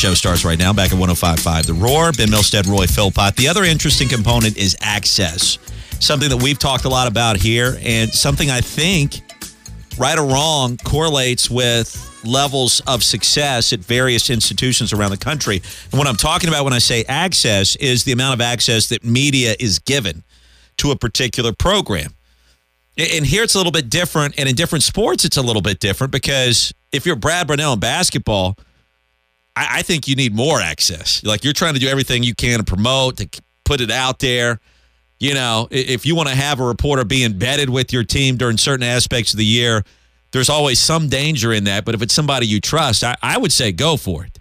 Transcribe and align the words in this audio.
Show 0.00 0.14
starts 0.14 0.44
right 0.44 0.60
now 0.60 0.72
back 0.72 0.92
at 0.92 0.96
1055 0.96 1.66
The 1.66 1.74
Roar. 1.74 2.12
Ben 2.12 2.28
Milstead, 2.28 2.68
Roy 2.68 2.86
Philpott. 2.86 3.34
The 3.34 3.48
other 3.48 3.64
interesting 3.64 4.06
component 4.08 4.56
is 4.56 4.76
access, 4.80 5.58
something 5.98 6.28
that 6.28 6.40
we've 6.40 6.56
talked 6.56 6.84
a 6.84 6.88
lot 6.88 7.08
about 7.08 7.36
here, 7.36 7.76
and 7.82 8.08
something 8.08 8.48
I 8.48 8.60
think, 8.60 9.22
right 9.98 10.16
or 10.16 10.24
wrong, 10.24 10.76
correlates 10.84 11.50
with 11.50 12.22
levels 12.24 12.80
of 12.86 13.02
success 13.02 13.72
at 13.72 13.80
various 13.80 14.30
institutions 14.30 14.92
around 14.92 15.10
the 15.10 15.16
country. 15.16 15.60
And 15.90 15.98
what 15.98 16.06
I'm 16.06 16.14
talking 16.14 16.48
about 16.48 16.62
when 16.62 16.74
I 16.74 16.78
say 16.78 17.02
access 17.08 17.74
is 17.74 18.04
the 18.04 18.12
amount 18.12 18.34
of 18.34 18.40
access 18.40 18.90
that 18.90 19.04
media 19.04 19.56
is 19.58 19.80
given 19.80 20.22
to 20.76 20.92
a 20.92 20.96
particular 20.96 21.52
program. 21.52 22.14
And 22.96 23.26
here 23.26 23.42
it's 23.42 23.56
a 23.56 23.58
little 23.58 23.72
bit 23.72 23.90
different, 23.90 24.38
and 24.38 24.48
in 24.48 24.54
different 24.54 24.84
sports, 24.84 25.24
it's 25.24 25.38
a 25.38 25.42
little 25.42 25.60
bit 25.60 25.80
different 25.80 26.12
because 26.12 26.72
if 26.92 27.04
you're 27.04 27.16
Brad 27.16 27.48
Brownell 27.48 27.72
in 27.72 27.80
basketball, 27.80 28.56
I, 29.58 29.78
I 29.78 29.82
think 29.82 30.06
you 30.06 30.14
need 30.14 30.34
more 30.34 30.60
access. 30.60 31.22
Like 31.24 31.42
you're 31.42 31.52
trying 31.52 31.74
to 31.74 31.80
do 31.80 31.88
everything 31.88 32.22
you 32.22 32.34
can 32.34 32.58
to 32.58 32.64
promote, 32.64 33.16
to 33.16 33.28
put 33.64 33.80
it 33.80 33.90
out 33.90 34.20
there. 34.20 34.60
You 35.18 35.34
know, 35.34 35.66
if 35.72 36.06
you 36.06 36.14
want 36.14 36.28
to 36.28 36.34
have 36.34 36.60
a 36.60 36.64
reporter 36.64 37.04
be 37.04 37.24
embedded 37.24 37.68
with 37.68 37.92
your 37.92 38.04
team 38.04 38.36
during 38.36 38.56
certain 38.56 38.84
aspects 38.84 39.32
of 39.32 39.38
the 39.38 39.44
year, 39.44 39.82
there's 40.30 40.48
always 40.48 40.78
some 40.78 41.08
danger 41.08 41.52
in 41.52 41.64
that. 41.64 41.84
But 41.84 41.96
if 41.96 42.02
it's 42.02 42.14
somebody 42.14 42.46
you 42.46 42.60
trust, 42.60 43.02
I, 43.02 43.16
I 43.20 43.36
would 43.36 43.50
say 43.50 43.72
go 43.72 43.96
for 43.96 44.24
it. 44.24 44.38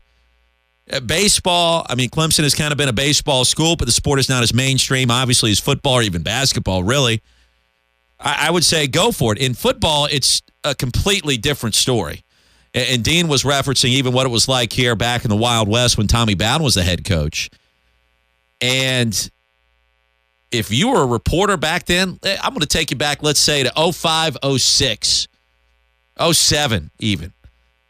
Uh, 0.91 0.99
baseball, 0.99 1.86
I 1.89 1.95
mean, 1.95 2.09
Clemson 2.09 2.44
has 2.44 2.53
kind 2.53 2.72
of 2.72 2.77
been 2.77 2.89
a 2.89 2.94
baseball 2.94 3.44
school, 3.44 3.75
but 3.75 3.86
the 3.86 3.91
sport 3.91 4.20
is 4.20 4.30
not 4.30 4.44
as 4.44 4.53
mainstream, 4.53 5.09
obviously, 5.09 5.49
as 5.49 5.59
football 5.59 5.95
or 5.95 6.02
even 6.03 6.22
basketball, 6.22 6.84
really. 6.84 7.23
I, 8.20 8.47
I 8.47 8.52
would 8.52 8.63
say 8.63 8.88
go 8.88 9.11
for 9.11 9.34
it. 9.34 9.39
In 9.39 9.55
football, 9.55 10.08
it's 10.11 10.44
a 10.63 10.75
completely 10.75 11.38
different 11.38 11.73
story. 11.73 12.23
And 12.77 13.04
Dean 13.04 13.27
was 13.27 13.44
referencing 13.44 13.90
even 13.90 14.13
what 14.13 14.27
it 14.27 14.30
was 14.30 14.48
like 14.48 14.72
here 14.72 14.95
back 14.95 15.23
in 15.23 15.30
the 15.30 15.36
Wild 15.36 15.67
West 15.67 15.98
when 15.98 16.05
Tommy 16.05 16.36
Bowden 16.36 16.63
was 16.63 16.76
the 16.76 16.84
head 16.84 17.03
coach. 17.03 17.50
And 18.62 19.31
if 20.52 20.72
you 20.72 20.89
were 20.89 21.02
a 21.02 21.08
reporter 21.08 21.58
back 21.58 21.86
then, 21.86 22.19
eh, 22.22 22.38
I'm 22.42 22.52
going 22.52 22.61
to 22.61 22.67
take 22.67 22.92
you 22.92 22.97
back, 22.97 23.23
let's 23.23 23.39
say, 23.39 23.64
to 23.64 23.92
05, 23.92 24.38
06, 24.58 25.28
07 26.31 26.92
even. 27.00 27.34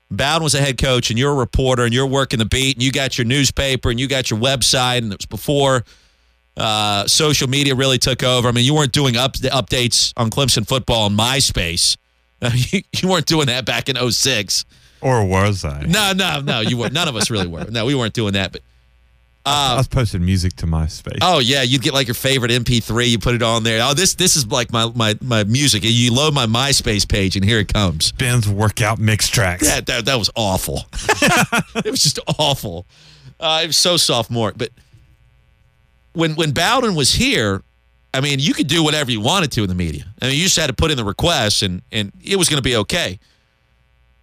Bowden 0.09 0.43
was 0.43 0.55
a 0.55 0.61
head 0.61 0.77
coach, 0.77 1.09
and 1.09 1.19
you're 1.19 1.31
a 1.31 1.35
reporter, 1.35 1.83
and 1.83 1.93
you're 1.93 2.07
working 2.07 2.39
the 2.39 2.45
beat, 2.45 2.77
and 2.77 2.83
you 2.83 2.93
got 2.93 3.17
your 3.17 3.25
newspaper, 3.25 3.89
and 3.89 3.99
you 3.99 4.07
got 4.07 4.31
your 4.31 4.39
website, 4.39 4.99
and 4.99 5.11
it 5.11 5.19
was 5.19 5.25
before 5.25 5.83
uh, 6.55 7.05
social 7.07 7.49
media 7.49 7.75
really 7.75 7.97
took 7.97 8.23
over. 8.23 8.47
I 8.47 8.51
mean, 8.53 8.63
you 8.63 8.73
weren't 8.73 8.93
doing 8.93 9.17
up, 9.17 9.33
updates 9.33 10.13
on 10.15 10.29
Clemson 10.29 10.65
football 10.65 11.03
on 11.03 11.17
MySpace. 11.17 11.97
you, 12.71 12.81
you 12.93 13.09
weren't 13.09 13.25
doing 13.25 13.47
that 13.47 13.65
back 13.65 13.89
in 13.89 14.11
06. 14.11 14.63
Or 15.01 15.25
was 15.25 15.63
I? 15.63 15.83
No, 15.83 16.13
no, 16.13 16.41
no. 16.41 16.61
You 16.61 16.77
were. 16.77 16.89
None 16.89 17.07
of 17.07 17.15
us 17.15 17.29
really 17.29 17.47
were. 17.47 17.65
No, 17.65 17.85
we 17.85 17.95
weren't 17.95 18.13
doing 18.13 18.33
that. 18.33 18.51
But 18.51 18.61
uh, 19.47 19.73
I 19.73 19.77
was 19.77 19.87
posting 19.87 20.25
music 20.25 20.57
to 20.57 20.65
MySpace. 20.65 21.19
Oh 21.21 21.39
yeah, 21.39 21.61
you'd 21.61 21.81
get 21.81 21.93
like 21.93 22.07
your 22.07 22.15
favorite 22.15 22.51
MP3. 22.51 23.07
You 23.07 23.17
put 23.17 23.33
it 23.33 23.41
on 23.41 23.63
there. 23.63 23.79
Oh, 23.81 23.93
this 23.93 24.15
this 24.15 24.35
is 24.35 24.45
like 24.47 24.73
my 24.73 24.91
my 24.93 25.15
my 25.21 25.45
music. 25.45 25.83
You 25.85 26.13
load 26.13 26.33
my 26.33 26.45
MySpace 26.45 27.07
page, 27.07 27.37
and 27.37 27.45
here 27.45 27.59
it 27.59 27.71
comes. 27.73 28.11
Ben's 28.11 28.49
workout 28.49 28.99
mix 28.99 29.29
tracks. 29.29 29.65
Yeah, 29.65 29.79
that 29.79 30.05
that 30.05 30.15
was 30.17 30.29
awful. 30.35 30.81
it 31.75 31.89
was 31.89 32.03
just 32.03 32.19
awful. 32.37 32.85
Uh, 33.39 33.61
it 33.63 33.67
was 33.67 33.77
so 33.77 33.95
sophomore. 33.95 34.51
But 34.53 34.71
when 36.11 36.35
when 36.35 36.51
Bowden 36.51 36.93
was 36.95 37.13
here, 37.13 37.63
I 38.13 38.19
mean, 38.19 38.39
you 38.39 38.53
could 38.53 38.67
do 38.67 38.83
whatever 38.83 39.11
you 39.11 39.21
wanted 39.21 39.53
to 39.53 39.61
in 39.61 39.69
the 39.69 39.75
media. 39.75 40.07
I 40.21 40.27
mean, 40.27 40.35
you 40.35 40.43
just 40.43 40.57
had 40.57 40.67
to 40.67 40.73
put 40.73 40.91
in 40.91 40.97
the 40.97 41.05
request, 41.05 41.61
and 41.61 41.81
and 41.89 42.11
it 42.21 42.35
was 42.35 42.49
going 42.49 42.57
to 42.57 42.67
be 42.67 42.75
okay. 42.75 43.17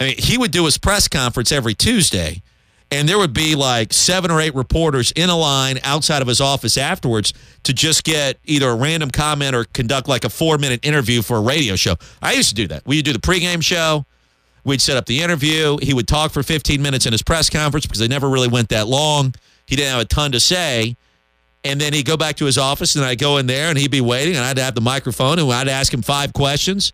I 0.01 0.05
mean, 0.05 0.15
he 0.19 0.39
would 0.39 0.51
do 0.51 0.65
his 0.65 0.79
press 0.79 1.09
conference 1.09 1.53
every 1.53 1.75
Tuesday, 1.75 2.43
and 2.91 3.09
there 3.09 3.19
would 3.19 3.33
be 3.33 3.55
like 3.55 3.93
seven 3.93 4.31
or 4.31 4.41
eight 4.41 4.55
reporters 4.55 5.13
in 5.13 5.31
a 5.31 5.37
line 5.37 5.79
outside 5.83 6.23
of 6.23 6.29
his 6.29 6.41
office 6.41 6.77
afterwards 6.77 7.33
to 7.63 7.73
just 7.73 8.05
get 8.05 8.39
either 8.45 8.69
a 8.69 8.75
random 8.75 9.11
comment 9.11 9.55
or 9.55 9.65
conduct 9.65 10.09
like 10.09 10.25
a 10.25 10.29
four 10.31 10.59
minute 10.59 10.85
interview 10.85 11.23
for 11.23 11.37
a 11.37 11.41
radio 11.41 11.77
show. 11.77 11.97
I 12.23 12.33
used 12.33 12.49
to 12.51 12.55
do 12.55 12.67
that. 12.69 12.87
We 12.87 12.97
would 12.97 13.05
do 13.05 13.13
the 13.13 13.19
pregame 13.19 13.63
show. 13.63 14.05
We'd 14.65 14.81
set 14.81 14.97
up 14.97 15.07
the 15.07 15.21
interview. 15.21 15.77
He 15.83 15.93
would 15.93 16.09
talk 16.09 16.33
for 16.33 16.43
15 16.43 16.81
minutes 16.81 17.07
in 17.07 17.13
his 17.13 17.23
press 17.23 17.51
conference 17.51 17.87
because 17.87 17.99
they 17.99 18.09
never 18.09 18.29
really 18.29 18.49
went 18.49 18.71
that 18.71 18.89
long. 18.89 19.35
He 19.67 19.77
didn't 19.77 19.93
have 19.93 20.01
a 20.01 20.07
ton 20.07 20.33
to 20.33 20.41
say. 20.41 20.97
And 21.65 21.81
then 21.81 21.93
he'd 21.93 22.07
go 22.07 22.17
back 22.17 22.37
to 22.37 22.45
his 22.45 22.59
office, 22.59 22.95
and 22.95 23.05
I'd 23.05 23.19
go 23.19 23.39
in 23.39 23.47
there, 23.47 23.69
and 23.69 23.79
he'd 23.79 23.91
be 23.91 24.03
waiting, 24.03 24.37
and 24.37 24.45
I'd 24.45 24.59
have 24.59 24.75
the 24.75 24.83
microphone, 24.83 25.39
and 25.39 25.51
I'd 25.51 25.69
ask 25.69 25.93
him 25.93 26.03
five 26.03 26.35
questions 26.35 26.93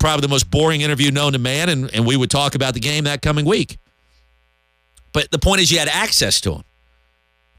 probably 0.00 0.22
the 0.22 0.28
most 0.28 0.50
boring 0.50 0.80
interview 0.80 1.10
known 1.10 1.32
to 1.32 1.38
man, 1.38 1.68
and, 1.68 1.94
and 1.94 2.06
we 2.06 2.16
would 2.16 2.30
talk 2.30 2.54
about 2.54 2.74
the 2.74 2.80
game 2.80 3.04
that 3.04 3.22
coming 3.22 3.44
week. 3.44 3.78
But 5.12 5.30
the 5.30 5.38
point 5.38 5.60
is, 5.60 5.70
you 5.70 5.78
had 5.78 5.88
access 5.88 6.40
to 6.42 6.52
him. 6.54 6.62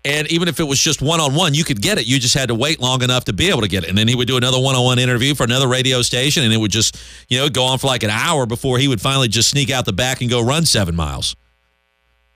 And 0.05 0.29
even 0.31 0.49
if 0.49 0.59
it 0.59 0.66
was 0.66 0.79
just 0.79 1.01
one 1.01 1.22
on 1.22 1.33
one, 1.33 1.53
you 1.53 1.63
could 1.63 1.81
get 1.81 1.97
it. 1.97 2.05
You 2.05 2.19
just 2.19 2.33
had 2.33 2.49
to 2.49 2.55
wait 2.55 2.81
long 2.81 3.03
enough 3.03 3.23
to 3.25 3.33
be 3.33 3.49
able 3.49 3.61
to 3.61 3.69
get 3.69 3.83
it. 3.83 3.89
And 3.89 3.97
then 3.97 4.09
he 4.09 4.16
would 4.16 4.27
do 4.27 4.35
another 4.35 4.59
one 4.59 4.75
on 4.75 4.83
one 4.83 4.99
interview 4.99 5.33
for 5.33 5.45
another 5.45 5.67
radio 5.67 6.01
station, 6.01 6.43
and 6.43 6.51
it 6.51 6.57
would 6.57 6.72
just, 6.72 6.97
you 7.29 7.38
know, 7.38 7.47
go 7.47 7.63
on 7.63 7.77
for 7.77 7.88
like 7.88 8.03
an 8.03 8.09
hour 8.09 8.45
before 8.45 8.79
he 8.79 8.88
would 8.89 8.99
finally 8.99 9.29
just 9.29 9.49
sneak 9.49 9.69
out 9.69 9.85
the 9.85 9.93
back 9.93 10.19
and 10.19 10.29
go 10.29 10.41
run 10.41 10.66
seven 10.66 10.95
miles. 10.95 11.38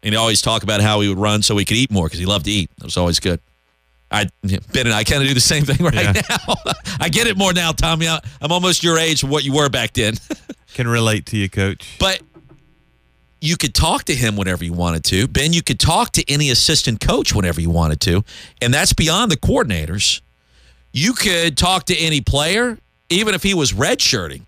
And 0.02 0.13
he 0.13 0.18
always 0.18 0.41
talk 0.41 0.63
about 0.63 0.80
how 0.80 1.02
he 1.02 1.09
would 1.09 1.18
run 1.18 1.41
so 1.41 1.57
he 1.57 1.66
could 1.66 1.75
eat 1.75 1.91
more 1.91 2.06
because 2.06 2.19
he 2.19 2.25
loved 2.25 2.46
to 2.46 2.52
eat. 2.52 2.69
It 2.78 2.84
was 2.84 2.96
always 2.96 3.19
good. 3.19 3.41
I 4.09 4.29
Ben 4.41 4.85
and 4.85 4.94
I 4.94 5.03
kind 5.03 5.22
of 5.22 5.28
do 5.28 5.34
the 5.34 5.40
same 5.40 5.66
thing 5.66 5.78
right 5.85 5.94
yeah. 5.94 6.13
now. 6.13 6.56
I 7.00 7.09
get 7.09 7.28
it 7.28 7.38
more 7.38 7.53
now, 7.53 7.72
Tommy. 7.72 8.07
I'm 8.07 8.51
almost 8.51 8.84
your 8.84 8.97
age 8.97 9.23
of 9.23 9.29
what 9.29 9.44
you 9.44 9.53
were 9.53 9.69
back 9.69 9.94
then. 9.94 10.16
Can 10.73 10.88
relate 10.88 11.25
to 11.28 11.38
you, 11.38 11.50
Coach. 11.50 11.97
But 12.00 12.22
you 13.41 13.57
could 13.57 13.73
talk 13.73 14.06
to 14.06 14.16
him 14.16 14.35
whenever 14.35 14.63
you 14.63 14.73
wanted 14.73 15.03
to. 15.06 15.28
Ben, 15.28 15.53
you 15.53 15.62
could 15.62 15.79
talk 15.79 16.12
to 16.13 16.31
any 16.31 16.50
assistant 16.50 17.00
coach 17.00 17.34
whenever 17.34 17.59
you 17.59 17.69
wanted 17.69 18.00
to, 18.01 18.23
and 18.62 18.73
that's 18.73 18.94
beyond 18.94 19.31
the 19.31 19.38
coordinators. 19.38 20.22
You 20.94 21.13
could 21.13 21.57
talk 21.57 21.85
to 21.85 21.95
any 21.95 22.22
player, 22.22 22.78
even 23.09 23.34
if 23.35 23.44
he 23.44 23.53
was 23.53 23.74
redshirting. 23.74 24.44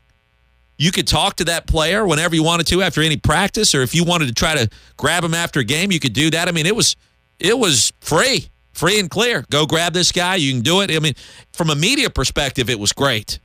You 0.78 0.92
could 0.92 1.08
talk 1.08 1.36
to 1.38 1.46
that 1.46 1.68
player 1.68 2.08
whenever 2.08 2.36
you 2.36 2.44
wanted 2.44 2.68
to 2.68 2.82
after 2.82 3.02
any 3.02 3.18
practice, 3.18 3.76
or 3.76 3.82
if 3.82 3.94
you 3.94 4.06
wanted 4.06 4.28
to 4.28 4.34
try 4.34 4.56
to 4.56 4.70
grab 4.96 5.24
him 5.24 5.34
after 5.34 5.60
a 5.60 5.66
game, 5.66 5.92
you 5.92 6.00
could 6.00 6.14
do 6.14 6.30
that. 6.30 6.48
I 6.48 6.52
mean, 6.52 6.66
it 6.66 6.76
was 6.76 6.96
it 7.38 7.58
was 7.58 7.92
free 8.00 8.50
free 8.80 9.00
and 9.00 9.10
clear. 9.10 9.46
Go 9.50 9.66
grab 9.66 9.94
this 9.94 10.12
guy. 10.12 10.36
You 10.36 10.54
can 10.54 10.62
do 10.62 10.82
it. 10.82 10.90
I 10.90 11.00
mean, 11.00 11.14
from 11.52 11.70
a 11.70 11.76
media 11.76 12.10
perspective, 12.10 12.70
it 12.70 12.80
was 12.80 12.94
great. 12.94 13.40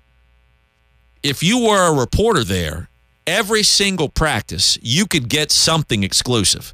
If 1.22 1.42
you 1.42 1.64
were 1.64 1.88
a 1.88 1.92
reporter 1.92 2.44
there, 2.44 2.88
every 3.26 3.62
single 3.64 4.08
practice, 4.08 4.78
you 4.80 5.06
could 5.06 5.28
get 5.28 5.50
something 5.50 6.04
exclusive. 6.04 6.72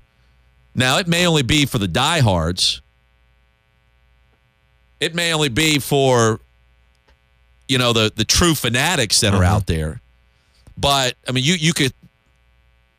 Now, 0.75 0.99
it 0.99 1.09
may 1.09 1.27
only 1.27 1.43
be 1.43 1.65
for 1.67 1.79
the 1.79 1.89
diehards. 1.89 2.83
It 5.01 5.15
may 5.15 5.33
only 5.33 5.49
be 5.49 5.79
for, 5.79 6.41
you 7.69 7.79
know, 7.79 7.93
the 7.93 8.13
the 8.15 8.25
true 8.25 8.55
fanatics 8.55 9.21
that 9.21 9.33
are 9.33 9.43
uh-huh. 9.43 9.55
out 9.55 9.67
there. 9.67 10.01
But 10.77 11.15
I 11.27 11.33
mean, 11.33 11.45
you 11.45 11.55
you 11.55 11.73
could 11.73 11.93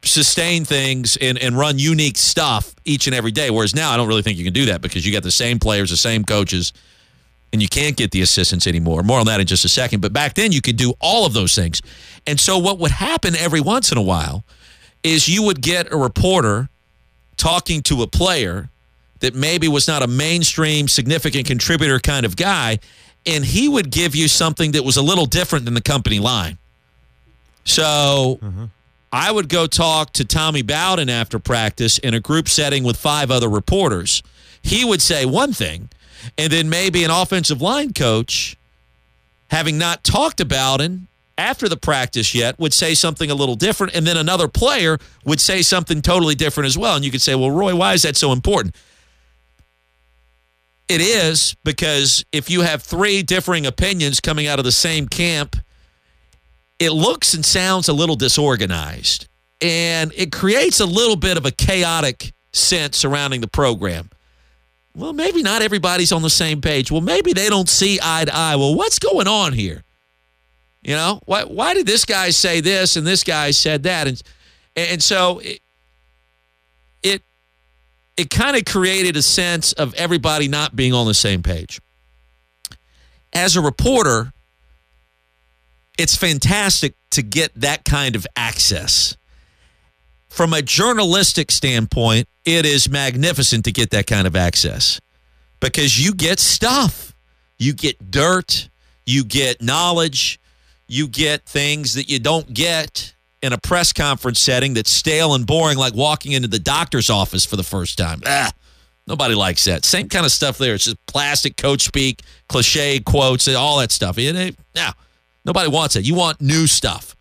sustain 0.04 0.66
things 0.66 1.18
and, 1.18 1.38
and 1.38 1.58
run 1.58 1.78
unique 1.78 2.18
stuff 2.18 2.74
each 2.86 3.08
and 3.08 3.16
every 3.16 3.32
day. 3.32 3.50
Whereas 3.50 3.76
now 3.76 3.92
I 3.92 3.98
don't 3.98 4.08
really 4.08 4.22
think 4.22 4.38
you 4.38 4.44
can 4.44 4.54
do 4.54 4.66
that 4.66 4.82
because 4.82 5.06
you 5.06 5.14
got 5.14 5.24
the 5.24 5.32
same 5.32 5.60
players, 5.60 5.92
the 5.92 5.98
same 5.98 6.24
coaches, 6.24 6.74
and 7.54 7.62
you 7.62 7.68
can't 7.68 7.96
get 7.96 8.12
the 8.12 8.22
assistants 8.22 8.66
anymore. 8.66 9.04
More 9.04 9.20
on 9.20 9.26
that 9.28 9.40
in 9.40 9.48
just 9.48 9.66
a 9.66 9.70
second. 9.70 10.02
But 10.02 10.14
back 10.14 10.34
then 10.34 10.52
you 10.52 10.62
could 10.62 10.78
do 10.78 10.94
all 11.00 11.26
of 11.26 11.34
those 11.34 11.54
things. 11.54 11.82
And 12.26 12.40
so 12.40 12.58
what 12.58 12.80
would 12.80 12.92
happen 12.92 13.36
every 13.36 13.62
once 13.62 13.92
in 13.92 13.98
a 13.98 14.02
while 14.02 14.44
is 15.04 15.28
you 15.28 15.44
would 15.44 15.62
get 15.62 15.92
a 15.92 15.98
reporter 15.98 16.70
talking 17.38 17.82
to 17.84 18.02
a 18.02 18.08
player 18.08 18.70
that 19.20 19.36
maybe 19.36 19.68
was 19.68 19.88
not 19.88 20.02
a 20.02 20.08
mainstream 20.08 20.88
significant 20.88 21.46
contributor 21.46 22.00
kind 22.00 22.26
of 22.26 22.36
guy 22.36 22.80
and 23.26 23.46
he 23.46 23.70
would 23.70 23.92
give 23.92 24.16
you 24.16 24.28
something 24.28 24.72
that 24.72 24.84
was 24.84 24.98
a 24.98 25.02
little 25.02 25.26
different 25.26 25.66
than 25.66 25.74
the 25.74 25.82
company 25.82 26.20
line. 26.20 26.58
So 27.66 28.40
uh-huh. 28.42 28.68
I 29.12 29.32
would 29.32 29.50
go 29.50 29.68
talk 29.68 30.14
to 30.14 30.26
Tommy 30.26 30.62
Bowden 30.62 31.10
after 31.10 31.38
practice 31.38 31.98
in 31.98 32.14
a 32.14 32.20
group 32.20 32.48
setting 32.48 32.84
with 32.84 32.96
five 32.96 33.30
other 33.30 33.50
reporters. 33.50 34.24
He 34.62 34.86
would 34.86 35.02
say 35.02 35.26
one 35.26 35.52
thing, 35.52 35.90
and 36.38 36.52
then 36.52 36.70
maybe 36.70 37.04
an 37.04 37.12
offensive 37.12 37.62
line 37.62 37.92
coach, 37.94 38.56
having 39.50 39.78
not 39.78 40.04
talked 40.04 40.38
to 40.38 40.46
Bowden 40.46 41.08
after 41.38 41.68
the 41.68 41.76
practice 41.76 42.34
yet, 42.34 42.58
would 42.58 42.74
say 42.74 42.94
something 42.94 43.30
a 43.30 43.36
little 43.36 43.56
different, 43.56 43.96
and 43.96 44.08
then 44.08 44.16
another 44.16 44.48
player 44.48 44.98
would 45.26 45.42
say 45.42 45.62
something 45.62 46.02
totally 46.02 46.36
different 46.36 46.68
as 46.68 46.78
well. 46.78 46.96
And 46.96 47.04
you 47.04 47.12
could 47.12 47.22
say, 47.22 47.36
well, 47.36 47.52
Roy, 47.52 47.76
why 47.76 47.94
is 47.94 48.04
that 48.04 48.16
so 48.16 48.32
important? 48.32 48.76
It 50.88 51.02
is 51.02 51.56
because 51.64 52.24
if 52.32 52.50
you 52.50 52.62
have 52.62 52.84
three 52.84 53.24
differing 53.24 53.66
opinions 53.66 54.20
coming 54.20 54.48
out 54.48 54.60
of 54.60 54.64
the 54.64 54.72
same 54.72 55.10
camp– 55.10 55.58
it 56.82 56.92
looks 56.92 57.36
and 57.36 57.46
sounds 57.46 57.88
a 57.90 57.94
little 57.94 58.16
disorganized 58.16 59.28
and 59.62 60.12
it 60.16 60.32
creates 60.32 60.80
a 60.80 60.86
little 60.86 61.16
bit 61.16 61.38
of 61.38 61.46
a 61.46 61.52
chaotic 61.52 62.34
sense 62.52 62.98
surrounding 62.98 63.40
the 63.40 63.48
program. 63.48 64.10
Well, 64.96 65.14
maybe 65.14 65.44
not 65.44 65.62
everybody's 65.62 66.12
on 66.12 66.24
the 66.24 66.30
same 66.30 66.60
page. 66.60 66.92
Well, 66.92 67.02
maybe 67.02 67.34
they 67.34 67.50
don't 67.50 67.70
see 67.70 68.00
eye 68.02 68.26
to 68.26 68.36
eye. 68.36 68.56
Well, 68.56 68.74
what's 68.74 68.98
going 68.98 69.28
on 69.28 69.54
here? 69.54 69.84
You 70.82 70.96
know, 70.96 71.22
why 71.26 71.44
why 71.44 71.76
did 71.76 71.86
this 71.86 72.04
guy 72.04 72.32
say 72.32 72.60
this 72.60 72.96
and 72.96 73.06
this 73.06 73.24
guy 73.24 73.52
said 73.52 73.84
that? 73.84 74.08
And 74.08 74.22
and 74.76 75.04
so 75.04 75.38
it, 75.40 75.60
it 77.04 77.22
it 78.18 78.30
kind 78.32 78.58
of 78.58 78.66
created 78.66 79.16
a 79.16 79.22
sense 79.22 79.72
of 79.74 79.94
everybody 79.94 80.48
not 80.48 80.76
being 80.76 80.94
on 80.94 81.06
the 81.06 81.14
same 81.14 81.44
page. 81.44 81.80
As 83.32 83.56
a 83.56 83.62
reporter, 83.62 84.34
it's 85.98 86.16
fantastic 86.16 86.96
to 87.12 87.22
get 87.22 87.54
that 87.56 87.86
kind 87.86 88.16
of 88.16 88.26
access. 88.36 89.18
From 90.30 90.54
a 90.54 90.62
journalistic 90.62 91.52
standpoint, 91.52 92.28
it 92.46 92.66
is 92.66 92.90
magnificent 92.90 93.66
to 93.66 93.72
get 93.72 93.90
that 93.92 94.08
kind 94.08 94.26
of 94.26 94.36
access 94.36 95.00
because 95.60 96.04
you 96.04 96.14
get 96.14 96.40
stuff, 96.40 97.16
you 97.60 97.74
get 97.74 98.12
dirt, 98.12 98.70
you 99.06 99.24
get 99.24 99.62
knowledge, 99.62 100.40
you 100.88 101.08
get 101.08 101.46
things 101.46 101.94
that 101.94 102.10
you 102.10 102.20
don't 102.20 102.54
get 102.54 103.14
in 103.42 103.54
a 103.54 103.58
press 103.58 103.92
conference 103.92 104.40
setting 104.40 104.74
that's 104.74 104.92
stale 104.92 105.34
and 105.34 105.46
boring, 105.46 105.78
like 105.78 105.94
walking 105.94 106.32
into 106.32 106.48
the 106.48 106.60
doctor's 106.60 107.10
office 107.10 107.46
for 107.46 107.56
the 107.56 107.64
first 107.64 107.98
time. 107.98 108.22
Ah, 108.26 108.52
nobody 109.08 109.36
likes 109.36 109.66
that. 109.66 109.84
Same 109.84 110.10
kind 110.10 110.26
of 110.26 110.32
stuff 110.32 110.58
there. 110.58 110.76
It's 110.76 110.86
just 110.86 111.06
plastic 111.08 111.58
coach 111.58 111.82
speak, 111.82 112.22
cliche 112.48 113.00
quotes, 113.00 113.48
and 113.48 113.56
all 113.56 113.80
that 113.80 113.92
stuff. 113.92 114.18
It, 114.18 114.56
now, 114.76 114.94
nobody 115.46 115.70
wants 115.70 115.96
it. 115.96 116.06
You 116.06 116.16
want 116.16 116.42
new 116.42 116.68
stuff. 116.68 117.16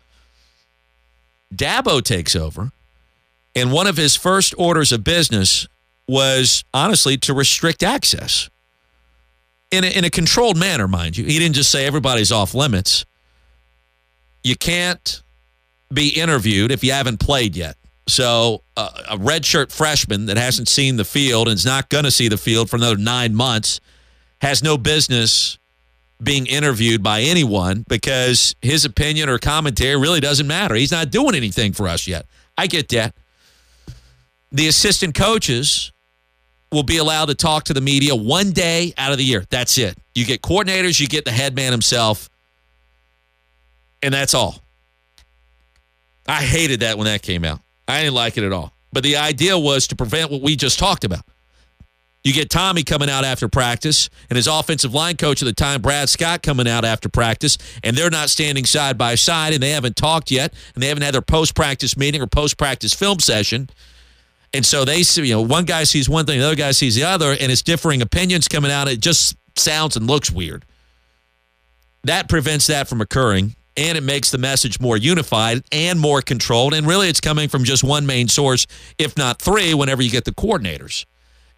Dabo 1.53 2.01
takes 2.01 2.35
over, 2.35 2.71
and 3.55 3.71
one 3.71 3.87
of 3.87 3.97
his 3.97 4.15
first 4.15 4.53
orders 4.57 4.91
of 4.91 5.03
business 5.03 5.67
was 6.07 6.63
honestly 6.73 7.17
to 7.17 7.33
restrict 7.33 7.83
access 7.83 8.49
in 9.71 9.83
a, 9.83 9.87
in 9.87 10.03
a 10.03 10.09
controlled 10.09 10.57
manner, 10.57 10.87
mind 10.87 11.17
you. 11.17 11.25
He 11.25 11.39
didn't 11.39 11.55
just 11.55 11.71
say 11.71 11.85
everybody's 11.85 12.31
off 12.31 12.53
limits. 12.53 13.05
You 14.43 14.55
can't 14.55 15.21
be 15.93 16.09
interviewed 16.09 16.71
if 16.71 16.83
you 16.83 16.91
haven't 16.91 17.19
played 17.19 17.55
yet. 17.55 17.75
So 18.07 18.63
uh, 18.75 18.89
a 19.11 19.17
redshirt 19.17 19.71
freshman 19.71 20.25
that 20.25 20.37
hasn't 20.37 20.67
seen 20.67 20.97
the 20.97 21.05
field 21.05 21.47
and 21.47 21.55
is 21.55 21.65
not 21.65 21.89
going 21.89 22.03
to 22.03 22.11
see 22.11 22.27
the 22.27 22.37
field 22.37 22.69
for 22.69 22.75
another 22.75 22.97
nine 22.97 23.35
months 23.35 23.79
has 24.41 24.63
no 24.63 24.77
business 24.77 25.57
being 26.21 26.45
interviewed 26.45 27.01
by 27.01 27.21
anyone 27.21 27.83
because 27.87 28.55
his 28.61 28.85
opinion 28.85 29.29
or 29.29 29.37
commentary 29.37 29.99
really 29.99 30.19
doesn't 30.19 30.47
matter. 30.47 30.75
He's 30.75 30.91
not 30.91 31.09
doing 31.09 31.35
anything 31.35 31.73
for 31.73 31.87
us 31.87 32.07
yet. 32.07 32.25
I 32.57 32.67
get 32.67 32.89
that. 32.89 33.15
The 34.51 34.67
assistant 34.67 35.15
coaches 35.15 35.91
will 36.71 36.83
be 36.83 36.97
allowed 36.97 37.25
to 37.25 37.35
talk 37.35 37.65
to 37.65 37.73
the 37.73 37.81
media 37.81 38.15
one 38.15 38.51
day 38.51 38.93
out 38.97 39.11
of 39.11 39.17
the 39.17 39.23
year. 39.23 39.45
That's 39.49 39.77
it. 39.77 39.97
You 40.13 40.25
get 40.25 40.41
coordinators, 40.41 40.99
you 40.99 41.07
get 41.07 41.25
the 41.25 41.31
head 41.31 41.55
man 41.55 41.71
himself, 41.71 42.29
and 44.03 44.13
that's 44.13 44.33
all. 44.33 44.61
I 46.27 46.41
hated 46.43 46.81
that 46.81 46.97
when 46.97 47.05
that 47.05 47.21
came 47.21 47.43
out. 47.43 47.59
I 47.87 48.01
didn't 48.01 48.15
like 48.15 48.37
it 48.37 48.43
at 48.43 48.53
all. 48.53 48.73
But 48.93 49.03
the 49.03 49.17
idea 49.17 49.57
was 49.57 49.87
to 49.87 49.95
prevent 49.95 50.31
what 50.31 50.41
we 50.41 50.55
just 50.55 50.77
talked 50.77 51.03
about. 51.03 51.25
You 52.23 52.33
get 52.33 52.51
Tommy 52.51 52.83
coming 52.83 53.09
out 53.09 53.23
after 53.23 53.47
practice 53.47 54.09
and 54.29 54.37
his 54.37 54.45
offensive 54.45 54.93
line 54.93 55.17
coach 55.17 55.41
at 55.41 55.45
the 55.45 55.53
time, 55.53 55.81
Brad 55.81 56.07
Scott, 56.07 56.43
coming 56.43 56.67
out 56.67 56.85
after 56.85 57.09
practice, 57.09 57.57
and 57.83 57.97
they're 57.97 58.11
not 58.11 58.29
standing 58.29 58.63
side 58.65 58.95
by 58.97 59.15
side 59.15 59.53
and 59.53 59.63
they 59.63 59.71
haven't 59.71 59.95
talked 59.95 60.29
yet 60.29 60.53
and 60.75 60.83
they 60.83 60.87
haven't 60.87 61.03
had 61.03 61.15
their 61.15 61.21
post 61.21 61.55
practice 61.55 61.97
meeting 61.97 62.21
or 62.21 62.27
post 62.27 62.57
practice 62.57 62.93
film 62.93 63.19
session. 63.19 63.69
And 64.53 64.65
so 64.65 64.85
they 64.85 65.01
see, 65.01 65.25
you 65.25 65.33
know, 65.33 65.41
one 65.41 65.65
guy 65.65 65.83
sees 65.83 66.07
one 66.07 66.25
thing, 66.25 66.39
the 66.39 66.45
other 66.45 66.55
guy 66.55 66.71
sees 66.71 66.95
the 66.95 67.03
other, 67.03 67.31
and 67.31 67.51
it's 67.51 67.63
differing 67.63 68.01
opinions 68.01 68.47
coming 68.47 68.69
out. 68.69 68.87
It 68.87 68.99
just 68.99 69.35
sounds 69.57 69.95
and 69.97 70.05
looks 70.05 70.29
weird. 70.29 70.65
That 72.03 72.29
prevents 72.29 72.67
that 72.67 72.87
from 72.87 73.01
occurring 73.01 73.55
and 73.77 73.97
it 73.97 74.03
makes 74.03 74.31
the 74.31 74.37
message 74.37 74.79
more 74.79 74.97
unified 74.97 75.63
and 75.71 75.99
more 75.99 76.21
controlled. 76.21 76.73
And 76.73 76.85
really, 76.85 77.07
it's 77.07 77.21
coming 77.21 77.49
from 77.49 77.63
just 77.63 77.83
one 77.83 78.05
main 78.05 78.27
source, 78.27 78.67
if 78.97 79.17
not 79.17 79.41
three, 79.41 79.73
whenever 79.73 80.01
you 80.01 80.11
get 80.11 80.25
the 80.25 80.33
coordinators. 80.33 81.05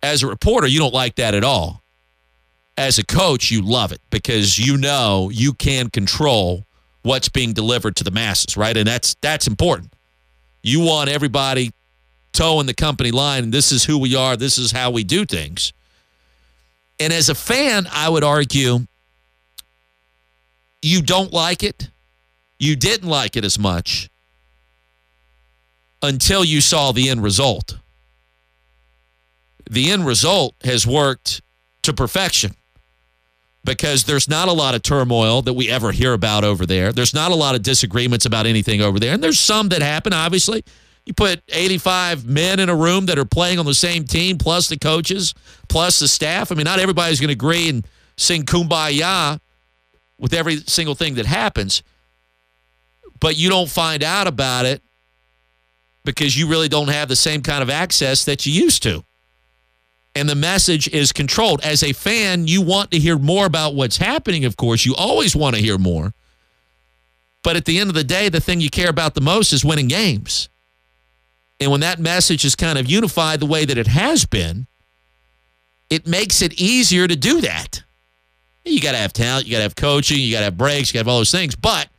As 0.04 0.22
a 0.22 0.28
reporter, 0.28 0.68
you 0.68 0.78
don't 0.78 0.94
like 0.94 1.16
that 1.16 1.34
at 1.34 1.44
all. 1.44 1.82
As 2.78 3.00
a 3.00 3.04
coach, 3.04 3.50
you 3.50 3.64
love 3.64 3.92
it 3.92 4.02
because 4.12 4.60
you 4.60 4.78
know 4.78 5.32
you 5.34 5.54
can 5.54 5.90
control 5.90 6.66
what's 7.02 7.30
being 7.30 7.54
delivered 7.54 7.96
to 7.96 8.04
the 8.04 8.12
masses, 8.12 8.56
right? 8.56 8.78
And 8.78 8.88
that's 8.88 9.16
that's 9.22 9.48
important. 9.48 9.94
You 10.62 10.82
want 10.82 11.10
everybody 11.10 11.72
toeing 12.34 12.68
the 12.68 12.74
company 12.76 13.12
line, 13.12 13.50
this 13.52 13.72
is 13.72 13.86
who 13.86 13.98
we 13.98 14.16
are, 14.16 14.36
this 14.36 14.58
is 14.60 14.72
how 14.72 14.92
we 14.92 15.04
do 15.04 15.26
things. 15.26 15.74
And 17.00 17.12
as 17.12 17.30
a 17.30 17.36
fan, 17.36 17.88
I 17.92 18.10
would 18.10 18.24
argue 18.24 18.86
you 20.82 21.02
don't 21.02 21.32
like 21.32 21.64
it 21.64 21.90
you 22.64 22.78
didn't 22.78 23.10
like 23.10 23.36
it 23.36 23.44
as 23.44 23.60
much 23.60 24.10
until 26.02 26.46
you 26.46 26.62
saw 26.62 26.94
the 26.94 27.10
end 27.10 27.22
result. 27.22 27.78
The 29.70 29.92
end 29.92 30.06
result 30.06 30.56
has 30.64 30.86
worked 30.86 31.42
to 31.84 31.94
perfection 31.94 32.56
because 33.66 34.04
there's 34.04 34.30
not 34.30 34.48
a 34.48 34.54
lot 34.54 34.76
of 34.76 34.84
turmoil 34.84 35.42
that 35.42 35.54
we 35.54 35.70
ever 35.70 35.92
hear 35.92 36.14
about 36.14 36.44
over 36.44 36.66
there. 36.66 36.92
There's 36.92 37.14
not 37.14 37.32
a 37.32 37.36
lot 37.36 37.56
of 37.56 37.64
disagreements 37.64 38.26
about 38.26 38.46
anything 38.46 38.82
over 38.82 39.00
there. 39.00 39.14
And 39.14 39.24
there's 39.24 39.40
some 39.40 39.70
that 39.70 39.82
happen, 39.82 40.12
obviously. 40.12 40.64
You 41.06 41.14
put 41.14 41.42
85 41.50 42.26
men 42.26 42.60
in 42.60 42.70
a 42.70 42.76
room 42.76 43.08
that 43.08 43.18
are 43.18 43.26
playing 43.26 43.60
on 43.60 43.66
the 43.66 43.74
same 43.74 44.06
team, 44.06 44.38
plus 44.38 44.70
the 44.70 44.78
coaches, 44.78 45.34
plus 45.70 46.00
the 46.00 46.08
staff. 46.08 46.52
I 46.52 46.56
mean, 46.56 46.66
not 46.66 46.80
everybody's 46.80 47.20
going 47.20 47.30
to 47.30 47.34
agree 47.34 47.70
and 47.70 47.86
sing 48.18 48.44
kumbaya 48.44 49.40
with 50.18 50.34
every 50.34 50.58
single 50.58 50.96
thing 50.96 51.16
that 51.16 51.26
happens 51.26 51.84
but 53.24 53.38
you 53.38 53.48
don't 53.48 53.70
find 53.70 54.04
out 54.04 54.28
about 54.28 54.66
it 54.66 54.82
because 56.04 56.38
you 56.38 56.46
really 56.46 56.68
don't 56.68 56.90
have 56.90 57.08
the 57.08 57.16
same 57.16 57.42
kind 57.42 57.64
of 57.64 57.70
access 57.70 58.26
that 58.26 58.46
you 58.46 58.52
used 58.52 58.84
to. 58.84 59.02
And 60.16 60.30
the 60.30 60.36
message 60.36 60.88
is 60.90 61.12
controlled. 61.12 61.62
As 61.64 61.82
a 61.82 61.94
fan, 61.94 62.48
you 62.48 62.62
want 62.62 62.92
to 62.92 63.00
hear 63.00 63.18
more 63.18 63.46
about 63.46 63.74
what's 63.74 63.98
happening, 63.98 64.46
of 64.46 64.58
course. 64.58 64.86
You 64.86 64.94
always 64.96 65.36
want 65.36 65.56
to 65.56 65.62
hear 65.62 65.78
more. 65.78 66.14
But 67.44 67.56
at 67.56 67.66
the 67.66 67.80
end 67.80 67.90
of 67.90 67.96
the 67.96 68.04
day, 68.04 68.30
the 68.30 68.40
thing 68.40 68.62
you 68.62 68.70
care 68.70 68.90
about 68.90 69.16
the 69.16 69.22
most 69.22 69.52
is 69.54 69.66
winning 69.66 69.88
games. 69.88 70.50
And 71.60 71.72
when 71.72 71.82
that 71.82 72.00
message 72.00 72.46
is 72.46 72.56
kind 72.56 72.78
of 72.78 72.90
unified 72.90 73.40
the 73.40 73.46
way 73.46 73.66
that 73.66 73.78
it 73.78 73.88
has 73.88 74.26
been, 74.26 74.68
it 75.90 76.08
makes 76.08 76.42
it 76.42 76.60
easier 76.60 77.08
to 77.08 77.16
do 77.16 77.42
that. 77.42 77.84
You 78.66 78.80
got 78.80 78.94
to 78.94 78.98
have 78.98 79.14
talent, 79.14 79.46
you 79.46 79.52
got 79.52 79.58
to 79.58 79.64
have 79.64 79.76
coaching, 79.76 80.20
you 80.20 80.32
got 80.32 80.40
to 80.40 80.46
have 80.46 80.58
breaks, 80.58 80.90
you 80.90 80.94
got 80.94 81.00
to 81.02 81.06
have 81.06 81.08
all 81.10 81.18
those 81.18 81.32
things. 81.32 81.56
But 81.56 81.90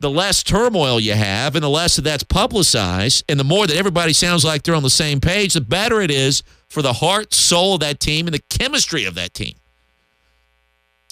the 0.00 0.10
less 0.10 0.42
turmoil 0.42 1.00
you 1.00 1.14
have 1.14 1.56
and 1.56 1.64
the 1.64 1.68
less 1.68 1.96
that 1.96 2.02
that's 2.02 2.22
publicized 2.22 3.24
and 3.28 3.38
the 3.40 3.44
more 3.44 3.66
that 3.66 3.76
everybody 3.76 4.12
sounds 4.12 4.44
like 4.44 4.62
they're 4.62 4.74
on 4.74 4.82
the 4.82 4.90
same 4.90 5.20
page, 5.20 5.54
the 5.54 5.60
better 5.60 6.00
it 6.00 6.10
is 6.10 6.42
for 6.74 6.82
the 6.82 6.92
heart, 6.92 7.32
soul 7.32 7.74
of 7.74 7.80
that 7.80 8.00
team 8.00 8.26
and 8.26 8.34
the 8.34 8.42
chemistry 8.50 9.04
of 9.04 9.14
that 9.14 9.32
team. 9.32 9.54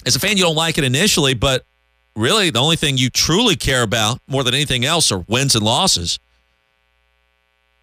As 0.05 0.15
a 0.15 0.19
fan, 0.19 0.37
you 0.37 0.43
don't 0.43 0.55
like 0.55 0.77
it 0.77 0.83
initially, 0.83 1.33
but 1.33 1.65
really 2.15 2.49
the 2.49 2.59
only 2.59 2.75
thing 2.75 2.97
you 2.97 3.09
truly 3.09 3.55
care 3.55 3.81
about 3.81 4.19
more 4.27 4.43
than 4.43 4.53
anything 4.53 4.85
else 4.85 5.11
are 5.11 5.25
wins 5.27 5.55
and 5.55 5.65
losses. 5.65 6.19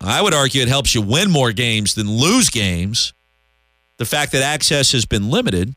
I 0.01 0.23
would 0.23 0.35
argue 0.35 0.63
it 0.63 0.69
helps 0.69 0.95
you 0.95 1.03
win 1.03 1.31
more 1.31 1.53
games 1.53 1.95
than 1.95 2.11
lose 2.11 2.51
games. 2.51 3.13
The 3.97 4.05
fact 4.05 4.33
that 4.33 4.43
access 4.43 4.93
has 4.93 5.05
been 5.05 5.31
limited 5.31 5.75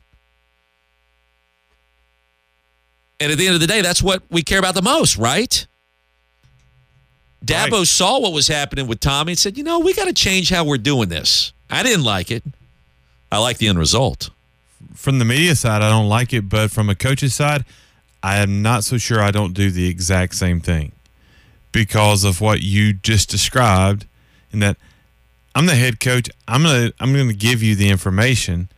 And 3.23 3.31
at 3.31 3.37
the 3.37 3.45
end 3.45 3.55
of 3.55 3.61
the 3.61 3.67
day, 3.67 3.81
that's 3.81 4.03
what 4.03 4.21
we 4.29 4.43
care 4.43 4.59
about 4.59 4.75
the 4.75 4.81
most, 4.81 5.15
right? 5.15 5.65
Dabo 7.45 7.71
right. 7.71 7.87
saw 7.87 8.19
what 8.19 8.33
was 8.33 8.49
happening 8.49 8.85
with 8.85 8.99
Tommy 8.99 9.31
and 9.31 9.39
said, 9.39 9.57
you 9.57 9.63
know, 9.63 9.79
we 9.79 9.93
got 9.93 10.05
to 10.05 10.13
change 10.13 10.49
how 10.49 10.65
we're 10.65 10.77
doing 10.77 11.07
this. 11.07 11.53
I 11.73 11.83
didn't 11.83 12.03
like 12.03 12.29
it. 12.29 12.43
I 13.31 13.39
like 13.39 13.57
the 13.57 13.67
end 13.67 13.79
result. 13.79 14.29
From 14.93 15.17
the 15.17 15.25
media 15.25 15.55
side, 15.55 15.81
I 15.81 15.89
don't 15.89 16.07
like 16.07 16.31
it, 16.31 16.47
but 16.47 16.69
from 16.69 16.89
a 16.89 16.95
coach's 16.95 17.33
side, 17.33 17.65
I 18.21 18.37
am 18.37 18.61
not 18.61 18.83
so 18.83 18.97
sure 18.97 19.19
I 19.19 19.31
don't 19.31 19.53
do 19.53 19.71
the 19.71 19.87
exact 19.87 20.35
same 20.35 20.59
thing 20.59 20.91
because 21.71 22.23
of 22.23 22.41
what 22.41 22.61
you 22.61 22.93
just 22.93 23.29
described 23.29 24.05
in 24.51 24.59
that 24.59 24.77
I'm 25.55 25.65
the 25.65 25.75
head 25.75 25.99
coach. 25.99 26.29
I'm 26.47 26.61
to 26.63 26.93
I'm 26.99 27.11
going 27.11 27.27
to 27.27 27.33
give 27.33 27.63
you 27.63 27.75
the 27.75 27.89
information 27.89 28.69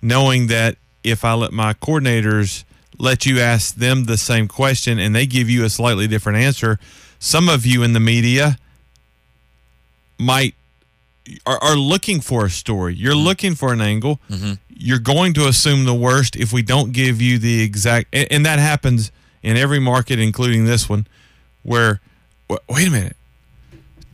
knowing 0.00 0.46
that 0.46 0.76
if 1.02 1.24
I 1.24 1.34
let 1.34 1.52
my 1.52 1.74
coordinators 1.74 2.64
let 2.98 3.26
you 3.26 3.40
ask 3.40 3.74
them 3.74 4.04
the 4.04 4.16
same 4.16 4.46
question 4.46 5.00
and 5.00 5.14
they 5.14 5.26
give 5.26 5.50
you 5.50 5.64
a 5.64 5.70
slightly 5.70 6.06
different 6.06 6.38
answer. 6.38 6.78
Some 7.18 7.48
of 7.48 7.66
you 7.66 7.82
in 7.82 7.94
the 7.94 8.00
media 8.00 8.58
might 10.18 10.54
are, 11.46 11.58
are 11.62 11.76
looking 11.76 12.20
for 12.20 12.44
a 12.44 12.50
story. 12.50 12.94
You're 12.94 13.14
mm-hmm. 13.14 13.24
looking 13.24 13.54
for 13.54 13.72
an 13.72 13.80
angle. 13.80 14.20
Mm-hmm. 14.30 14.52
You're 14.68 14.98
going 14.98 15.34
to 15.34 15.46
assume 15.46 15.84
the 15.84 15.94
worst 15.94 16.36
if 16.36 16.52
we 16.52 16.62
don't 16.62 16.92
give 16.92 17.20
you 17.20 17.38
the 17.38 17.62
exact 17.62 18.08
and, 18.12 18.26
and 18.30 18.46
that 18.46 18.58
happens 18.58 19.12
in 19.42 19.56
every 19.56 19.78
market 19.78 20.18
including 20.18 20.64
this 20.64 20.88
one 20.88 21.06
where 21.62 22.00
wait 22.68 22.88
a 22.88 22.90
minute. 22.90 23.16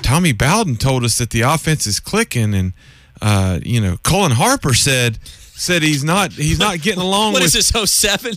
Tommy 0.03 0.33
Bowden 0.33 0.77
told 0.77 1.05
us 1.05 1.19
that 1.19 1.31
the 1.31 1.43
offense 1.43 1.87
is 1.87 2.01
clicking 2.01 2.55
and 2.55 2.73
uh, 3.21 3.61
you 3.63 3.81
know, 3.81 3.99
Cullen 4.03 4.33
Harper 4.33 4.75
said 4.75 5.19
said 5.25 5.83
he's 5.83 6.03
not 6.03 6.33
he's 6.33 6.59
not 6.59 6.81
getting 6.83 7.03
along. 7.03 7.33
what 7.33 7.43
with, 7.43 7.55
is 7.55 7.71
this? 7.71 7.91
07? 7.93 8.35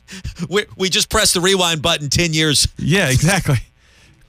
We, 0.50 0.66
we 0.78 0.90
just 0.90 1.10
pressed 1.10 1.34
the 1.34 1.42
rewind 1.42 1.82
button 1.82 2.10
ten 2.10 2.34
years. 2.34 2.68
Yeah, 2.78 3.10
exactly. 3.10 3.58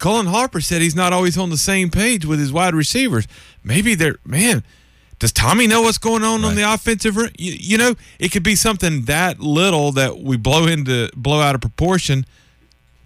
Cullen 0.05 0.27
Harper 0.27 0.61
said 0.61 0.83
he's 0.83 0.95
not 0.95 1.15
always 1.15 1.39
on 1.39 1.49
the 1.49 1.57
same 1.57 1.89
page 1.89 2.27
with 2.27 2.39
his 2.39 2.53
wide 2.53 2.75
receivers. 2.75 3.27
Maybe 3.65 3.95
they're 3.95 4.19
man. 4.23 4.63
does 5.19 5.33
Tommy 5.33 5.67
know 5.67 5.81
what's 5.81 5.97
going 5.97 6.23
on 6.23 6.45
on 6.45 6.57
the 6.57 6.75
offensive? 6.75 7.17
You, 7.17 7.31
you 7.39 7.79
know, 7.79 7.95
it 8.19 8.31
could 8.31 8.43
be 8.43 8.55
something 8.55 9.07
that 9.07 9.41
little 9.41 9.93
that 9.93 10.19
we 10.19 10.37
blow 10.37 10.67
into 10.67 11.09
blow 11.17 11.41
out 11.41 11.55
of 11.55 11.63
proportion. 11.63 12.27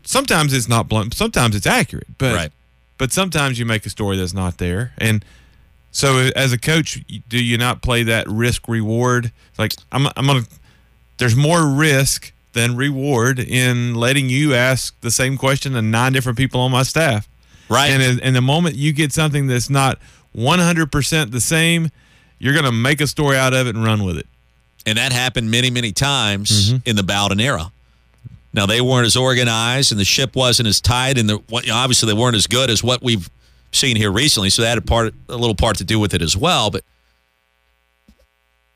Sometimes 0.03 0.53
it's 0.53 0.69
not 0.69 0.89
blunt. 0.89 1.15
Sometimes 1.15 1.55
it's 1.55 1.69
accurate, 1.69 2.09
but 2.19 2.35
Right. 2.35 2.53
but 2.99 3.13
sometimes 3.13 3.61
you 3.61 3.65
make 3.65 3.87
a 3.87 3.91
story 3.91 4.17
that's 4.17 4.35
not 4.35 4.59
there. 4.59 4.93
And 4.99 5.25
so, 5.93 6.31
as 6.35 6.53
a 6.53 6.59
coach, 6.59 7.01
do 7.29 7.39
you 7.41 7.59
not 7.59 7.81
play 7.81 8.03
that 8.03 8.27
risk 8.29 8.67
reward? 8.67 9.31
Like 9.57 9.75
I'm, 9.93 10.09
I'm 10.17 10.27
gonna. 10.27 10.47
There's 11.19 11.37
more 11.37 11.65
risk 11.65 12.33
than 12.59 12.77
reward 12.77 13.39
in 13.39 13.95
letting 13.95 14.29
you 14.29 14.53
ask 14.55 15.01
the 15.01 15.13
same 15.13 15.39
question 15.39 15.75
to 15.75 15.83
nine 15.83 16.13
different 16.13 16.37
people 16.37 16.61
on 16.61 16.73
my 16.73 16.83
staff. 16.83 17.29
Right. 17.69 17.91
And 17.91 18.21
and 18.21 18.35
the 18.35 18.41
moment 18.41 18.77
you 18.77 18.93
get 18.93 19.13
something 19.13 19.47
that's 19.47 19.71
not 19.71 19.99
100% 20.37 21.31
the 21.31 21.41
same, 21.41 21.91
you're 22.39 22.55
going 22.55 22.65
to 22.65 22.73
make 22.73 23.01
a 23.01 23.07
story 23.07 23.37
out 23.37 23.55
of 23.55 23.67
it 23.67 23.77
and 23.77 23.85
run 23.85 24.05
with 24.05 24.19
it. 24.19 24.27
And 24.87 24.99
that 24.99 25.13
happened 25.13 25.51
many, 25.51 25.71
many 25.71 25.93
times 25.93 26.73
mm-hmm. 26.73 26.89
in 26.89 26.97
the 26.97 27.03
Bowden 27.03 27.41
era. 27.41 27.71
Now 28.53 28.67
they 28.67 28.81
weren't 28.81 29.07
as 29.07 29.17
organized, 29.17 29.93
and 29.93 30.01
the 30.01 30.05
ship 30.05 30.35
wasn't 30.35 30.69
as 30.69 30.81
tight, 30.81 31.19
and 31.19 31.29
the, 31.29 31.37
what- 31.49 31.65
you 31.65 31.73
know, 31.73 31.77
obviously 31.77 32.07
they 32.07 32.19
weren't 32.19 32.37
as 32.37 32.47
good 32.47 32.71
as 32.71 32.83
what 32.83 33.03
we've 33.03 33.29
seen 33.73 33.97
here 33.97 34.11
recently. 34.11 34.51
So 34.51 34.63
that 34.63 34.69
had 34.69 34.79
a 34.79 34.83
part, 34.83 35.15
a 35.29 35.37
little 35.37 35.55
part 35.55 35.77
to 35.79 35.85
do 35.85 36.01
with 36.01 36.15
it 36.15 36.23
as 36.23 36.37
well. 36.37 36.71
But 36.71 36.85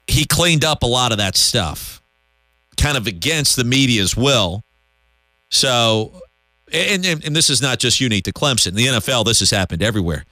he 0.07 0.27
cleaned 0.27 0.65
up 0.65 0.83
a 0.83 0.87
lot 0.87 1.12
of 1.12 1.19
that 1.19 1.37
stuff, 1.37 2.01
kind 2.76 2.97
of 2.97 3.07
against 3.07 3.57
the 3.57 3.64
media's 3.64 4.17
will. 4.17 4.64
So, 5.50 6.21
and, 6.73 7.05
and, 7.05 7.25
and 7.25 7.37
this 7.37 7.50
is 7.50 7.61
not 7.61 7.79
just 7.79 8.00
unique 8.00 8.25
to 8.25 8.33
Clemson. 8.33 8.73
The 8.73 8.87
NFL, 8.87 9.25
this 9.25 9.41
has 9.41 9.50
happened 9.50 9.83
everywhere. 9.83 10.25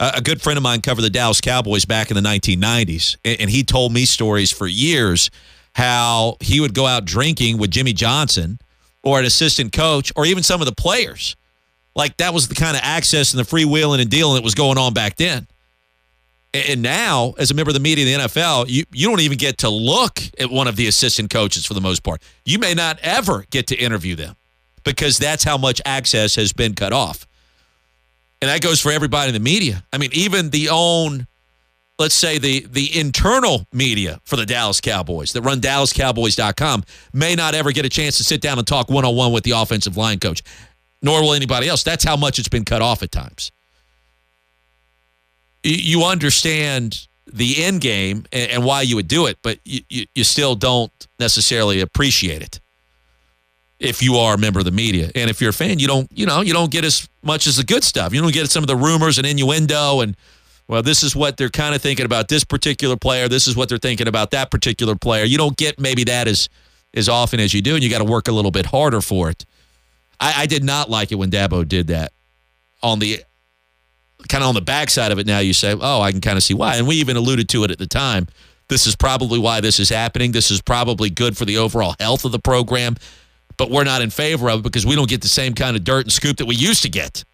A, 0.00 0.14
a 0.16 0.20
good 0.20 0.40
friend 0.40 0.56
of 0.56 0.62
mine 0.62 0.80
covered 0.80 1.02
the 1.02 1.10
Dallas 1.10 1.40
Cowboys 1.40 1.84
back 1.84 2.10
in 2.10 2.14
the 2.14 2.22
1990s, 2.22 3.16
and, 3.24 3.40
and 3.42 3.50
he 3.50 3.64
told 3.64 3.92
me 3.92 4.04
stories 4.04 4.52
for 4.52 4.66
years 4.66 5.30
how 5.74 6.36
he 6.40 6.60
would 6.60 6.74
go 6.74 6.86
out 6.86 7.04
drinking 7.04 7.58
with 7.58 7.70
Jimmy 7.70 7.92
Johnson 7.92 8.58
or 9.02 9.18
an 9.18 9.24
assistant 9.24 9.72
coach 9.72 10.12
or 10.16 10.24
even 10.24 10.42
some 10.42 10.60
of 10.60 10.66
the 10.66 10.74
players. 10.74 11.36
Like 11.96 12.16
that 12.18 12.32
was 12.34 12.48
the 12.48 12.54
kind 12.54 12.76
of 12.76 12.82
access 12.84 13.34
and 13.34 13.44
the 13.44 13.48
freewheeling 13.48 14.00
and 14.00 14.10
dealing 14.10 14.34
that 14.34 14.44
was 14.44 14.54
going 14.54 14.78
on 14.78 14.94
back 14.94 15.16
then. 15.16 15.46
And 16.54 16.82
now, 16.82 17.34
as 17.36 17.50
a 17.50 17.54
member 17.54 17.70
of 17.70 17.74
the 17.74 17.80
media 17.80 18.06
in 18.06 18.20
the 18.20 18.28
NFL, 18.28 18.66
you, 18.68 18.84
you 18.92 19.08
don't 19.08 19.20
even 19.20 19.36
get 19.36 19.58
to 19.58 19.68
look 19.68 20.20
at 20.38 20.50
one 20.50 20.68
of 20.68 20.76
the 20.76 20.86
assistant 20.86 21.28
coaches 21.28 21.66
for 21.66 21.74
the 21.74 21.80
most 21.80 22.04
part. 22.04 22.22
You 22.44 22.60
may 22.60 22.74
not 22.74 23.00
ever 23.02 23.44
get 23.50 23.66
to 23.68 23.76
interview 23.76 24.14
them 24.14 24.36
because 24.84 25.18
that's 25.18 25.42
how 25.42 25.58
much 25.58 25.82
access 25.84 26.36
has 26.36 26.52
been 26.52 26.74
cut 26.74 26.92
off. 26.92 27.26
And 28.40 28.48
that 28.48 28.60
goes 28.60 28.80
for 28.80 28.92
everybody 28.92 29.30
in 29.30 29.34
the 29.34 29.40
media. 29.40 29.82
I 29.92 29.98
mean, 29.98 30.10
even 30.12 30.50
the 30.50 30.68
own, 30.68 31.26
let's 31.98 32.14
say 32.14 32.38
the 32.38 32.66
the 32.70 33.00
internal 33.00 33.66
media 33.72 34.20
for 34.24 34.36
the 34.36 34.46
Dallas 34.46 34.80
Cowboys 34.80 35.32
that 35.32 35.42
run 35.42 35.60
DallasCowboys.com 35.60 36.84
may 37.12 37.34
not 37.34 37.54
ever 37.54 37.72
get 37.72 37.84
a 37.84 37.88
chance 37.88 38.16
to 38.18 38.24
sit 38.24 38.40
down 38.40 38.58
and 38.58 38.66
talk 38.66 38.90
one 38.90 39.04
on 39.04 39.16
one 39.16 39.32
with 39.32 39.42
the 39.42 39.52
offensive 39.52 39.96
line 39.96 40.20
coach, 40.20 40.42
nor 41.02 41.22
will 41.22 41.34
anybody 41.34 41.68
else. 41.68 41.82
That's 41.82 42.04
how 42.04 42.16
much 42.16 42.38
it's 42.38 42.48
been 42.48 42.64
cut 42.64 42.82
off 42.82 43.02
at 43.02 43.10
times. 43.10 43.50
You 45.64 46.04
understand 46.04 47.06
the 47.26 47.64
end 47.64 47.80
game 47.80 48.26
and, 48.32 48.50
and 48.50 48.64
why 48.64 48.82
you 48.82 48.96
would 48.96 49.08
do 49.08 49.26
it, 49.26 49.38
but 49.42 49.58
you, 49.64 49.80
you, 49.88 50.06
you 50.14 50.24
still 50.24 50.54
don't 50.54 50.92
necessarily 51.18 51.80
appreciate 51.80 52.42
it 52.42 52.60
if 53.80 54.02
you 54.02 54.16
are 54.16 54.34
a 54.34 54.38
member 54.38 54.60
of 54.60 54.64
the 54.64 54.70
media. 54.70 55.10
And 55.14 55.28
if 55.28 55.40
you're 55.40 55.50
a 55.50 55.54
fan, 55.54 55.78
you 55.78 55.86
don't, 55.86 56.08
you 56.12 56.26
know, 56.26 56.42
you 56.42 56.52
don't 56.52 56.70
get 56.70 56.84
as 56.84 57.08
much 57.22 57.46
as 57.46 57.56
the 57.56 57.64
good 57.64 57.82
stuff. 57.82 58.14
You 58.14 58.22
don't 58.22 58.32
get 58.32 58.50
some 58.50 58.62
of 58.62 58.68
the 58.68 58.76
rumors 58.76 59.18
and 59.18 59.26
innuendo 59.26 60.00
and 60.00 60.16
well, 60.66 60.82
this 60.82 61.02
is 61.02 61.14
what 61.14 61.36
they're 61.36 61.50
kind 61.50 61.74
of 61.74 61.82
thinking 61.82 62.06
about 62.06 62.28
this 62.28 62.42
particular 62.42 62.96
player. 62.96 63.28
This 63.28 63.46
is 63.46 63.54
what 63.54 63.68
they're 63.68 63.78
thinking 63.78 64.08
about 64.08 64.30
that 64.30 64.50
particular 64.50 64.94
player. 64.94 65.24
You 65.24 65.36
don't 65.36 65.56
get 65.56 65.78
maybe 65.78 66.04
that 66.04 66.26
as 66.26 66.48
as 66.94 67.08
often 67.08 67.40
as 67.40 67.52
you 67.52 67.60
do, 67.60 67.74
and 67.74 67.82
you 67.82 67.90
got 67.90 67.98
to 67.98 68.04
work 68.04 68.28
a 68.28 68.32
little 68.32 68.52
bit 68.52 68.66
harder 68.66 69.00
for 69.00 69.28
it. 69.28 69.44
I, 70.20 70.42
I 70.42 70.46
did 70.46 70.62
not 70.62 70.88
like 70.88 71.10
it 71.12 71.16
when 71.16 71.30
Dabo 71.30 71.66
did 71.66 71.88
that 71.88 72.12
on 72.82 72.98
the 73.00 73.24
kind 74.28 74.42
of 74.42 74.48
on 74.48 74.54
the 74.54 74.60
backside 74.60 75.12
of 75.12 75.18
it. 75.18 75.26
Now 75.26 75.38
you 75.38 75.52
say, 75.52 75.76
oh, 75.78 76.00
I 76.00 76.10
can 76.12 76.20
kind 76.20 76.36
of 76.36 76.42
see 76.42 76.54
why, 76.54 76.76
and 76.76 76.86
we 76.86 76.96
even 76.96 77.16
alluded 77.16 77.48
to 77.50 77.64
it 77.64 77.70
at 77.70 77.78
the 77.78 77.86
time. 77.86 78.28
This 78.68 78.86
is 78.86 78.96
probably 78.96 79.38
why 79.38 79.60
this 79.60 79.78
is 79.78 79.88
happening. 79.90 80.32
This 80.32 80.50
is 80.50 80.62
probably 80.62 81.10
good 81.10 81.36
for 81.36 81.44
the 81.44 81.58
overall 81.58 81.94
health 82.00 82.24
of 82.24 82.32
the 82.32 82.38
program, 82.38 82.96
but 83.56 83.70
we're 83.70 83.84
not 83.84 84.00
in 84.00 84.10
favor 84.10 84.48
of 84.48 84.60
it 84.60 84.62
because 84.62 84.86
we 84.86 84.94
don't 84.94 85.08
get 85.08 85.20
the 85.20 85.28
same 85.28 85.54
kind 85.54 85.76
of 85.76 85.84
dirt 85.84 86.06
and 86.06 86.12
scoop 86.12 86.38
that 86.38 86.46
we 86.46 86.54
used 86.54 86.82
to 86.82 86.88
get. 86.88 87.24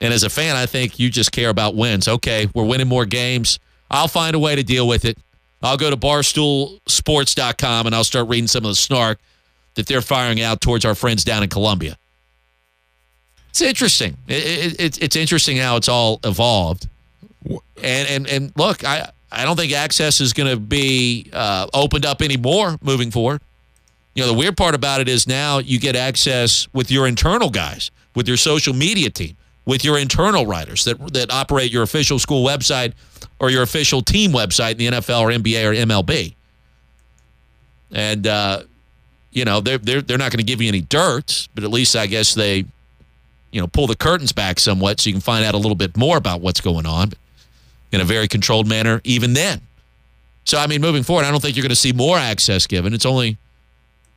And 0.00 0.12
as 0.12 0.22
a 0.22 0.30
fan, 0.30 0.56
I 0.56 0.66
think 0.66 0.98
you 0.98 1.10
just 1.10 1.32
care 1.32 1.50
about 1.50 1.76
wins. 1.76 2.08
Okay, 2.08 2.48
we're 2.54 2.64
winning 2.64 2.88
more 2.88 3.06
games. 3.06 3.58
I'll 3.90 4.08
find 4.08 4.34
a 4.34 4.38
way 4.38 4.56
to 4.56 4.62
deal 4.62 4.88
with 4.88 5.04
it. 5.04 5.18
I'll 5.62 5.76
go 5.76 5.90
to 5.90 5.96
barstoolsports.com 5.96 7.86
and 7.86 7.94
I'll 7.94 8.04
start 8.04 8.28
reading 8.28 8.46
some 8.46 8.64
of 8.64 8.70
the 8.70 8.74
snark 8.74 9.18
that 9.74 9.86
they're 9.86 10.02
firing 10.02 10.40
out 10.40 10.60
towards 10.60 10.84
our 10.84 10.94
friends 10.94 11.24
down 11.24 11.42
in 11.42 11.48
Columbia. 11.48 11.96
It's 13.54 13.60
interesting. 13.60 14.16
It, 14.26 14.34
it, 14.44 14.80
it, 14.80 15.02
it's 15.04 15.14
interesting 15.14 15.58
how 15.58 15.76
it's 15.76 15.88
all 15.88 16.18
evolved. 16.24 16.88
And 17.48 18.08
and 18.08 18.26
and 18.26 18.52
look, 18.56 18.82
I 18.84 19.12
I 19.30 19.44
don't 19.44 19.54
think 19.54 19.72
access 19.72 20.20
is 20.20 20.32
going 20.32 20.50
to 20.50 20.56
be 20.56 21.30
uh, 21.32 21.68
opened 21.72 22.04
up 22.04 22.20
anymore 22.20 22.76
moving 22.82 23.12
forward. 23.12 23.40
You 24.16 24.24
know, 24.24 24.26
the 24.26 24.36
weird 24.36 24.56
part 24.56 24.74
about 24.74 25.00
it 25.00 25.08
is 25.08 25.28
now 25.28 25.58
you 25.58 25.78
get 25.78 25.94
access 25.94 26.66
with 26.72 26.90
your 26.90 27.06
internal 27.06 27.48
guys, 27.48 27.92
with 28.16 28.26
your 28.26 28.36
social 28.36 28.74
media 28.74 29.08
team, 29.08 29.36
with 29.66 29.84
your 29.84 29.98
internal 29.98 30.46
writers 30.46 30.82
that 30.82 30.98
that 31.12 31.32
operate 31.32 31.70
your 31.70 31.84
official 31.84 32.18
school 32.18 32.44
website 32.44 32.92
or 33.38 33.50
your 33.50 33.62
official 33.62 34.02
team 34.02 34.32
website 34.32 34.72
in 34.72 34.78
the 34.78 34.86
NFL 34.88 35.20
or 35.20 35.28
NBA 35.28 35.64
or 35.64 35.86
MLB. 35.86 36.34
And 37.92 38.26
uh, 38.26 38.64
you 39.30 39.44
know, 39.44 39.60
they're 39.60 39.78
they're 39.78 40.02
they're 40.02 40.18
not 40.18 40.32
going 40.32 40.44
to 40.44 40.44
give 40.44 40.60
you 40.60 40.66
any 40.66 40.80
dirt, 40.80 41.46
but 41.54 41.62
at 41.62 41.70
least 41.70 41.94
I 41.94 42.08
guess 42.08 42.34
they, 42.34 42.64
you 43.54 43.60
know, 43.60 43.68
pull 43.68 43.86
the 43.86 43.94
curtains 43.94 44.32
back 44.32 44.58
somewhat 44.58 45.00
so 45.00 45.08
you 45.08 45.14
can 45.14 45.20
find 45.20 45.44
out 45.44 45.54
a 45.54 45.58
little 45.58 45.76
bit 45.76 45.96
more 45.96 46.16
about 46.16 46.40
what's 46.40 46.60
going 46.60 46.86
on 46.86 47.12
in 47.92 48.00
a 48.00 48.04
very 48.04 48.26
controlled 48.26 48.66
manner 48.66 49.00
even 49.04 49.32
then. 49.32 49.60
So 50.44 50.58
I 50.58 50.66
mean, 50.66 50.80
moving 50.80 51.04
forward, 51.04 51.24
I 51.24 51.30
don't 51.30 51.40
think 51.40 51.54
you're 51.54 51.62
going 51.62 51.70
to 51.70 51.76
see 51.76 51.92
more 51.92 52.18
access 52.18 52.66
given. 52.66 52.92
It's 52.92 53.06
only 53.06 53.38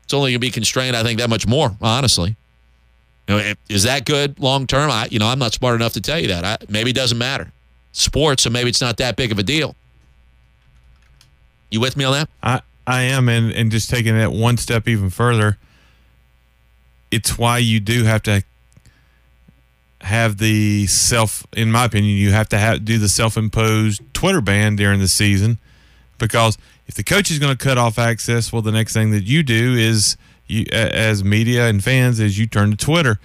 it's 0.04 0.14
only 0.14 0.32
going 0.32 0.40
to 0.42 0.48
be 0.48 0.50
constrained, 0.50 0.96
I 0.96 1.04
think, 1.04 1.20
that 1.20 1.30
much 1.30 1.46
more. 1.46 1.78
Honestly, 1.82 2.36
you 3.28 3.38
know, 3.38 3.54
is 3.70 3.84
that 3.84 4.06
good 4.06 4.40
long 4.40 4.66
term? 4.66 4.90
I, 4.90 5.08
you 5.12 5.20
know, 5.20 5.28
I'm 5.28 5.38
not 5.38 5.54
smart 5.54 5.76
enough 5.76 5.94
to 5.94 6.02
tell 6.02 6.20
you 6.20 6.30
that. 6.30 6.44
I, 6.44 6.58
maybe 6.68 6.90
it 6.90 6.96
doesn't 6.96 7.18
matter. 7.18 7.52
Sports, 7.92 8.42
so 8.42 8.50
maybe 8.50 8.70
it's 8.70 8.82
not 8.82 8.98
that 8.98 9.18
big 9.18 9.32
of 9.32 9.38
a 9.38 9.44
deal. 9.44 9.76
You 11.70 11.80
with 11.80 11.96
me 11.96 12.06
on 12.06 12.14
that? 12.14 12.30
I, 12.42 12.62
I 12.88 13.02
am, 13.04 13.30
and, 13.30 13.52
and 13.52 13.70
just 13.70 13.90
taking 13.90 14.18
that 14.18 14.32
one 14.32 14.58
step 14.58 14.88
even 14.88 15.12
further, 15.12 15.58
it's 17.12 17.38
why 17.38 17.60
you 17.60 17.80
do 17.80 18.04
have 18.06 18.24
to 18.24 18.44
have 20.08 20.38
the 20.38 20.88
self, 20.88 21.46
in 21.56 21.72
my 21.72 21.86
opinion, 21.86 22.18
you 22.18 22.32
have 22.32 22.50
to 22.50 22.58
have, 22.58 22.84
do 22.84 22.98
the 22.98 23.10
self 23.10 23.38
imposed 23.38 24.02
Twitter 24.14 24.42
ban 24.42 24.76
during 24.76 25.00
the 25.00 25.08
season 25.08 25.60
because 26.18 26.58
if 26.88 26.96
the 26.96 27.04
coach 27.04 27.30
is 27.30 27.40
going 27.40 27.56
to 27.56 27.64
cut 27.64 27.78
off 27.78 28.00
access, 28.00 28.52
well, 28.52 28.62
the 28.62 28.72
next 28.72 28.94
thing 28.94 29.12
that 29.12 29.24
you 29.24 29.44
do 29.44 29.76
is 29.76 30.18
you, 30.48 30.66
as 30.72 31.24
media 31.24 31.68
and 31.68 31.84
fans, 31.84 32.20
is 32.20 32.38
you 32.40 32.48
turn 32.48 32.72
to 32.72 32.78
Twitter 32.78 33.20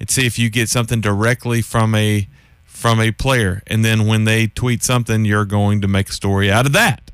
and 0.00 0.10
see 0.10 0.26
if 0.26 0.38
you 0.38 0.50
get 0.50 0.68
something 0.68 1.00
directly 1.00 1.62
from 1.62 1.94
a 1.94 2.28
from 2.64 3.00
a 3.00 3.12
player, 3.12 3.62
and 3.68 3.84
then 3.84 4.04
when 4.04 4.24
they 4.24 4.48
tweet 4.48 4.82
something, 4.82 5.24
you're 5.24 5.44
going 5.44 5.80
to 5.80 5.86
make 5.86 6.08
a 6.08 6.12
story 6.12 6.50
out 6.50 6.66
of 6.66 6.72
that. 6.72 7.12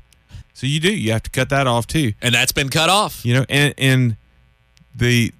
So 0.55 0.65
you 0.65 0.79
do. 0.79 0.91
You 0.91 1.11
have 1.11 1.23
to 1.23 1.29
cut 1.29 1.49
that 1.49 1.67
off 1.67 1.85
too. 1.85 2.13
And 2.19 2.33
that's 2.33 2.51
been 2.51 2.69
cut 2.69 2.89
off. 2.89 3.23
You 3.23 3.35
know, 3.35 3.45
and 3.47 3.73
and 3.77 4.17
the 4.95 5.31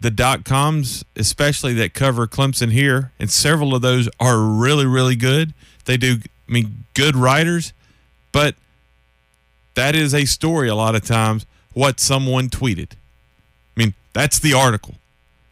the 0.00 0.10
dot 0.10 0.44
coms, 0.44 1.04
especially 1.16 1.74
that 1.74 1.94
cover 1.94 2.26
Clemson 2.26 2.70
here, 2.70 3.12
and 3.18 3.30
several 3.30 3.74
of 3.74 3.82
those 3.82 4.08
are 4.20 4.38
really 4.38 4.86
really 4.86 5.16
good. 5.16 5.54
They 5.84 5.96
do. 5.96 6.18
I 6.48 6.52
mean, 6.52 6.84
good 6.94 7.16
writers, 7.16 7.72
but 8.32 8.54
that 9.74 9.94
is 9.94 10.14
a 10.14 10.24
story 10.24 10.68
a 10.68 10.74
lot 10.74 10.94
of 10.94 11.04
times. 11.04 11.46
What 11.72 12.00
someone 12.00 12.48
tweeted. 12.48 12.92
I 12.92 13.80
mean, 13.80 13.94
that's 14.12 14.38
the 14.38 14.54
article. 14.54 14.94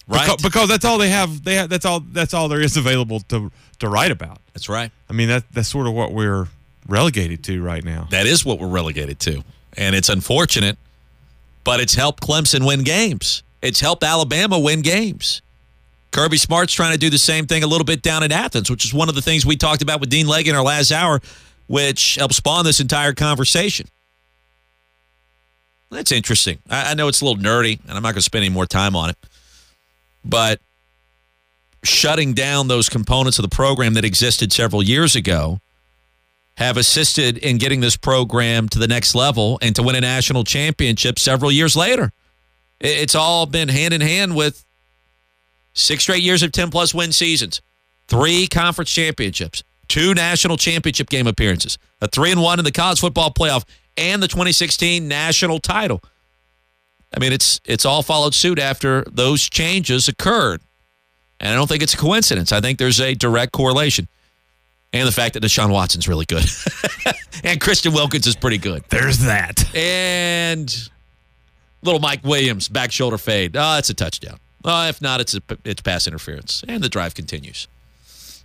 Right. 0.06 0.26
Because, 0.26 0.42
because 0.42 0.68
that's 0.68 0.84
all 0.84 0.98
they 0.98 1.10
have. 1.10 1.44
They 1.44 1.54
have, 1.56 1.68
that's 1.68 1.84
all. 1.84 2.00
That's 2.00 2.34
all 2.34 2.48
there 2.48 2.60
is 2.60 2.76
available 2.76 3.20
to 3.28 3.50
to 3.78 3.88
write 3.88 4.10
about. 4.10 4.40
That's 4.52 4.68
right. 4.68 4.90
I 5.08 5.12
mean, 5.12 5.28
that 5.28 5.44
that's 5.52 5.68
sort 5.68 5.86
of 5.86 5.94
what 5.94 6.12
we're 6.12 6.48
relegated 6.86 7.42
to 7.44 7.62
right 7.62 7.84
now. 7.84 8.08
That 8.10 8.26
is 8.26 8.44
what 8.44 8.58
we're 8.58 8.68
relegated 8.68 9.18
to. 9.20 9.42
And 9.76 9.96
it's 9.96 10.08
unfortunate, 10.08 10.78
but 11.64 11.80
it's 11.80 11.94
helped 11.94 12.22
Clemson 12.22 12.66
win 12.66 12.82
games. 12.84 13.42
It's 13.64 13.80
helped 13.80 14.04
Alabama 14.04 14.58
win 14.58 14.82
games. 14.82 15.40
Kirby 16.10 16.36
Smart's 16.36 16.74
trying 16.74 16.92
to 16.92 16.98
do 16.98 17.08
the 17.08 17.18
same 17.18 17.46
thing 17.46 17.62
a 17.62 17.66
little 17.66 17.86
bit 17.86 18.02
down 18.02 18.22
in 18.22 18.30
Athens, 18.30 18.70
which 18.70 18.84
is 18.84 18.92
one 18.92 19.08
of 19.08 19.14
the 19.14 19.22
things 19.22 19.46
we 19.46 19.56
talked 19.56 19.80
about 19.80 20.00
with 20.00 20.10
Dean 20.10 20.28
Legge 20.28 20.48
in 20.48 20.54
our 20.54 20.62
last 20.62 20.92
hour, 20.92 21.20
which 21.66 22.16
helped 22.16 22.34
spawn 22.34 22.64
this 22.64 22.78
entire 22.78 23.14
conversation. 23.14 23.88
That's 25.90 26.12
interesting. 26.12 26.58
I, 26.68 26.90
I 26.90 26.94
know 26.94 27.08
it's 27.08 27.22
a 27.22 27.24
little 27.24 27.42
nerdy, 27.42 27.80
and 27.80 27.92
I'm 27.92 28.02
not 28.02 28.12
going 28.12 28.16
to 28.16 28.22
spend 28.22 28.44
any 28.44 28.52
more 28.52 28.66
time 28.66 28.94
on 28.94 29.10
it. 29.10 29.16
But 30.24 30.60
shutting 31.82 32.34
down 32.34 32.68
those 32.68 32.90
components 32.90 33.38
of 33.38 33.44
the 33.44 33.54
program 33.54 33.94
that 33.94 34.04
existed 34.04 34.52
several 34.52 34.82
years 34.82 35.16
ago 35.16 35.60
have 36.58 36.76
assisted 36.76 37.38
in 37.38 37.56
getting 37.56 37.80
this 37.80 37.96
program 37.96 38.68
to 38.68 38.78
the 38.78 38.88
next 38.88 39.14
level 39.14 39.58
and 39.62 39.74
to 39.74 39.82
win 39.82 39.96
a 39.96 40.00
national 40.00 40.44
championship 40.44 41.18
several 41.18 41.50
years 41.50 41.74
later. 41.74 42.12
It's 42.84 43.14
all 43.14 43.46
been 43.46 43.70
hand 43.70 43.94
in 43.94 44.02
hand 44.02 44.36
with 44.36 44.62
six 45.72 46.02
straight 46.02 46.22
years 46.22 46.42
of 46.42 46.52
10 46.52 46.70
plus 46.70 46.92
win 46.92 47.12
seasons, 47.12 47.62
three 48.08 48.46
conference 48.46 48.90
championships, 48.90 49.64
two 49.88 50.12
national 50.12 50.58
championship 50.58 51.08
game 51.08 51.26
appearances, 51.26 51.78
a 52.02 52.08
three 52.08 52.30
and 52.30 52.42
one 52.42 52.58
in 52.58 52.64
the 52.66 52.70
college 52.70 53.00
football 53.00 53.30
playoff, 53.30 53.64
and 53.96 54.22
the 54.22 54.28
2016 54.28 55.08
national 55.08 55.60
title. 55.60 56.02
I 57.16 57.20
mean, 57.20 57.32
it's 57.32 57.58
it's 57.64 57.86
all 57.86 58.02
followed 58.02 58.34
suit 58.34 58.58
after 58.58 59.02
those 59.10 59.48
changes 59.48 60.06
occurred. 60.06 60.60
And 61.40 61.50
I 61.50 61.54
don't 61.54 61.68
think 61.68 61.82
it's 61.82 61.94
a 61.94 61.98
coincidence. 61.98 62.52
I 62.52 62.60
think 62.60 62.78
there's 62.78 63.00
a 63.00 63.14
direct 63.14 63.52
correlation. 63.52 64.08
And 64.92 65.08
the 65.08 65.12
fact 65.12 65.34
that 65.34 65.42
Deshaun 65.42 65.70
Watson's 65.70 66.06
really 66.06 66.26
good. 66.26 66.44
and 67.44 67.60
Christian 67.60 67.92
Wilkins 67.94 68.26
is 68.26 68.36
pretty 68.36 68.58
good. 68.58 68.84
There's 68.90 69.20
that. 69.20 69.74
And 69.74 70.90
little 71.84 72.00
Mike 72.00 72.24
Williams, 72.24 72.68
back 72.68 72.92
shoulder 72.92 73.18
fade. 73.18 73.56
Oh, 73.56 73.78
it's 73.78 73.90
a 73.90 73.94
touchdown. 73.94 74.38
Uh, 74.64 74.86
if 74.88 75.02
not, 75.02 75.20
it's 75.20 75.34
a, 75.34 75.42
it's 75.64 75.82
pass 75.82 76.06
interference. 76.06 76.64
And 76.66 76.82
the 76.82 76.88
drive 76.88 77.14
continues. 77.14 77.68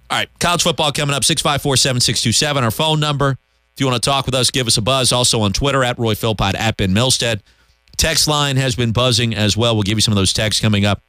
All 0.09 0.17
right, 0.17 0.29
college 0.39 0.63
football 0.63 0.91
coming 0.91 1.15
up, 1.15 1.23
654 1.23 1.77
7627. 1.77 2.63
Our 2.63 2.71
phone 2.71 2.99
number. 2.99 3.37
If 3.73 3.81
you 3.81 3.87
want 3.87 4.03
to 4.03 4.09
talk 4.09 4.25
with 4.25 4.35
us, 4.35 4.51
give 4.51 4.67
us 4.67 4.75
a 4.77 4.81
buzz. 4.81 5.11
Also 5.13 5.39
on 5.41 5.53
Twitter, 5.53 5.83
at 5.83 5.97
Roy 5.97 6.15
Philpott, 6.15 6.55
at 6.55 6.75
Ben 6.75 6.93
Milstead. 6.93 7.41
Text 7.95 8.27
line 8.27 8.57
has 8.57 8.75
been 8.75 8.91
buzzing 8.91 9.33
as 9.35 9.55
well. 9.55 9.75
We'll 9.75 9.83
give 9.83 9.97
you 9.97 10.01
some 10.01 10.11
of 10.11 10.17
those 10.17 10.33
texts 10.33 10.61
coming 10.61 10.85
up 10.85 11.01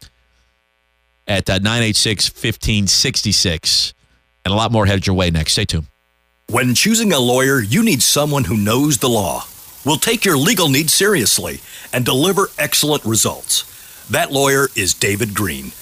at 1.27 1.49
uh, 1.49 1.59
986 1.59 2.29
1566. 2.29 3.95
And 4.45 4.53
a 4.53 4.57
lot 4.57 4.71
more 4.73 4.87
headed 4.87 5.07
your 5.07 5.17
way 5.17 5.31
next. 5.31 5.53
Stay 5.53 5.65
tuned. 5.65 5.87
When 6.49 6.75
choosing 6.75 7.13
a 7.13 7.19
lawyer, 7.19 7.61
you 7.61 7.85
need 7.85 8.03
someone 8.03 8.45
who 8.45 8.57
knows 8.57 8.99
the 8.99 9.09
law, 9.09 9.45
will 9.85 9.97
take 9.97 10.25
your 10.25 10.37
legal 10.37 10.69
needs 10.69 10.93
seriously, 10.93 11.61
and 11.93 12.05
deliver 12.05 12.49
excellent 12.59 13.05
results. 13.05 13.65
That 14.09 14.33
lawyer 14.33 14.69
is 14.77 14.95
David 14.95 15.35
Green. 15.35 15.73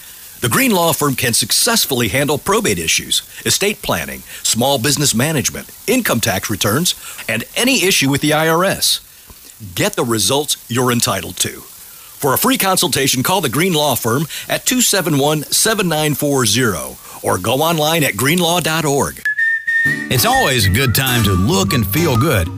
The 0.41 0.49
Green 0.49 0.71
Law 0.71 0.93
Firm 0.93 1.17
can 1.17 1.33
successfully 1.33 2.09
handle 2.09 2.39
probate 2.39 2.79
issues, 2.79 3.23
estate 3.45 3.83
planning, 3.83 4.21
small 4.43 4.79
business 4.79 5.15
management, 5.15 5.71
income 5.89 6.21
tax 6.21 6.49
returns, 6.49 6.95
and 7.29 7.45
any 7.57 7.85
issue 7.85 8.09
with 8.09 8.21
the 8.21 8.31
IRS. 8.31 9.05
Get 9.75 9.95
the 9.95 10.05
results 10.05 10.65
you're 10.69 10.93
entitled 10.93 11.37
to. 11.39 11.61
For 11.61 12.35
a 12.35 12.39
free 12.39 12.59
consultation, 12.59 13.23
call 13.25 13.41
the 13.41 13.49
Green 13.49 13.73
Law 13.73 13.97
Firm 13.97 14.23
at 14.49 14.65
271 14.65 15.43
7940 15.45 16.99
or 17.23 17.39
go 17.39 17.55
online 17.55 18.05
at 18.05 18.15
greenlaw.org. 18.15 19.21
It's 20.11 20.25
always 20.25 20.67
a 20.67 20.71
good 20.71 20.95
time 20.95 21.25
to 21.25 21.33
look 21.33 21.73
and 21.73 21.87
feel 21.87 22.17
good. 22.17 22.49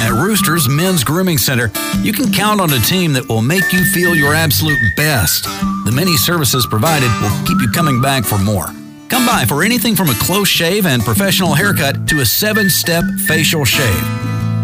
At 0.00 0.12
Roosters 0.12 0.68
Men's 0.68 1.02
Grooming 1.04 1.38
Center, 1.38 1.70
you 2.02 2.12
can 2.12 2.32
count 2.32 2.60
on 2.60 2.72
a 2.72 2.78
team 2.80 3.12
that 3.14 3.28
will 3.28 3.42
make 3.42 3.72
you 3.72 3.84
feel 3.92 4.14
your 4.14 4.32
absolute 4.32 4.78
best. 4.96 5.44
The 5.84 5.92
many 5.92 6.16
services 6.16 6.66
provided 6.66 7.10
will 7.20 7.46
keep 7.46 7.60
you 7.60 7.70
coming 7.72 8.00
back 8.00 8.24
for 8.24 8.38
more. 8.38 8.66
Come 9.08 9.26
by 9.26 9.44
for 9.44 9.62
anything 9.62 9.96
from 9.96 10.08
a 10.08 10.14
close 10.14 10.48
shave 10.48 10.86
and 10.86 11.02
professional 11.02 11.54
haircut 11.54 12.06
to 12.08 12.20
a 12.20 12.26
seven 12.26 12.70
step 12.70 13.02
facial 13.26 13.64
shave. 13.64 14.04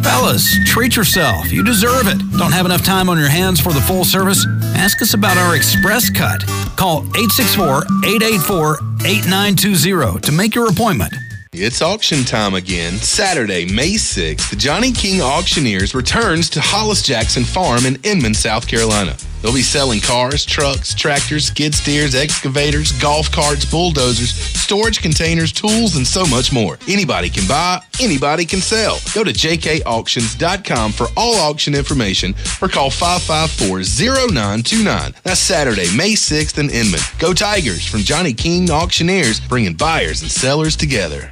Fellas, 0.05 0.57
treat 0.67 0.97
yourself. 0.97 1.51
You 1.51 1.65
deserve 1.65 2.07
it. 2.09 2.19
Don't 2.39 2.53
have 2.53 2.67
enough 2.67 2.85
time 2.85 3.09
on 3.09 3.19
your 3.19 3.31
hands 3.31 3.59
for 3.59 3.73
the 3.73 3.81
full 3.81 4.05
service? 4.05 4.47
Ask 4.77 5.01
us 5.03 5.15
about 5.15 5.39
our 5.39 5.57
express 5.57 6.11
cut. 6.11 6.45
Call 6.77 6.99
864 7.17 7.85
884 8.05 8.79
8920 9.07 10.21
to 10.21 10.33
make 10.33 10.55
your 10.55 10.69
appointment. 10.69 11.15
It's 11.57 11.83
auction 11.83 12.25
time 12.25 12.55
again. 12.55 12.95
Saturday, 12.95 13.65
May 13.65 13.93
6th, 13.93 14.51
the 14.51 14.57
Johnny 14.57 14.91
King 14.91 15.23
Auctioneers 15.23 15.95
returns 15.95 16.51
to 16.51 16.61
Hollis 16.61 17.01
Jackson 17.01 17.45
Farm 17.45 17.87
in 17.87 17.95
Inman, 18.03 18.35
South 18.35 18.67
Carolina. 18.67 19.17
They'll 19.41 19.55
be 19.55 19.63
selling 19.63 20.01
cars, 20.01 20.45
trucks, 20.45 20.95
tractors, 20.95 21.45
skid 21.45 21.73
steers, 21.75 22.17
excavators, 22.17 22.91
golf 22.93 23.31
carts, 23.31 23.65
bulldozers, 23.67 24.35
storage 24.35 25.01
containers, 25.01 25.53
tools, 25.53 25.95
and 25.97 26.05
so 26.07 26.25
much 26.25 26.53
more. 26.53 26.77
Anybody 26.89 27.31
can 27.31 27.47
buy, 27.47 27.81
anybody 28.01 28.47
can 28.47 28.61
sell. 28.61 28.99
Go 29.15 29.23
to 29.23 29.33
jkauctions.com 29.33 30.93
for 30.93 31.07
all 31.17 31.37
auction 31.37 31.77
information 31.77 32.35
or 32.63 32.69
call 32.69 32.91
554-0929. 32.91 35.23
That's 35.23 35.41
Saturday, 35.41 35.95
May 35.95 36.15
6th 36.15 36.59
in 36.59 36.69
Inman. 36.71 37.01
Go 37.19 37.33
Tigers 37.33 37.87
from 37.87 38.01
Johnny 38.01 38.33
King 38.33 38.71
Auctioneers, 38.71 39.39
bringing 39.41 39.75
buyers 39.75 40.23
and 40.23 40.31
sellers 40.31 40.75
together. 40.75 41.31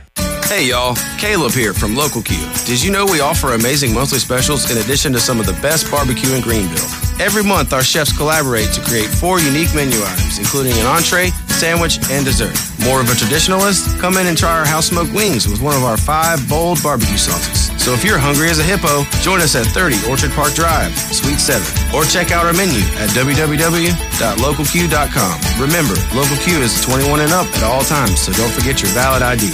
Hey 0.53 0.69
y'all, 0.69 0.95
Caleb 1.17 1.53
here 1.53 1.73
from 1.73 1.97
Local 1.97 2.21
Q. 2.21 2.37
Did 2.67 2.85
you 2.85 2.93
know 2.93 3.07
we 3.07 3.21
offer 3.21 3.55
amazing 3.55 3.95
monthly 3.95 4.19
specials 4.19 4.71
in 4.71 4.77
addition 4.77 5.11
to 5.15 5.19
some 5.19 5.41
of 5.41 5.47
the 5.47 5.55
best 5.65 5.91
barbecue 5.91 6.35
in 6.35 6.43
Greenville? 6.43 6.85
Every 7.19 7.43
month, 7.43 7.73
our 7.73 7.83
chefs 7.83 8.15
collaborate 8.15 8.71
to 8.75 8.83
create 8.83 9.09
four 9.09 9.41
unique 9.41 9.75
menu 9.75 9.97
items, 10.05 10.39
including 10.39 10.75
an 10.75 10.85
entree, 10.85 11.31
sandwich, 11.57 12.01
and 12.11 12.27
dessert. 12.27 12.55
More 12.85 13.01
of 13.01 13.09
a 13.09 13.15
traditionalist? 13.17 13.99
Come 13.99 14.19
in 14.19 14.27
and 14.27 14.37
try 14.37 14.53
our 14.53 14.67
house 14.67 14.89
smoked 14.89 15.15
wings 15.15 15.49
with 15.49 15.63
one 15.63 15.75
of 15.75 15.85
our 15.85 15.97
five 15.97 16.47
bold 16.51 16.83
barbecue 16.83 17.17
sauces. 17.17 17.71
So 17.83 17.95
if 17.95 18.05
you're 18.05 18.19
hungry 18.19 18.51
as 18.51 18.59
a 18.59 18.63
hippo, 18.63 19.05
join 19.25 19.41
us 19.41 19.57
at 19.57 19.65
30 19.73 20.05
Orchard 20.07 20.33
Park 20.33 20.53
Drive, 20.53 20.95
Suite 21.17 21.41
7, 21.41 21.65
or 21.97 22.05
check 22.05 22.31
out 22.31 22.45
our 22.45 22.53
menu 22.53 22.81
at 23.01 23.09
www.localq.com. 23.17 25.35
Remember, 25.57 25.97
Local 26.13 26.37
Q 26.45 26.61
is 26.61 26.77
21 26.85 27.25
and 27.25 27.33
up 27.33 27.49
at 27.57 27.65
all 27.65 27.81
times, 27.89 28.21
so 28.21 28.37
don't 28.37 28.53
forget 28.53 28.83
your 28.83 28.93
valid 28.93 29.23
ID. 29.23 29.49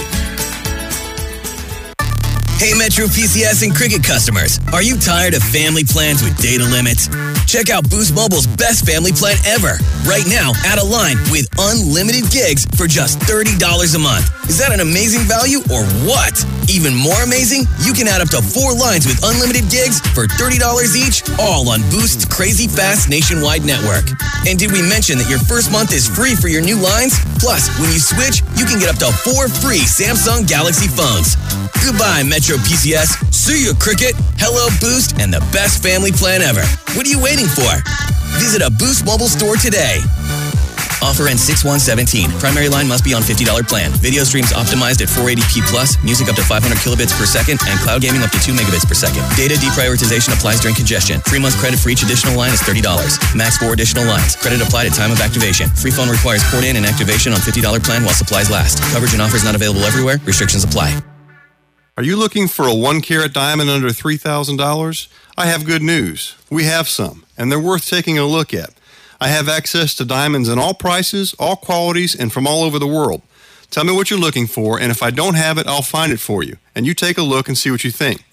Hey 2.59 2.73
Metro 2.73 3.05
PCS 3.05 3.63
and 3.63 3.73
Cricket 3.73 4.03
customers, 4.03 4.59
are 4.73 4.83
you 4.83 4.97
tired 4.97 5.33
of 5.33 5.41
family 5.41 5.85
plans 5.85 6.21
with 6.21 6.35
data 6.41 6.65
limits? 6.65 7.07
Check 7.49 7.71
out 7.71 7.89
Boost 7.89 8.13
Mobile's 8.13 8.45
best 8.45 8.85
family 8.85 9.11
plan 9.11 9.33
ever. 9.41 9.81
Right 10.05 10.29
now, 10.29 10.53
add 10.69 10.77
a 10.77 10.85
line 10.85 11.17
with 11.33 11.49
unlimited 11.57 12.29
gigs 12.29 12.69
for 12.77 12.85
just 12.85 13.17
$30 13.25 13.57
a 13.57 13.97
month. 13.97 14.29
Is 14.45 14.61
that 14.61 14.69
an 14.69 14.85
amazing 14.85 15.25
value 15.25 15.57
or 15.73 15.81
what? 16.05 16.37
Even 16.69 16.93
more 16.93 17.17
amazing, 17.25 17.65
you 17.81 17.97
can 17.97 18.05
add 18.05 18.21
up 18.21 18.29
to 18.37 18.41
four 18.45 18.77
lines 18.77 19.09
with 19.09 19.17
unlimited 19.25 19.65
gigs 19.73 19.97
for 20.13 20.29
$30 20.29 20.61
each, 20.93 21.25
all 21.41 21.65
on 21.73 21.81
Boost's 21.89 22.21
crazy 22.29 22.69
fast 22.69 23.09
nationwide 23.09 23.65
network. 23.65 24.05
And 24.45 24.53
did 24.61 24.69
we 24.69 24.85
mention 24.85 25.17
that 25.17 25.25
your 25.25 25.41
first 25.41 25.73
month 25.73 25.89
is 25.89 26.05
free 26.05 26.37
for 26.37 26.53
your 26.53 26.61
new 26.61 26.77
lines? 26.77 27.17
Plus, 27.41 27.65
when 27.81 27.89
you 27.89 27.97
switch, 27.97 28.45
you 28.53 28.69
can 28.69 28.77
get 28.77 28.93
up 28.93 29.01
to 29.01 29.09
four 29.25 29.49
free 29.49 29.89
Samsung 29.89 30.45
Galaxy 30.45 30.85
phones. 30.85 31.33
Goodbye, 31.81 32.21
Metro 32.21 32.61
PCS. 32.61 33.33
See 33.33 33.65
you, 33.65 33.73
Cricket. 33.73 34.13
Hello, 34.37 34.69
Boost, 34.77 35.17
and 35.17 35.33
the 35.33 35.41
best 35.49 35.81
family 35.81 36.11
plan 36.11 36.41
ever. 36.45 36.61
What 36.93 37.07
are 37.07 37.09
you 37.09 37.17
waiting 37.39 37.55
for? 37.55 37.71
Visit 38.35 38.61
a 38.61 38.69
Boost 38.69 39.05
mobile 39.05 39.31
store 39.31 39.55
today. 39.55 40.03
Offer 40.99 41.31
ends 41.31 41.39
6117. 41.47 42.27
Primary 42.43 42.67
line 42.67 42.83
must 42.83 43.07
be 43.07 43.15
on 43.15 43.23
$50 43.23 43.47
plan. 43.63 43.95
Video 44.03 44.27
streams 44.27 44.51
optimized 44.51 44.99
at 44.99 45.07
480p 45.07 45.63
plus, 45.71 45.95
music 46.03 46.27
up 46.27 46.35
to 46.35 46.43
500 46.43 46.59
kilobits 46.83 47.15
per 47.15 47.23
second, 47.23 47.55
and 47.71 47.79
cloud 47.79 48.03
gaming 48.03 48.19
up 48.19 48.31
to 48.35 48.39
2 48.43 48.51
megabits 48.51 48.83
per 48.83 48.91
second. 48.91 49.23
Data 49.39 49.55
deprioritization 49.55 50.35
applies 50.35 50.59
during 50.59 50.75
congestion. 50.75 51.23
Three 51.23 51.39
month 51.39 51.55
credit 51.55 51.79
for 51.79 51.87
each 51.87 52.03
additional 52.03 52.35
line 52.35 52.51
is 52.51 52.59
$30. 52.59 52.83
Max 53.31 53.55
four 53.55 53.71
additional 53.71 54.03
lines. 54.03 54.35
Credit 54.35 54.59
applied 54.59 54.91
at 54.91 54.93
time 54.93 55.15
of 55.15 55.23
activation. 55.23 55.71
Free 55.79 55.95
phone 55.95 56.11
requires 56.11 56.43
port 56.51 56.67
in 56.67 56.75
and 56.75 56.83
activation 56.83 57.31
on 57.31 57.39
$50 57.39 57.63
plan 57.79 58.03
while 58.03 58.17
supplies 58.17 58.51
last. 58.51 58.83
Coverage 58.91 59.15
and 59.15 59.23
offers 59.23 59.47
not 59.47 59.55
available 59.55 59.87
everywhere. 59.87 60.19
Restrictions 60.27 60.67
apply. 60.67 60.91
Are 61.99 62.11
you 62.11 62.15
looking 62.15 62.47
for 62.47 62.65
a 62.65 62.73
one 62.73 63.01
carat 63.01 63.33
diamond 63.33 63.69
under 63.69 63.89
$3,000? 63.89 65.07
I 65.37 65.47
have 65.47 65.65
good 65.65 65.81
news. 65.81 66.37
We 66.49 66.63
have 66.63 66.87
some, 66.87 67.25
and 67.37 67.51
they're 67.51 67.59
worth 67.59 67.89
taking 67.89 68.17
a 68.17 68.25
look 68.25 68.53
at. 68.53 68.69
I 69.19 69.27
have 69.27 69.49
access 69.49 69.93
to 69.95 70.05
diamonds 70.05 70.47
in 70.47 70.57
all 70.57 70.73
prices, 70.73 71.35
all 71.37 71.57
qualities, 71.57 72.15
and 72.15 72.31
from 72.31 72.47
all 72.47 72.63
over 72.63 72.79
the 72.79 72.87
world. 72.87 73.21
Tell 73.69 73.83
me 73.83 73.91
what 73.91 74.09
you're 74.09 74.17
looking 74.17 74.47
for, 74.47 74.79
and 74.79 74.91
if 74.91 75.03
I 75.03 75.11
don't 75.11 75.33
have 75.33 75.57
it, 75.57 75.67
I'll 75.67 75.81
find 75.81 76.13
it 76.13 76.21
for 76.21 76.41
you. 76.41 76.55
And 76.73 76.87
you 76.87 76.93
take 76.93 77.17
a 77.17 77.21
look 77.21 77.49
and 77.49 77.57
see 77.57 77.69
what 77.69 77.83
you 77.83 77.91
think. 77.91 78.23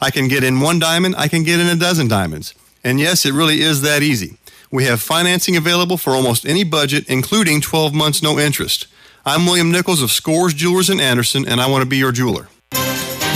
I 0.00 0.12
can 0.12 0.28
get 0.28 0.44
in 0.44 0.60
one 0.60 0.78
diamond, 0.78 1.16
I 1.18 1.26
can 1.26 1.42
get 1.42 1.58
in 1.58 1.66
a 1.66 1.74
dozen 1.74 2.06
diamonds. 2.06 2.54
And 2.84 3.00
yes, 3.00 3.26
it 3.26 3.32
really 3.34 3.62
is 3.62 3.82
that 3.82 4.00
easy. 4.00 4.38
We 4.70 4.84
have 4.84 5.02
financing 5.02 5.56
available 5.56 5.96
for 5.96 6.12
almost 6.12 6.46
any 6.46 6.62
budget, 6.62 7.08
including 7.08 7.62
12 7.62 7.92
months 7.92 8.22
no 8.22 8.38
interest. 8.38 8.86
I'm 9.26 9.44
William 9.44 9.72
Nichols 9.72 10.02
of 10.02 10.12
Scores 10.12 10.54
Jewelers 10.54 10.88
in 10.88 11.00
Anderson, 11.00 11.48
and 11.48 11.60
I 11.60 11.68
want 11.68 11.82
to 11.82 11.88
be 11.88 11.96
your 11.96 12.12
jeweler. 12.12 12.46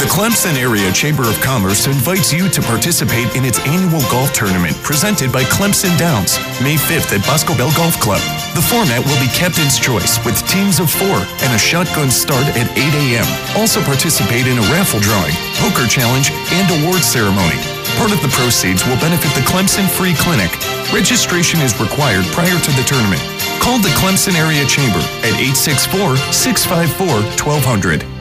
The 0.02 0.10
Clemson 0.10 0.58
Area 0.58 0.90
Chamber 0.90 1.22
of 1.30 1.38
Commerce 1.46 1.86
invites 1.86 2.34
you 2.34 2.50
to 2.50 2.60
participate 2.60 3.38
in 3.38 3.46
its 3.46 3.62
annual 3.62 4.02
golf 4.10 4.34
tournament 4.34 4.74
presented 4.82 5.30
by 5.30 5.46
Clemson 5.46 5.94
Downs, 5.94 6.42
May 6.58 6.74
5th 6.74 7.14
at 7.14 7.22
Boscobel 7.22 7.70
Golf 7.78 7.94
Club. 8.02 8.18
The 8.58 8.66
format 8.66 8.98
will 9.06 9.14
be 9.22 9.30
captain's 9.30 9.78
choice 9.78 10.18
with 10.26 10.34
teams 10.50 10.82
of 10.82 10.90
four 10.90 11.22
and 11.46 11.54
a 11.54 11.58
shotgun 11.62 12.10
start 12.10 12.42
at 12.58 12.66
8 12.74 12.82
a.m. 12.82 13.28
Also 13.54 13.78
participate 13.86 14.50
in 14.50 14.58
a 14.58 14.66
raffle 14.74 14.98
drawing, 14.98 15.38
poker 15.62 15.86
challenge, 15.86 16.34
and 16.50 16.66
award 16.82 17.06
ceremony. 17.06 17.62
Part 17.94 18.10
of 18.10 18.18
the 18.26 18.34
proceeds 18.34 18.82
will 18.82 18.98
benefit 18.98 19.30
the 19.38 19.46
Clemson 19.46 19.86
Free 19.86 20.18
Clinic. 20.18 20.50
Registration 20.90 21.62
is 21.62 21.78
required 21.78 22.26
prior 22.34 22.58
to 22.58 22.72
the 22.74 22.82
tournament. 22.90 23.22
Call 23.62 23.78
the 23.78 23.94
Clemson 24.02 24.34
Area 24.34 24.66
Chamber 24.66 24.98
at 25.22 25.38
864 25.38 26.18
654 26.34 27.22
1200. 27.38 28.11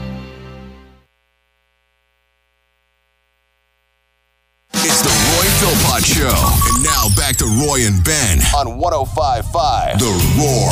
It's 4.84 5.04
the 5.04 5.10
Roy 5.10 5.46
Philpott 5.62 6.04
Show. 6.04 6.74
And 6.74 6.84
now 6.84 7.08
back 7.16 7.36
to 7.38 7.46
Roy 7.46 7.86
and 7.86 8.04
Ben 8.04 8.40
on 8.58 8.80
1055 8.80 10.00
The 10.00 10.10
Roar. 10.40 10.72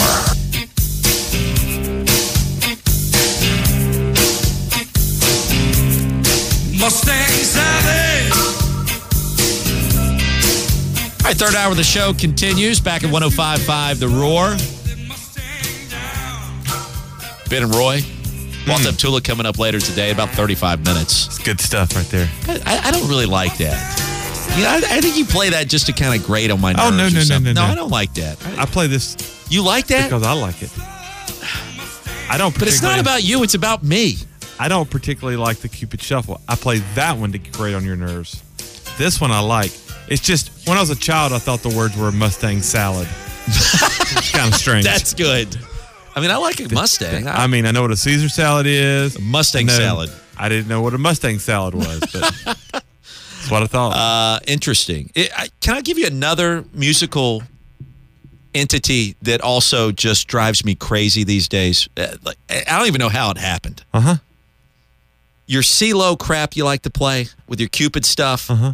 Mustang 6.80 7.44
Sally. 7.44 8.32
All 11.12 11.26
right, 11.26 11.38
third 11.38 11.54
hour 11.54 11.70
of 11.70 11.78
the 11.78 11.84
show 11.84 12.14
continues 12.14 12.80
back 12.80 13.04
at 13.04 13.12
1055 13.12 14.00
The 14.00 14.08
Roar. 14.08 14.58
Ben 17.50 17.64
and 17.64 17.76
Roy. 17.76 18.19
Walked 18.70 18.86
up 18.86 18.92
hmm. 18.92 18.98
Tula 18.98 19.22
coming 19.22 19.46
up 19.46 19.58
later 19.58 19.80
today, 19.80 20.12
about 20.12 20.30
35 20.30 20.86
minutes. 20.86 21.28
It's 21.28 21.38
good 21.40 21.60
stuff 21.60 21.96
right 21.96 22.06
there. 22.08 22.30
I, 22.66 22.82
I 22.86 22.92
don't 22.92 23.08
really 23.10 23.26
like 23.26 23.58
that. 23.58 24.10
You 24.58 24.64
know, 24.64 24.70
I, 24.70 24.98
I 24.98 25.02
think 25.02 25.18
you 25.18 25.26
play 25.26 25.50
that 25.50 25.68
just 25.68 25.86
to 25.88 25.94
kind 25.94 26.20
of 26.20 26.26
grate 26.26 26.52
on 26.52 26.60
my 26.60 26.74
nerves. 26.74 26.84
Oh, 26.84 26.90
no, 26.90 27.10
no, 27.10 27.24
no, 27.24 27.40
no, 27.40 27.54
no. 27.54 27.62
I 27.62 27.76
don't 27.76 27.90
like 27.92 28.14
that. 28.16 28.38
I 28.58 28.66
play 28.66 28.88
this 28.88 29.16
You 29.50 29.64
like 29.64 29.88
that? 29.88 30.06
because 30.06 30.24
I 30.24 30.34
like 30.34 30.62
it. 30.62 30.72
I 32.32 32.38
don't. 32.38 32.58
But 32.58 32.68
it's 32.68 32.82
not 32.82 33.00
about 33.00 33.24
you, 33.24 33.44
it's 33.44 33.56
about 33.56 33.84
me. 33.84 34.16
I 34.60 34.68
don't 34.68 34.90
particularly 34.90 35.38
like 35.38 35.58
the 35.58 35.70
Cupid 35.70 36.02
Shuffle. 36.02 36.42
I 36.48 36.56
play 36.56 36.80
that 36.96 37.18
one 37.18 37.32
to 37.32 37.40
grate 37.40 37.76
on 37.76 37.86
your 37.86 37.96
nerves. 37.96 38.44
This 38.98 39.22
one 39.22 39.32
I 39.32 39.40
like. 39.40 39.72
It's 40.10 40.22
just 40.22 40.68
when 40.68 40.78
I 40.78 40.82
was 40.82 40.90
a 40.90 40.96
child, 40.96 41.32
I 41.32 41.40
thought 41.40 41.62
the 41.62 41.76
words 41.76 41.96
were 41.96 42.12
Mustang 42.12 42.62
salad. 42.62 43.08
it's 43.48 44.32
kind 44.32 44.54
of 44.54 44.60
strange. 44.60 44.84
That's 44.86 45.14
good. 45.14 45.58
I 46.20 46.22
mean, 46.22 46.32
I 46.32 46.36
like 46.36 46.60
a 46.60 46.68
Mustang. 46.74 47.30
I 47.30 47.48
mean, 47.48 47.66
I 47.66 47.72
know 47.72 47.82
what 47.82 47.92
a 47.92 47.96
Caesar 47.96 48.28
salad 48.28 48.66
is. 48.68 49.18
Mustang 49.18 49.70
salad. 49.70 50.12
I 50.38 50.50
didn't 50.50 50.68
know 50.68 50.82
what 50.82 50.94
a 50.94 50.98
Mustang 50.98 51.40
salad 51.40 51.74
was, 51.74 52.02
but 52.12 52.34
that's 52.74 53.50
what 53.50 53.64
I 53.64 53.68
thought. 53.68 53.96
Uh, 53.96 54.40
interesting. 54.46 55.12
It, 55.16 55.32
I, 55.34 55.48
can 55.62 55.78
I 55.78 55.82
give 55.82 55.98
you 55.98 56.08
another 56.08 56.66
musical 56.74 57.42
entity 58.54 59.16
that 59.22 59.40
also 59.40 59.94
just 59.94 60.28
drives 60.28 60.66
me 60.66 60.76
crazy 60.76 61.24
these 61.24 61.48
days? 61.48 61.88
Uh, 61.96 62.18
like, 62.26 62.38
I 62.50 62.78
don't 62.78 62.88
even 62.88 63.00
know 63.00 63.08
how 63.08 63.32
it 63.32 63.38
happened. 63.38 63.86
Uh 63.94 64.02
huh. 64.02 64.16
Your 65.48 65.62
CeeLo 65.62 66.20
crap 66.20 66.58
you 66.58 66.66
like 66.66 66.82
to 66.82 66.90
play 66.90 67.28
with 67.48 67.62
your 67.62 67.70
Cupid 67.70 68.04
stuff. 68.04 68.52
Uh 68.52 68.56
huh. 68.56 68.74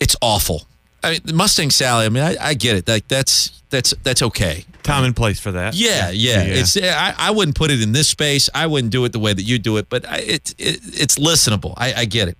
It's 0.00 0.16
awful. 0.22 0.66
I 1.02 1.10
mean, 1.12 1.20
the 1.24 1.32
Mustang 1.32 1.70
Sally. 1.70 2.06
I 2.06 2.08
mean, 2.08 2.22
I, 2.22 2.36
I 2.40 2.54
get 2.54 2.76
it. 2.76 2.88
Like 2.88 3.08
that's 3.08 3.62
that's 3.70 3.94
that's 4.02 4.22
okay. 4.22 4.64
Time 4.82 5.04
and 5.04 5.14
place 5.14 5.38
for 5.40 5.52
that. 5.52 5.74
Yeah, 5.74 6.10
yeah. 6.10 6.42
It's 6.42 6.76
I, 6.76 7.14
I 7.16 7.30
wouldn't 7.30 7.56
put 7.56 7.70
it 7.70 7.80
in 7.80 7.92
this 7.92 8.08
space. 8.08 8.50
I 8.54 8.66
wouldn't 8.66 8.92
do 8.92 9.04
it 9.04 9.12
the 9.12 9.18
way 9.18 9.32
that 9.32 9.42
you 9.42 9.58
do 9.58 9.76
it, 9.76 9.88
but 9.88 10.08
I, 10.08 10.18
it, 10.18 10.54
it 10.58 10.80
it's 11.00 11.18
listenable. 11.18 11.74
I, 11.76 11.94
I 11.94 12.04
get 12.04 12.28
it. 12.28 12.36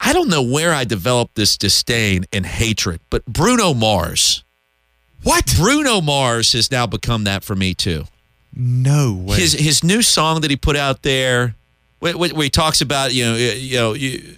I 0.00 0.12
don't 0.12 0.28
know 0.28 0.42
where 0.42 0.72
I 0.74 0.84
developed 0.84 1.36
this 1.36 1.56
disdain 1.56 2.24
and 2.32 2.44
hatred, 2.44 3.00
but 3.08 3.24
Bruno 3.24 3.72
Mars. 3.72 4.42
What? 5.22 5.54
Bruno 5.56 6.00
Mars 6.00 6.52
has 6.54 6.70
now 6.72 6.86
become 6.86 7.24
that 7.24 7.44
for 7.44 7.54
me 7.54 7.74
too. 7.74 8.04
no 8.54 9.12
way. 9.12 9.36
His 9.36 9.52
his 9.52 9.84
new 9.84 10.02
song 10.02 10.40
that 10.40 10.50
he 10.50 10.56
put 10.56 10.76
out 10.76 11.02
there, 11.02 11.54
where, 12.00 12.16
where 12.18 12.42
he 12.42 12.50
talks 12.50 12.80
about 12.80 13.14
you 13.14 13.24
know 13.24 13.36
you 13.36 13.76
know 13.76 13.92
you. 13.92 14.36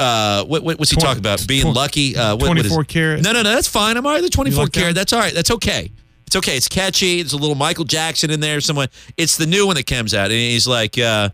Uh, 0.00 0.44
what, 0.44 0.62
what, 0.62 0.78
what's 0.78 0.90
he 0.90 0.96
Twen- 0.96 1.06
talking 1.06 1.20
about? 1.20 1.46
Being 1.46 1.62
twen- 1.62 1.74
lucky. 1.74 2.16
Uh, 2.16 2.36
what, 2.36 2.48
what 2.48 2.58
is 2.58 2.64
24 2.72 2.82
it? 2.82 2.88
karat? 2.88 3.22
No, 3.22 3.32
no, 3.32 3.42
no. 3.42 3.54
That's 3.54 3.68
fine. 3.68 3.96
I'm 3.96 4.06
all 4.06 4.12
right. 4.12 4.22
The 4.22 4.30
24 4.30 4.64
like 4.64 4.72
that? 4.72 4.94
That's 4.94 5.12
all 5.12 5.20
right. 5.20 5.34
That's 5.34 5.50
okay. 5.50 5.90
It's 6.26 6.36
okay. 6.36 6.56
It's 6.56 6.68
catchy. 6.68 7.22
There's 7.22 7.32
a 7.32 7.36
little 7.36 7.56
Michael 7.56 7.84
Jackson 7.84 8.30
in 8.30 8.40
there. 8.40 8.60
Someone. 8.60 8.88
It's 9.16 9.36
the 9.36 9.46
new 9.46 9.66
one 9.66 9.76
that 9.76 9.86
comes 9.86 10.14
out, 10.14 10.26
and 10.26 10.32
he's 10.32 10.66
like, 10.68 10.96
uh, 10.98 11.30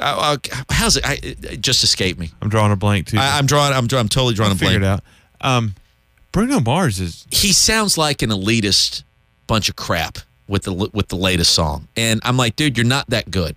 uh, 0.00 0.36
uh, 0.44 0.62
"How's 0.70 0.96
it?" 0.96 1.06
I, 1.06 1.18
it 1.22 1.60
just 1.60 1.84
escaped 1.84 2.18
me. 2.18 2.30
I'm 2.42 2.48
drawing 2.48 2.72
a 2.72 2.76
blank 2.76 3.06
too. 3.08 3.18
I, 3.18 3.38
I'm 3.38 3.46
drawing. 3.46 3.72
I'm 3.72 3.86
drawing. 3.86 4.02
I'm 4.02 4.08
totally 4.08 4.34
drawing 4.34 4.50
I'll 4.50 4.56
a 4.56 4.58
blank. 4.58 4.72
figure 4.74 4.86
it 4.88 4.90
out. 4.90 5.00
Um, 5.40 5.74
Bruno 6.32 6.58
Mars 6.58 6.98
is 6.98 7.26
He 7.30 7.52
sounds 7.52 7.96
like 7.96 8.22
an 8.22 8.30
elitist 8.30 9.04
bunch 9.46 9.68
of 9.68 9.76
crap 9.76 10.18
with 10.48 10.64
the 10.64 10.72
with 10.72 11.08
the 11.08 11.16
latest 11.16 11.52
song, 11.54 11.86
and 11.96 12.20
I'm 12.24 12.36
like, 12.36 12.56
dude, 12.56 12.76
you're 12.76 12.84
not 12.86 13.08
that 13.10 13.30
good. 13.30 13.54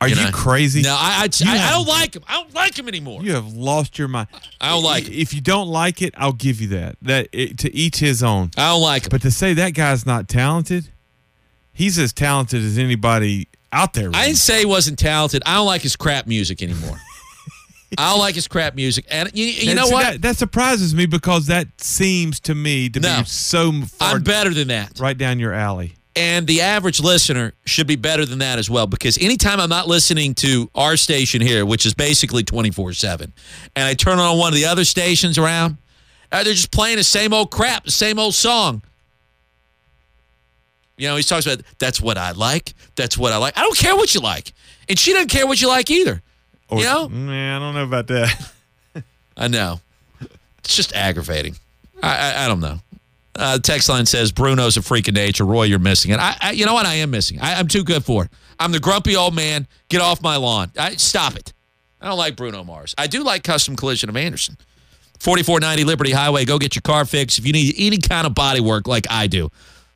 Are 0.00 0.08
you, 0.08 0.14
know? 0.14 0.30
crazy? 0.32 0.80
No, 0.82 0.94
I 0.98 1.28
I, 1.42 1.46
I, 1.46 1.68
I 1.68 1.70
don't 1.72 1.86
like 1.86 2.14
him. 2.16 2.22
I 2.26 2.34
don't 2.36 2.54
like 2.54 2.78
him 2.78 2.88
anymore. 2.88 3.22
You 3.22 3.34
have 3.34 3.52
lost 3.52 3.98
your 3.98 4.08
mind. 4.08 4.28
I 4.60 4.70
don't 4.70 4.82
like 4.82 5.06
it. 5.08 5.14
If 5.14 5.34
you 5.34 5.42
don't 5.42 5.68
like 5.68 6.00
it, 6.00 6.14
I'll 6.16 6.32
give 6.32 6.60
you 6.60 6.68
that. 6.68 6.96
That 7.02 7.28
it, 7.32 7.58
to 7.58 7.74
each 7.74 7.98
his 7.98 8.22
own. 8.22 8.50
I 8.56 8.68
don't 8.70 8.80
like 8.82 9.04
him. 9.04 9.08
But 9.10 9.20
to 9.22 9.30
say 9.30 9.52
that 9.54 9.74
guy's 9.74 10.06
not 10.06 10.26
talented, 10.26 10.88
he's 11.72 11.98
as 11.98 12.14
talented 12.14 12.64
as 12.64 12.78
anybody 12.78 13.48
out 13.72 13.92
there. 13.92 14.10
I 14.14 14.26
didn't 14.26 14.38
say 14.38 14.60
he 14.60 14.66
wasn't 14.66 14.98
talented. 14.98 15.42
I 15.44 15.56
don't 15.56 15.66
like 15.66 15.82
his 15.82 15.96
crap 15.96 16.26
music 16.26 16.62
anymore. 16.62 16.96
I 17.98 18.10
don't 18.10 18.20
like 18.20 18.36
his 18.36 18.46
crap 18.48 18.76
music, 18.76 19.04
and 19.10 19.30
you, 19.34 19.44
you 19.46 19.74
know 19.74 19.88
what? 19.88 20.04
That, 20.04 20.22
that 20.22 20.36
surprises 20.36 20.94
me 20.94 21.06
because 21.06 21.46
that 21.48 21.66
seems 21.80 22.38
to 22.40 22.54
me 22.54 22.88
to 22.88 23.00
No. 23.00 23.18
be 23.18 23.24
so 23.24 23.72
far 23.82 24.14
I'm 24.14 24.22
better 24.22 24.50
than 24.54 24.68
that. 24.68 24.98
right 25.00 25.18
down 25.18 25.40
your 25.40 25.52
alley. 25.52 25.94
And 26.20 26.46
the 26.46 26.60
average 26.60 27.00
listener 27.00 27.54
should 27.64 27.86
be 27.86 27.96
better 27.96 28.26
than 28.26 28.40
that 28.40 28.58
as 28.58 28.68
well 28.68 28.86
because 28.86 29.16
anytime 29.16 29.58
I'm 29.58 29.70
not 29.70 29.88
listening 29.88 30.34
to 30.34 30.68
our 30.74 30.98
station 30.98 31.40
here, 31.40 31.64
which 31.64 31.86
is 31.86 31.94
basically 31.94 32.42
24 32.42 32.92
7, 32.92 33.32
and 33.74 33.84
I 33.86 33.94
turn 33.94 34.18
on 34.18 34.36
one 34.36 34.48
of 34.48 34.54
the 34.54 34.66
other 34.66 34.84
stations 34.84 35.38
around, 35.38 35.78
uh, 36.30 36.44
they're 36.44 36.52
just 36.52 36.72
playing 36.72 36.98
the 36.98 37.04
same 37.04 37.32
old 37.32 37.50
crap, 37.50 37.84
the 37.84 37.90
same 37.90 38.18
old 38.18 38.34
song. 38.34 38.82
You 40.98 41.08
know, 41.08 41.16
he 41.16 41.22
talks 41.22 41.46
about 41.46 41.64
that's 41.78 42.02
what 42.02 42.18
I 42.18 42.32
like. 42.32 42.74
That's 42.96 43.16
what 43.16 43.32
I 43.32 43.38
like. 43.38 43.56
I 43.56 43.62
don't 43.62 43.78
care 43.78 43.96
what 43.96 44.14
you 44.14 44.20
like. 44.20 44.52
And 44.90 44.98
she 44.98 45.14
doesn't 45.14 45.28
care 45.28 45.46
what 45.46 45.62
you 45.62 45.68
like 45.68 45.90
either. 45.90 46.20
Or, 46.68 46.80
You 46.80 46.84
know? 46.84 47.08
Man, 47.08 47.56
I 47.56 47.64
don't 47.64 47.74
know 47.74 47.84
about 47.84 48.08
that. 48.08 48.52
I 49.38 49.48
know. 49.48 49.80
It's 50.58 50.76
just 50.76 50.94
aggravating. 50.94 51.56
I, 52.02 52.34
I, 52.34 52.44
I 52.44 52.48
don't 52.48 52.60
know. 52.60 52.80
Uh, 53.40 53.58
text 53.58 53.88
line 53.88 54.04
says 54.04 54.32
Bruno's 54.32 54.76
a 54.76 54.82
freak 54.82 55.08
of 55.08 55.14
nature. 55.14 55.44
Roy, 55.44 55.62
you're 55.62 55.78
missing 55.78 56.10
it. 56.10 56.20
I, 56.20 56.36
I 56.40 56.50
you 56.52 56.66
know 56.66 56.74
what? 56.74 56.84
I 56.84 56.96
am 56.96 57.10
missing. 57.10 57.40
I, 57.40 57.54
I'm 57.54 57.68
too 57.68 57.82
good 57.82 58.04
for 58.04 58.24
it. 58.24 58.30
I'm 58.58 58.70
the 58.70 58.80
grumpy 58.80 59.16
old 59.16 59.34
man. 59.34 59.66
Get 59.88 60.02
off 60.02 60.20
my 60.20 60.36
lawn. 60.36 60.70
I, 60.78 60.96
stop 60.96 61.36
it. 61.36 61.54
I 62.00 62.08
don't 62.08 62.18
like 62.18 62.36
Bruno 62.36 62.62
Mars. 62.64 62.94
I 62.98 63.06
do 63.06 63.22
like 63.22 63.42
Custom 63.42 63.76
Collision 63.76 64.10
of 64.10 64.16
Anderson. 64.16 64.58
4490 65.20 65.84
Liberty 65.84 66.10
Highway. 66.12 66.44
Go 66.44 66.58
get 66.58 66.74
your 66.74 66.82
car 66.82 67.06
fixed. 67.06 67.38
If 67.38 67.46
you 67.46 67.52
need 67.52 67.74
any 67.78 67.98
kind 67.98 68.26
of 68.26 68.34
body 68.34 68.60
work 68.60 68.86
like 68.86 69.06
I 69.10 69.26
do, 69.26 69.50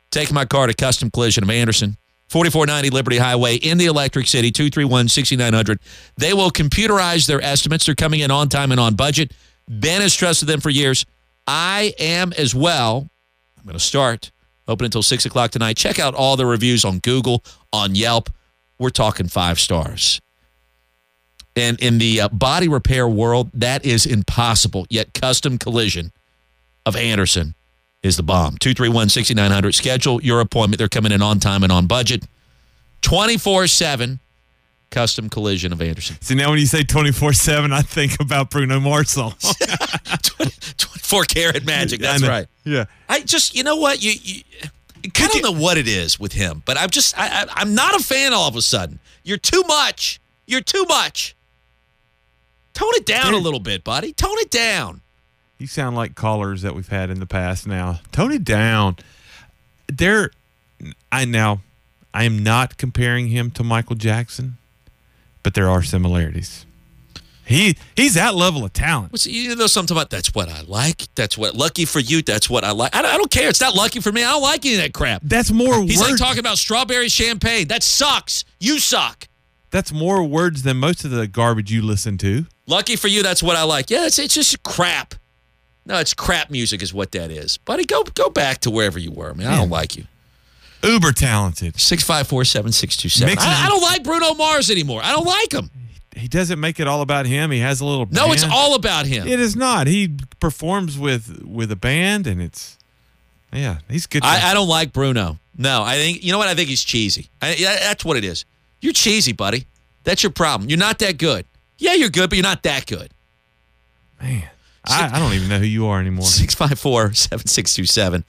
take 0.09 0.31
my 0.31 0.45
car 0.45 0.65
to 0.65 0.73
Custom 0.73 1.11
Collision 1.11 1.43
of 1.43 1.49
Anderson. 1.51 1.97
4490 2.29 2.89
Liberty 2.89 3.17
Highway 3.17 3.55
in 3.57 3.77
the 3.77 3.85
Electric 3.85 4.25
City, 4.27 4.51
231 4.51 5.07
6900. 5.07 5.79
They 6.17 6.33
will 6.33 6.49
computerize 6.49 7.27
their 7.27 7.41
estimates. 7.41 7.85
They're 7.85 7.95
coming 7.95 8.21
in 8.21 8.31
on 8.31 8.49
time 8.49 8.71
and 8.71 8.79
on 8.79 8.95
budget. 8.95 9.33
Ben 9.67 10.01
has 10.01 10.15
trusted 10.15 10.47
them 10.47 10.59
for 10.59 10.71
years. 10.71 11.05
I 11.47 11.93
am 11.99 12.33
as 12.33 12.55
well. 12.55 13.07
I'm 13.65 13.69
going 13.69 13.79
to 13.79 13.83
start. 13.83 14.31
Open 14.67 14.85
until 14.85 15.01
6 15.01 15.25
o'clock 15.25 15.49
tonight. 15.49 15.75
Check 15.75 15.97
out 15.97 16.13
all 16.13 16.37
the 16.37 16.45
reviews 16.45 16.85
on 16.85 16.99
Google, 16.99 17.43
on 17.73 17.95
Yelp. 17.95 18.29
We're 18.77 18.91
talking 18.91 19.27
five 19.27 19.59
stars. 19.59 20.21
And 21.55 21.79
in 21.81 21.97
the 21.97 22.21
uh, 22.21 22.29
body 22.29 22.67
repair 22.67 23.07
world, 23.07 23.49
that 23.55 23.83
is 23.83 24.05
impossible. 24.05 24.85
Yet, 24.91 25.15
Custom 25.15 25.57
Collision 25.57 26.11
of 26.85 26.95
Anderson 26.95 27.55
is 28.03 28.17
the 28.17 28.23
bomb. 28.23 28.57
231 28.57 29.09
6900. 29.09 29.73
Schedule 29.73 30.21
your 30.21 30.41
appointment. 30.41 30.77
They're 30.77 30.87
coming 30.87 31.11
in 31.11 31.23
on 31.23 31.39
time 31.39 31.63
and 31.63 31.71
on 31.71 31.87
budget. 31.87 32.27
24 33.01 33.65
7. 33.65 34.19
Custom 34.89 35.29
Collision 35.29 35.73
of 35.73 35.81
Anderson. 35.81 36.17
See, 36.21 36.35
now 36.35 36.49
when 36.49 36.59
you 36.59 36.65
say 36.65 36.83
24 36.83 37.33
7, 37.33 37.73
I 37.73 37.81
think 37.81 38.19
about 38.19 38.49
Bruno 38.49 38.79
Mars 38.79 39.11
song. 39.11 39.33
24 40.21 41.23
karat 41.25 41.65
magic. 41.65 41.99
That's 42.01 42.23
right. 42.25 42.47
Yeah. 42.63 42.85
I 43.09 43.21
just, 43.21 43.55
you 43.55 43.63
know 43.63 43.75
what? 43.77 44.03
You, 44.03 44.13
you 44.21 44.43
I 45.03 45.27
don't 45.27 45.43
know 45.43 45.61
what 45.61 45.77
it 45.77 45.87
is 45.87 46.19
with 46.19 46.33
him, 46.33 46.63
but 46.65 46.77
I'm 46.77 46.89
just, 46.89 47.17
I, 47.17 47.43
I, 47.43 47.45
I'm 47.55 47.75
not 47.75 47.93
a 47.99 48.03
fan 48.03 48.33
all 48.33 48.47
of 48.47 48.55
a 48.55 48.61
sudden. 48.61 48.99
You're 49.23 49.37
too 49.37 49.63
much. 49.67 50.19
You're 50.45 50.61
too 50.61 50.85
much. 50.87 51.35
Tone 52.73 52.91
it 52.95 53.05
down 53.05 53.33
a 53.33 53.37
little 53.37 53.59
bit, 53.59 53.83
buddy. 53.83 54.13
Tone 54.13 54.37
it 54.39 54.51
down. 54.51 55.01
You 55.57 55.67
sound 55.67 55.95
like 55.95 56.15
callers 56.15 56.61
that 56.63 56.75
we've 56.75 56.87
had 56.87 57.09
in 57.09 57.19
the 57.19 57.25
past 57.25 57.65
now. 57.65 58.01
Tone 58.11 58.31
it 58.31 58.43
down. 58.43 58.97
There, 59.87 60.31
I 61.11 61.25
now, 61.25 61.61
I 62.13 62.25
am 62.25 62.43
not 62.43 62.77
comparing 62.77 63.29
him 63.29 63.51
to 63.51 63.63
Michael 63.63 63.95
Jackson, 63.95 64.57
but 65.45 65.53
there 65.53 65.69
are 65.69 65.83
similarities. 65.83 66.65
He 67.45 67.77
he's 67.95 68.15
that 68.15 68.33
level 68.33 68.65
of 68.65 68.73
talent. 68.73 69.27
You 69.27 69.55
know 69.55 69.67
something 69.67 69.95
about 69.95 70.09
that's 70.09 70.33
what 70.33 70.49
I 70.49 70.61
like. 70.61 71.03
That's 71.13 71.37
what 71.37 71.53
lucky 71.53 71.85
for 71.85 71.99
you. 71.99 72.23
That's 72.23 72.49
what 72.49 72.63
I 72.63 72.71
like. 72.71 72.95
I 72.95 73.03
don't, 73.03 73.11
I 73.13 73.17
don't 73.17 73.29
care. 73.29 73.47
It's 73.47 73.61
not 73.61 73.75
lucky 73.75 73.99
for 73.99 74.11
me. 74.11 74.23
I 74.23 74.31
don't 74.31 74.41
like 74.41 74.65
any 74.65 74.73
of 74.73 74.81
that 74.81 74.95
crap. 74.95 75.21
That's 75.23 75.51
more 75.51 75.83
He's 75.83 75.99
words. 75.99 76.13
like 76.13 76.17
talking 76.17 76.39
about 76.39 76.57
strawberry 76.57 77.09
champagne. 77.09 77.67
That 77.67 77.83
sucks. 77.83 78.43
You 78.59 78.79
suck. 78.79 79.27
That's 79.69 79.93
more 79.93 80.23
words 80.23 80.63
than 80.63 80.77
most 80.77 81.05
of 81.05 81.11
the 81.11 81.27
garbage 81.27 81.71
you 81.71 81.83
listen 81.83 82.17
to. 82.19 82.47
Lucky 82.65 82.95
for 82.95 83.07
you, 83.07 83.21
that's 83.21 83.43
what 83.43 83.55
I 83.55 83.61
like. 83.65 83.91
Yeah, 83.91 84.07
it's, 84.07 84.17
it's 84.17 84.33
just 84.33 84.63
crap. 84.63 85.13
No, 85.85 85.99
it's 85.99 86.15
crap 86.15 86.49
music 86.49 86.81
is 86.81 86.91
what 86.91 87.11
that 87.11 87.29
is. 87.29 87.57
Buddy, 87.57 87.85
go 87.85 88.01
go 88.01 88.31
back 88.31 88.61
to 88.61 88.71
wherever 88.71 88.97
you 88.97 89.11
were, 89.11 89.35
man. 89.35 89.45
I 89.45 89.57
don't 89.57 89.69
like 89.69 89.95
you. 89.95 90.05
Uber 90.83 91.11
talented. 91.11 91.79
Six 91.79 92.03
five 92.03 92.27
four 92.27 92.43
seven 92.45 92.71
six 92.71 92.95
two 92.97 93.09
seven. 93.09 93.31
Mixes- 93.33 93.47
I, 93.47 93.65
I 93.65 93.69
don't 93.69 93.81
like 93.81 94.03
Bruno 94.03 94.33
Mars 94.35 94.69
anymore. 94.69 95.01
I 95.03 95.11
don't 95.11 95.25
like 95.25 95.53
him. 95.53 95.69
He 96.13 96.21
he 96.21 96.27
doesn't 96.27 96.59
make 96.59 96.79
it 96.79 96.87
all 96.87 97.01
about 97.01 97.25
him. 97.25 97.51
He 97.51 97.59
has 97.59 97.81
a 97.81 97.85
little. 97.85 98.07
No, 98.09 98.31
it's 98.31 98.45
all 98.49 98.75
about 98.75 99.05
him. 99.05 99.27
It 99.27 99.39
is 99.39 99.55
not. 99.55 99.87
He 99.87 100.15
performs 100.39 100.97
with 100.97 101.41
with 101.43 101.71
a 101.71 101.75
band, 101.75 102.25
and 102.27 102.41
it's 102.41 102.77
yeah, 103.51 103.79
he's 103.89 104.05
good. 104.05 104.23
I, 104.23 104.51
I 104.51 104.53
don't 104.53 104.67
like 104.69 104.93
Bruno. 104.93 105.39
No, 105.57 105.83
I 105.83 105.95
think 105.95 106.23
you 106.23 106.31
know 106.31 106.37
what? 106.37 106.47
I 106.47 106.55
think 106.55 106.69
he's 106.69 106.83
cheesy. 106.83 107.29
I, 107.41 107.55
that's 107.59 108.03
what 108.05 108.17
it 108.17 108.23
is. 108.23 108.45
You're 108.81 108.93
cheesy, 108.93 109.33
buddy. 109.33 109.65
That's 110.03 110.23
your 110.23 110.31
problem. 110.31 110.69
You're 110.69 110.79
not 110.79 110.99
that 110.99 111.17
good. 111.17 111.45
Yeah, 111.77 111.93
you're 111.93 112.09
good, 112.09 112.29
but 112.29 112.37
you're 112.37 112.43
not 112.43 112.63
that 112.63 112.85
good. 112.85 113.11
Man, 114.21 114.47
I, 114.85 115.09
I 115.13 115.19
don't 115.19 115.33
even 115.33 115.49
know 115.49 115.59
who 115.59 115.65
you 115.65 115.87
are 115.87 115.99
anymore. 115.99 116.25
654 116.25 117.13
7627. 117.13 118.23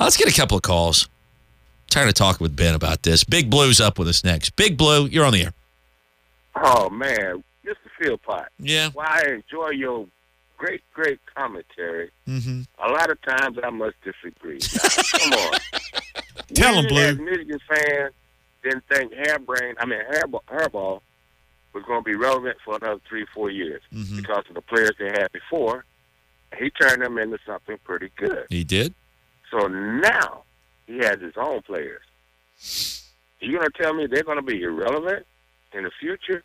Let's 0.00 0.16
get 0.16 0.28
a 0.28 0.34
couple 0.34 0.56
of 0.56 0.62
calls. 0.62 1.08
Trying 1.90 2.06
to 2.08 2.12
talk 2.12 2.40
with 2.40 2.54
Ben 2.54 2.74
about 2.74 3.02
this. 3.02 3.24
Big 3.24 3.48
Blue's 3.50 3.80
up 3.80 3.98
with 3.98 4.08
us 4.08 4.22
next. 4.22 4.50
Big 4.56 4.76
Blue, 4.76 5.06
you're 5.06 5.24
on 5.24 5.32
the 5.32 5.44
air. 5.44 5.52
Oh 6.56 6.90
man, 6.90 7.42
Mr. 7.64 7.74
Philpott. 8.00 8.48
Yeah. 8.58 8.90
Well, 8.94 9.06
I 9.08 9.22
enjoy 9.28 9.70
your 9.70 10.06
great, 10.58 10.82
great 10.92 11.18
commentary. 11.34 12.10
Mm-hmm. 12.26 12.62
A 12.84 12.90
lot 12.90 13.10
of 13.10 13.20
times 13.22 13.58
I 13.62 13.70
must 13.70 13.96
disagree. 14.02 14.58
Now, 14.74 15.18
come 15.18 15.32
on. 15.32 15.58
Tell 16.54 16.74
him, 16.74 16.86
Blue. 16.88 17.00
As 17.00 17.18
Michigan 17.18 17.58
fans 17.68 18.12
didn't 18.62 18.84
think 18.92 19.12
Hairbrain, 19.12 19.74
I 19.78 19.86
mean 19.86 20.00
Hairball, 20.12 20.40
Hairball 20.48 21.00
was 21.72 21.84
going 21.86 22.00
to 22.00 22.04
be 22.04 22.16
relevant 22.16 22.56
for 22.64 22.76
another 22.76 23.00
three, 23.08 23.24
four 23.34 23.50
years 23.50 23.82
Mm-hmm. 23.94 24.16
because 24.16 24.44
of 24.48 24.54
the 24.54 24.62
players 24.62 24.92
they 24.98 25.06
had 25.06 25.28
before. 25.32 25.84
He 26.58 26.70
turned 26.70 27.02
them 27.02 27.18
into 27.18 27.38
something 27.46 27.76
pretty 27.84 28.10
good. 28.16 28.46
He 28.50 28.64
did. 28.64 28.94
So 29.50 29.66
now 29.68 30.42
he 30.88 30.96
has 30.98 31.20
his 31.20 31.34
own 31.36 31.62
players. 31.62 32.02
You 33.40 33.56
going 33.56 33.70
to 33.70 33.82
tell 33.82 33.94
me 33.94 34.06
they're 34.06 34.24
going 34.24 34.38
to 34.38 34.42
be 34.42 34.62
irrelevant 34.62 35.24
in 35.72 35.84
the 35.84 35.90
future? 36.00 36.42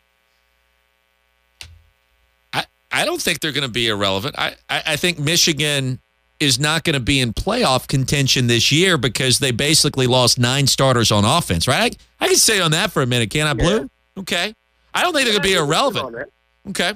I, 2.51 2.65
I 2.91 3.05
don't 3.05 3.21
think 3.21 3.39
they're 3.39 3.53
going 3.53 3.65
to 3.65 3.71
be 3.71 3.87
irrelevant. 3.87 4.35
I, 4.37 4.55
I, 4.69 4.83
I 4.87 4.95
think 4.97 5.17
Michigan 5.17 5.99
is 6.39 6.59
not 6.59 6.83
going 6.83 6.93
to 6.93 6.99
be 6.99 7.19
in 7.21 7.33
playoff 7.33 7.87
contention 7.87 8.47
this 8.47 8.71
year 8.71 8.97
because 8.97 9.39
they 9.39 9.51
basically 9.51 10.07
lost 10.07 10.37
nine 10.37 10.67
starters 10.67 11.11
on 11.11 11.23
offense, 11.23 11.67
right? 11.67 11.97
I, 12.19 12.25
I 12.25 12.27
can 12.27 12.37
stay 12.37 12.59
on 12.59 12.71
that 12.71 12.91
for 12.91 13.01
a 13.01 13.07
minute, 13.07 13.29
can 13.31 13.47
I, 13.47 13.53
Blue? 13.53 13.89
Okay. 14.17 14.53
I 14.93 15.01
don't 15.01 15.13
think 15.13 15.25
they're 15.25 15.39
going 15.39 15.43
to 15.43 15.49
be 15.49 15.55
irrelevant. 15.55 16.29
Okay. 16.69 16.93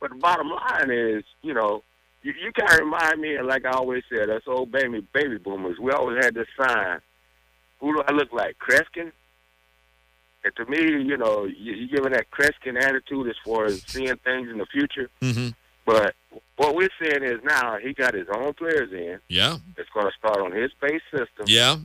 But 0.00 0.10
the 0.10 0.16
bottom 0.16 0.48
line 0.48 0.90
is, 0.90 1.24
you 1.42 1.52
know, 1.52 1.82
you, 2.22 2.32
you 2.42 2.52
kind 2.52 2.72
of 2.72 2.80
remind 2.80 3.20
me, 3.20 3.36
of, 3.36 3.46
like 3.46 3.64
I 3.64 3.70
always 3.70 4.02
said, 4.08 4.30
us 4.30 4.42
old 4.46 4.70
baby 4.70 5.06
baby 5.12 5.38
boomers. 5.38 5.78
We 5.78 5.92
always 5.92 6.24
had 6.24 6.34
this 6.34 6.48
sign. 6.60 7.00
Who 7.80 7.94
do 7.94 8.02
I 8.06 8.12
look 8.12 8.32
like, 8.32 8.56
Kreskin? 8.58 9.12
And 10.42 10.56
to 10.56 10.64
me, 10.66 10.78
you 10.80 11.16
know, 11.16 11.44
you, 11.44 11.72
you 11.72 11.88
giving 11.88 12.12
that 12.12 12.30
Kreskin 12.30 12.80
attitude 12.82 13.28
as 13.28 13.36
far 13.44 13.66
as 13.66 13.82
seeing 13.86 14.16
things 14.16 14.48
in 14.48 14.58
the 14.58 14.66
future. 14.66 15.10
Mm-hmm. 15.20 15.48
But 15.86 16.14
what 16.56 16.74
we're 16.74 16.88
saying 17.02 17.24
is 17.24 17.40
now 17.42 17.78
he 17.78 17.92
got 17.92 18.14
his 18.14 18.26
own 18.34 18.52
players 18.54 18.92
in. 18.92 19.18
Yeah. 19.28 19.56
It's 19.76 19.88
going 19.90 20.06
to 20.06 20.12
start 20.18 20.38
on 20.40 20.52
his 20.52 20.70
base 20.80 21.02
system. 21.10 21.46
Yeah. 21.46 21.76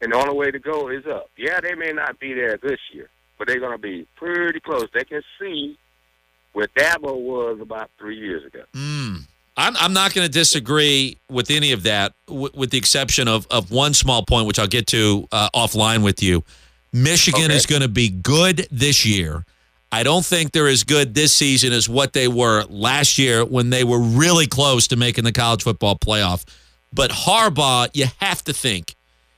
And 0.00 0.12
the 0.12 0.16
only 0.16 0.34
way 0.34 0.50
to 0.50 0.58
go 0.58 0.88
is 0.88 1.06
up. 1.06 1.30
Yeah, 1.36 1.60
they 1.60 1.74
may 1.74 1.92
not 1.92 2.18
be 2.18 2.32
there 2.32 2.58
this 2.62 2.78
year, 2.92 3.10
but 3.38 3.48
they're 3.48 3.60
going 3.60 3.76
to 3.76 3.82
be 3.82 4.06
pretty 4.16 4.60
close. 4.60 4.86
They 4.94 5.04
can 5.04 5.22
see 5.40 5.78
where 6.52 6.68
Dabo 6.68 7.14
was 7.16 7.58
about 7.60 7.90
three 7.98 8.18
years 8.18 8.44
ago. 8.44 8.64
Mm. 8.74 8.87
I'm, 9.58 9.76
I'm 9.76 9.92
not 9.92 10.14
going 10.14 10.24
to 10.26 10.32
disagree 10.32 11.18
with 11.28 11.50
any 11.50 11.72
of 11.72 11.82
that, 11.82 12.14
w- 12.28 12.48
with 12.54 12.70
the 12.70 12.78
exception 12.78 13.26
of, 13.28 13.46
of 13.50 13.70
one 13.70 13.92
small 13.92 14.24
point, 14.24 14.46
which 14.46 14.58
I'll 14.58 14.66
get 14.68 14.86
to 14.88 15.26
uh, 15.32 15.50
offline 15.54 16.02
with 16.04 16.22
you. 16.22 16.44
Michigan 16.92 17.46
Okay. 17.46 17.56
is 17.56 17.66
going 17.66 17.82
to 17.82 17.88
be 17.88 18.08
good 18.08 18.66
this 18.70 19.04
year. 19.04 19.44
I 19.90 20.02
don't 20.04 20.24
think 20.24 20.52
they're 20.52 20.68
as 20.68 20.84
good 20.84 21.14
this 21.14 21.32
season 21.32 21.72
as 21.72 21.88
what 21.88 22.12
they 22.12 22.28
were 22.28 22.64
last 22.68 23.18
year 23.18 23.44
when 23.44 23.70
they 23.70 23.84
were 23.84 23.98
really 23.98 24.46
close 24.46 24.86
to 24.88 24.96
making 24.96 25.24
the 25.24 25.32
college 25.32 25.62
football 25.64 25.96
playoff. 25.96 26.44
But 26.92 27.10
Harbaugh, 27.10 27.88
you 27.94 28.06
have 28.20 28.42
to 28.44 28.52
think, 28.52 28.94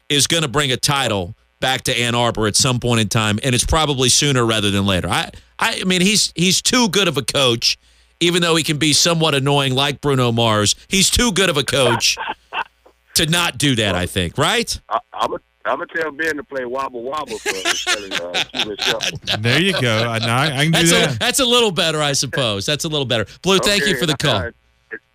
is 0.08 0.26
going 0.26 0.42
to 0.42 0.48
bring 0.48 0.70
a 0.70 0.76
title 0.76 1.34
back 1.60 1.82
to 1.82 1.96
Ann 1.98 2.14
Arbor 2.14 2.46
at 2.46 2.56
some 2.56 2.78
point 2.78 3.00
in 3.00 3.08
time, 3.08 3.38
and 3.42 3.54
it's 3.54 3.64
probably 3.64 4.08
sooner 4.08 4.44
rather 4.44 4.70
than 4.70 4.86
later. 4.86 5.08
I, 5.08 5.30
I 5.58 5.84
mean, 5.84 6.00
he's 6.00 6.32
he's 6.34 6.60
too 6.62 6.88
good 6.88 7.06
of 7.08 7.16
a 7.16 7.22
coach, 7.22 7.78
even 8.20 8.42
though 8.42 8.56
he 8.56 8.62
can 8.62 8.76
be 8.78 8.92
somewhat 8.92 9.34
annoying, 9.34 9.74
like 9.74 10.00
Bruno 10.00 10.30
Mars. 10.32 10.74
He's 10.88 11.10
too 11.10 11.32
good 11.32 11.50
of 11.50 11.56
a 11.56 11.64
coach 11.64 12.16
to 13.14 13.26
not 13.26 13.58
do 13.58 13.74
that. 13.76 13.94
I 13.94 14.06
think, 14.06 14.38
right? 14.38 14.80
I, 14.88 14.98
I'm 15.64 15.78
gonna 15.78 15.86
tell 15.94 16.10
Ben 16.10 16.36
to 16.36 16.44
play 16.44 16.64
wobble 16.64 17.02
wobble 17.02 17.38
for 17.38 17.50
us 17.50 17.86
uh, 17.86 18.44
There 19.40 19.60
you 19.60 19.80
go. 19.80 20.04
I, 20.08 20.18
I, 20.18 20.56
I 20.58 20.62
can 20.64 20.72
do 20.72 20.78
That's 20.78 20.90
a, 20.90 20.94
that. 20.94 21.20
that's 21.20 21.40
a 21.40 21.44
little 21.44 21.70
better, 21.70 22.00
I 22.00 22.12
suppose. 22.12 22.64
That's 22.64 22.84
a 22.84 22.88
little 22.88 23.04
better. 23.04 23.26
Blue, 23.42 23.58
thank 23.58 23.86
you 23.86 23.96
for 23.96 24.06
the 24.06 24.16
call. 24.16 24.36
uh, 24.36 24.50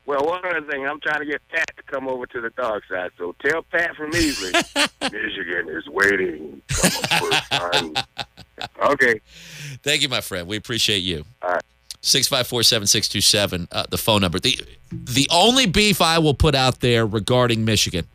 well, 0.06 0.24
one 0.24 0.46
other 0.46 0.62
thing, 0.62 0.86
I'm 0.86 1.00
trying 1.00 1.20
to 1.22 1.26
get 1.26 1.42
Pat 1.50 1.66
to 1.78 1.84
come 1.84 2.08
over 2.08 2.28
to 2.28 2.40
the 2.42 2.52
dark 2.52 2.84
side. 2.90 3.10
So 3.18 3.34
tell 3.44 3.64
Pat 3.64 3.96
from 3.96 4.12
Easley, 4.12 4.54
Michigan 5.12 5.76
is 5.76 5.88
waiting. 5.88 6.62
Come 6.70 6.92
on, 6.92 7.32
first 7.32 7.52
time. 7.52 7.94
Okay. 8.92 9.20
Thank 9.82 10.04
you, 10.04 10.10
my 10.10 10.22
friend. 10.22 10.48
We 10.48 10.58
appreciate 10.58 11.00
you. 11.00 11.26
All 11.42 11.50
right. 11.54 11.64
654 12.06 12.64
7627, 12.64 13.68
uh, 13.72 13.86
the 13.90 13.98
phone 13.98 14.22
number. 14.22 14.40
The, 14.40 14.60
the 14.92 15.28
only 15.32 15.66
beef 15.66 16.02
I 16.02 16.20
will 16.20 16.36
put 16.36 16.54
out 16.54 16.80
there 16.80 17.06
regarding 17.06 17.66
Michigan, 17.66 18.06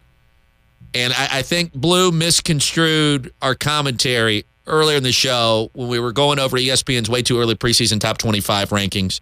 and 0.94 1.12
I, 1.12 1.38
I 1.38 1.42
think 1.42 1.72
Blue 1.72 2.12
misconstrued 2.12 3.32
our 3.42 3.54
commentary 3.54 4.44
earlier 4.66 4.96
in 4.96 5.02
the 5.02 5.12
show 5.12 5.70
when 5.74 5.88
we 5.88 5.98
were 5.98 6.12
going 6.12 6.38
over 6.38 6.56
ESPN's 6.56 7.10
way 7.10 7.22
too 7.22 7.40
early 7.40 7.56
preseason 7.56 8.00
top 8.00 8.18
25 8.18 8.70
rankings. 8.70 9.20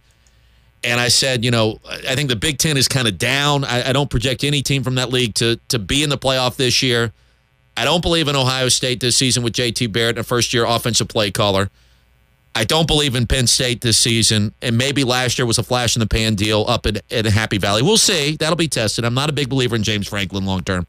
And 0.85 1.01
I 1.01 1.09
said, 1.09 1.45
you 1.45 1.51
know, 1.51 1.81
I 1.89 2.15
think 2.15 2.29
the 2.29 2.37
Big 2.37 2.59
Ten 2.59 2.77
is 2.77 2.87
kind 2.87 3.09
of 3.09 3.19
down. 3.19 3.65
I, 3.65 3.89
I 3.89 3.93
don't 3.93 4.11
project 4.11 4.45
any 4.45 4.63
team 4.63 4.85
from 4.85 4.95
that 4.97 5.11
league 5.11 5.35
to, 5.37 5.59
to 5.69 5.79
be 5.79 6.03
in 6.03 6.11
the 6.11 6.19
playoff 6.19 6.57
this 6.57 6.83
year. 6.83 7.13
I 7.77 7.85
don't 7.85 8.03
believe 8.03 8.29
in 8.29 8.37
Ohio 8.37 8.69
State 8.69 9.01
this 9.01 9.17
season 9.17 9.43
with 9.43 9.55
JT 9.55 9.93
Barrett, 9.93 10.19
a 10.19 10.25
first 10.25 10.53
year 10.53 10.65
offensive 10.67 11.09
play 11.09 11.31
caller. 11.31 11.71
I 12.59 12.65
don't 12.65 12.89
believe 12.89 13.15
in 13.15 13.27
Penn 13.29 13.47
State 13.47 13.81
this 13.83 13.97
season, 13.97 14.53
and 14.61 14.77
maybe 14.77 15.05
last 15.05 15.39
year 15.39 15.47
was 15.47 15.59
a 15.59 15.63
flash 15.63 15.95
in 15.95 16.01
the 16.01 16.09
pan 16.09 16.35
deal 16.35 16.65
up 16.67 16.87
at, 16.87 17.01
at 17.13 17.25
Happy 17.25 17.57
Valley. 17.57 17.83
We'll 17.83 17.97
see. 17.99 18.37
That'll 18.37 18.57
be 18.57 18.67
tested. 18.67 19.05
I'm 19.05 19.15
not 19.15 19.31
a 19.31 19.33
big 19.33 19.49
believer 19.49 19.77
in 19.77 19.85
James 19.85 20.09
Franklin 20.09 20.45
long 20.45 20.63
term. 20.65 20.87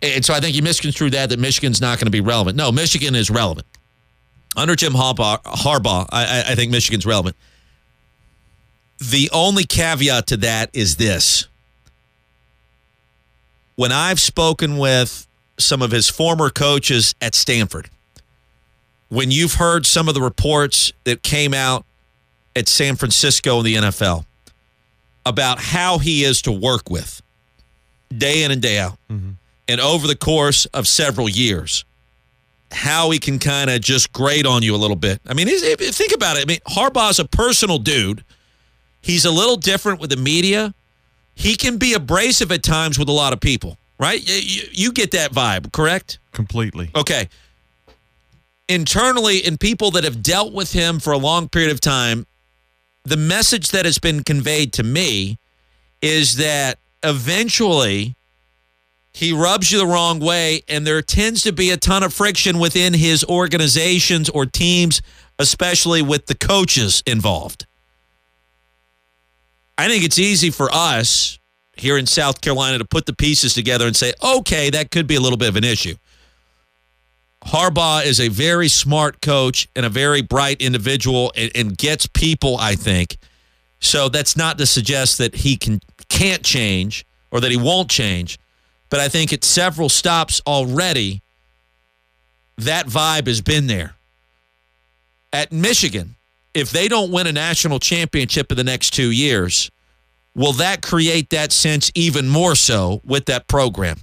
And 0.00 0.24
so 0.24 0.32
I 0.32 0.40
think 0.40 0.56
you 0.56 0.62
misconstrued 0.62 1.12
that, 1.12 1.28
that 1.28 1.38
Michigan's 1.38 1.82
not 1.82 1.98
going 1.98 2.06
to 2.06 2.10
be 2.10 2.22
relevant. 2.22 2.56
No, 2.56 2.72
Michigan 2.72 3.14
is 3.14 3.28
relevant. 3.28 3.66
Under 4.56 4.74
Jim 4.74 4.94
Harbaugh, 4.94 5.42
Harbaugh 5.42 6.06
I, 6.10 6.24
I- 6.24 6.52
I 6.52 6.54
think 6.54 6.72
Michigan's 6.72 7.04
relevant. 7.04 7.36
The 8.98 9.28
only 9.34 9.64
caveat 9.64 10.26
to 10.28 10.38
that 10.38 10.70
is 10.72 10.96
this. 10.96 11.46
When 13.76 13.92
I've 13.92 14.20
spoken 14.20 14.78
with 14.78 15.26
some 15.58 15.82
of 15.82 15.90
his 15.90 16.08
former 16.08 16.48
coaches 16.48 17.14
at 17.20 17.34
Stanford, 17.34 17.90
when 19.10 19.30
you've 19.30 19.54
heard 19.54 19.84
some 19.84 20.08
of 20.08 20.14
the 20.14 20.22
reports 20.22 20.92
that 21.04 21.22
came 21.22 21.52
out 21.52 21.84
at 22.56 22.68
San 22.68 22.96
Francisco 22.96 23.58
in 23.58 23.64
the 23.64 23.74
NFL 23.74 24.24
about 25.26 25.58
how 25.58 25.98
he 25.98 26.24
is 26.24 26.40
to 26.42 26.52
work 26.52 26.88
with 26.88 27.20
day 28.16 28.42
in 28.42 28.50
and 28.50 28.62
day 28.62 28.78
out, 28.78 28.98
mm-hmm. 29.10 29.30
and 29.68 29.80
over 29.80 30.06
the 30.06 30.16
course 30.16 30.64
of 30.66 30.88
several 30.88 31.28
years, 31.28 31.84
how 32.72 33.10
he 33.10 33.18
can 33.18 33.38
kind 33.38 33.68
of 33.68 33.80
just 33.80 34.12
grate 34.12 34.46
on 34.46 34.62
you 34.62 34.74
a 34.74 34.78
little 34.78 34.96
bit. 34.96 35.20
I 35.28 35.34
mean, 35.34 35.48
think 35.48 36.12
about 36.14 36.36
it. 36.36 36.42
I 36.42 36.46
mean, 36.46 36.60
Harbaugh's 36.68 37.18
a 37.18 37.24
personal 37.24 37.78
dude. 37.78 38.24
He's 39.02 39.24
a 39.24 39.30
little 39.30 39.56
different 39.56 40.00
with 40.00 40.10
the 40.10 40.16
media. 40.16 40.72
He 41.34 41.56
can 41.56 41.78
be 41.78 41.94
abrasive 41.94 42.52
at 42.52 42.62
times 42.62 42.98
with 42.98 43.08
a 43.08 43.12
lot 43.12 43.32
of 43.32 43.40
people, 43.40 43.76
right? 43.98 44.20
You- 44.24 44.68
you 44.72 44.92
get 44.92 45.10
that 45.12 45.32
vibe, 45.32 45.72
correct? 45.72 46.18
Completely. 46.32 46.90
Okay. 46.94 47.28
Internally, 48.70 49.38
in 49.38 49.58
people 49.58 49.90
that 49.90 50.04
have 50.04 50.22
dealt 50.22 50.52
with 50.52 50.72
him 50.74 51.00
for 51.00 51.12
a 51.12 51.18
long 51.18 51.48
period 51.48 51.72
of 51.72 51.80
time, 51.80 52.24
the 53.02 53.16
message 53.16 53.70
that 53.70 53.84
has 53.84 53.98
been 53.98 54.22
conveyed 54.22 54.72
to 54.74 54.84
me 54.84 55.40
is 56.00 56.36
that 56.36 56.78
eventually 57.02 58.14
he 59.12 59.32
rubs 59.32 59.72
you 59.72 59.78
the 59.78 59.86
wrong 59.88 60.20
way, 60.20 60.62
and 60.68 60.86
there 60.86 61.02
tends 61.02 61.42
to 61.42 61.52
be 61.52 61.70
a 61.70 61.76
ton 61.76 62.04
of 62.04 62.14
friction 62.14 62.60
within 62.60 62.94
his 62.94 63.24
organizations 63.24 64.28
or 64.28 64.46
teams, 64.46 65.02
especially 65.40 66.00
with 66.00 66.26
the 66.26 66.36
coaches 66.36 67.02
involved. 67.04 67.66
I 69.76 69.88
think 69.88 70.04
it's 70.04 70.20
easy 70.20 70.50
for 70.50 70.68
us 70.72 71.40
here 71.76 71.98
in 71.98 72.06
South 72.06 72.40
Carolina 72.40 72.78
to 72.78 72.84
put 72.84 73.06
the 73.06 73.16
pieces 73.16 73.52
together 73.52 73.88
and 73.88 73.96
say, 73.96 74.12
okay, 74.22 74.70
that 74.70 74.92
could 74.92 75.08
be 75.08 75.16
a 75.16 75.20
little 75.20 75.38
bit 75.38 75.48
of 75.48 75.56
an 75.56 75.64
issue. 75.64 75.96
Harbaugh 77.46 78.04
is 78.04 78.20
a 78.20 78.28
very 78.28 78.68
smart 78.68 79.20
coach 79.20 79.68
and 79.74 79.86
a 79.86 79.88
very 79.88 80.22
bright 80.22 80.60
individual 80.60 81.32
and, 81.36 81.50
and 81.54 81.78
gets 81.78 82.06
people, 82.06 82.56
I 82.58 82.74
think. 82.74 83.16
So 83.80 84.08
that's 84.08 84.36
not 84.36 84.58
to 84.58 84.66
suggest 84.66 85.18
that 85.18 85.34
he 85.36 85.56
can 85.56 85.80
can't 86.08 86.44
change 86.44 87.06
or 87.30 87.40
that 87.40 87.50
he 87.50 87.56
won't 87.56 87.90
change. 87.90 88.38
But 88.90 89.00
I 89.00 89.08
think 89.08 89.32
at 89.32 89.44
several 89.44 89.88
stops 89.88 90.42
already, 90.46 91.22
that 92.58 92.86
vibe 92.86 93.26
has 93.26 93.40
been 93.40 93.68
there. 93.68 93.94
At 95.32 95.52
Michigan, 95.52 96.16
if 96.52 96.70
they 96.70 96.88
don't 96.88 97.12
win 97.12 97.26
a 97.26 97.32
national 97.32 97.78
championship 97.78 98.50
in 98.50 98.58
the 98.58 98.64
next 98.64 98.90
two 98.90 99.10
years, 99.10 99.70
will 100.34 100.52
that 100.54 100.82
create 100.82 101.30
that 101.30 101.52
sense 101.52 101.90
even 101.94 102.28
more 102.28 102.54
so 102.54 103.00
with 103.04 103.26
that 103.26 103.46
program? 103.46 103.98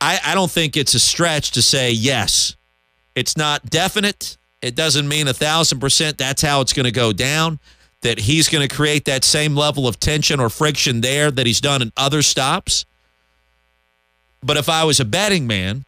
I, 0.00 0.20
I 0.24 0.34
don't 0.34 0.50
think 0.50 0.76
it's 0.76 0.94
a 0.94 1.00
stretch 1.00 1.52
to 1.52 1.62
say 1.62 1.90
yes. 1.90 2.56
It's 3.14 3.36
not 3.36 3.68
definite. 3.68 4.36
It 4.62 4.74
doesn't 4.74 5.08
mean 5.08 5.28
a 5.28 5.34
thousand 5.34 5.80
percent 5.80 6.18
that's 6.18 6.42
how 6.42 6.60
it's 6.60 6.72
going 6.72 6.84
to 6.84 6.92
go 6.92 7.12
down. 7.12 7.58
That 8.02 8.20
he's 8.20 8.48
going 8.48 8.66
to 8.66 8.72
create 8.72 9.06
that 9.06 9.24
same 9.24 9.56
level 9.56 9.88
of 9.88 9.98
tension 9.98 10.38
or 10.38 10.50
friction 10.50 11.00
there 11.00 11.32
that 11.32 11.46
he's 11.46 11.60
done 11.60 11.82
in 11.82 11.92
other 11.96 12.22
stops. 12.22 12.84
But 14.40 14.56
if 14.56 14.68
I 14.68 14.84
was 14.84 15.00
a 15.00 15.04
betting 15.04 15.48
man, 15.48 15.84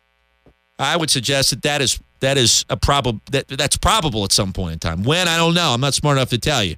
I 0.77 0.97
would 0.97 1.11
suggest 1.11 1.51
that 1.51 1.63
that 1.63 1.81
is 1.81 2.01
that 2.19 2.37
is 2.37 2.65
a 2.69 2.77
probable 2.77 3.21
that 3.31 3.47
that's 3.47 3.77
probable 3.77 4.25
at 4.25 4.33
some 4.33 4.53
point 4.53 4.73
in 4.73 4.79
time. 4.81 5.05
When 5.05 5.29
I 5.29 5.37
don't 5.37 5.55
know. 5.55 5.73
I'm 5.73 5.81
not 5.81 5.95
smart 5.95 6.17
enough 6.17 6.31
to 6.31 6.39
tell 6.39 6.65
you. 6.65 6.77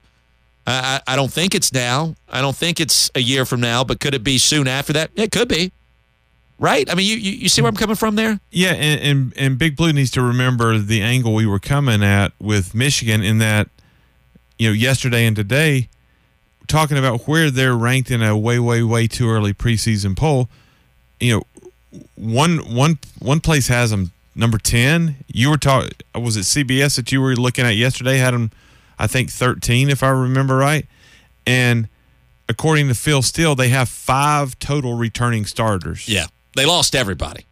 I, 0.67 1.01
I 1.07 1.15
I 1.15 1.17
don't 1.17 1.33
think 1.33 1.55
it's 1.55 1.73
now. 1.73 2.15
I 2.29 2.43
don't 2.43 2.57
think 2.57 2.79
it's 2.79 3.11
a 3.15 3.21
year 3.21 3.47
from 3.47 3.61
now. 3.61 3.85
But 3.85 4.01
could 4.01 4.15
it 4.15 4.23
be 4.23 4.37
soon 4.37 4.69
after 4.69 4.93
that? 4.93 5.13
It 5.17 5.33
could 5.33 5.49
be. 5.49 5.73
Right? 6.63 6.89
I 6.89 6.95
mean, 6.95 7.07
you 7.11 7.17
you, 7.17 7.33
you 7.33 7.49
see 7.49 7.61
where 7.61 7.69
I'm 7.69 7.75
coming 7.75 7.97
from 7.97 8.15
there? 8.15 8.39
Yeah, 8.53 8.75
and, 8.75 9.01
and 9.01 9.33
and 9.37 9.59
Big 9.59 9.77
Blue 9.77 9.93
needs 9.93 10.13
to 10.13 10.23
remember 10.23 10.79
the 10.79 11.03
angle 11.03 11.35
we 11.35 11.45
were 11.45 11.59
coming 11.59 12.05
at 12.05 12.33
with 12.39 12.73
Michigan 12.73 13.21
in 13.21 13.39
that, 13.39 13.69
you 14.61 14.69
know, 14.69 14.73
yesterday 14.73 15.27
and 15.27 15.35
today, 15.35 15.89
talking 16.69 16.97
about 16.97 17.27
where 17.27 17.51
they're 17.51 17.75
ranked 17.75 18.13
in 18.13 18.23
a 18.23 18.39
way, 18.39 18.61
way, 18.61 18.81
way 18.85 19.09
too 19.09 19.29
early 19.29 19.53
preseason 19.53 20.17
poll. 20.17 20.49
You 21.19 21.39
know, 21.39 22.01
one 22.15 22.59
one 22.59 23.01
one 23.19 23.41
place 23.41 23.67
has 23.67 23.91
them 23.91 24.13
number 24.37 24.57
ten. 24.57 25.17
You 25.27 25.51
were 25.51 25.59
talking. 25.59 25.91
Was 26.15 26.37
it 26.37 26.43
CBS 26.43 26.95
that 26.95 27.11
you 27.11 27.21
were 27.21 27.35
looking 27.35 27.65
at 27.67 27.75
yesterday? 27.75 28.19
Had 28.19 28.35
them, 28.35 28.53
I 29.01 29.09
think, 29.09 29.31
thirteen, 29.31 29.91
if 29.91 30.05
I 30.05 30.11
remember 30.11 30.59
right. 30.59 30.87
And 31.45 31.89
according 32.49 32.87
to 32.87 32.95
Phil 32.95 33.23
Steele, 33.23 33.57
they 33.57 33.71
have 33.71 33.89
five 33.89 34.57
total 34.61 34.95
returning 34.95 35.45
starters. 35.45 36.09
Yeah, 36.09 36.27
they 36.57 36.67
lost 36.67 36.95
everybody. 36.95 37.47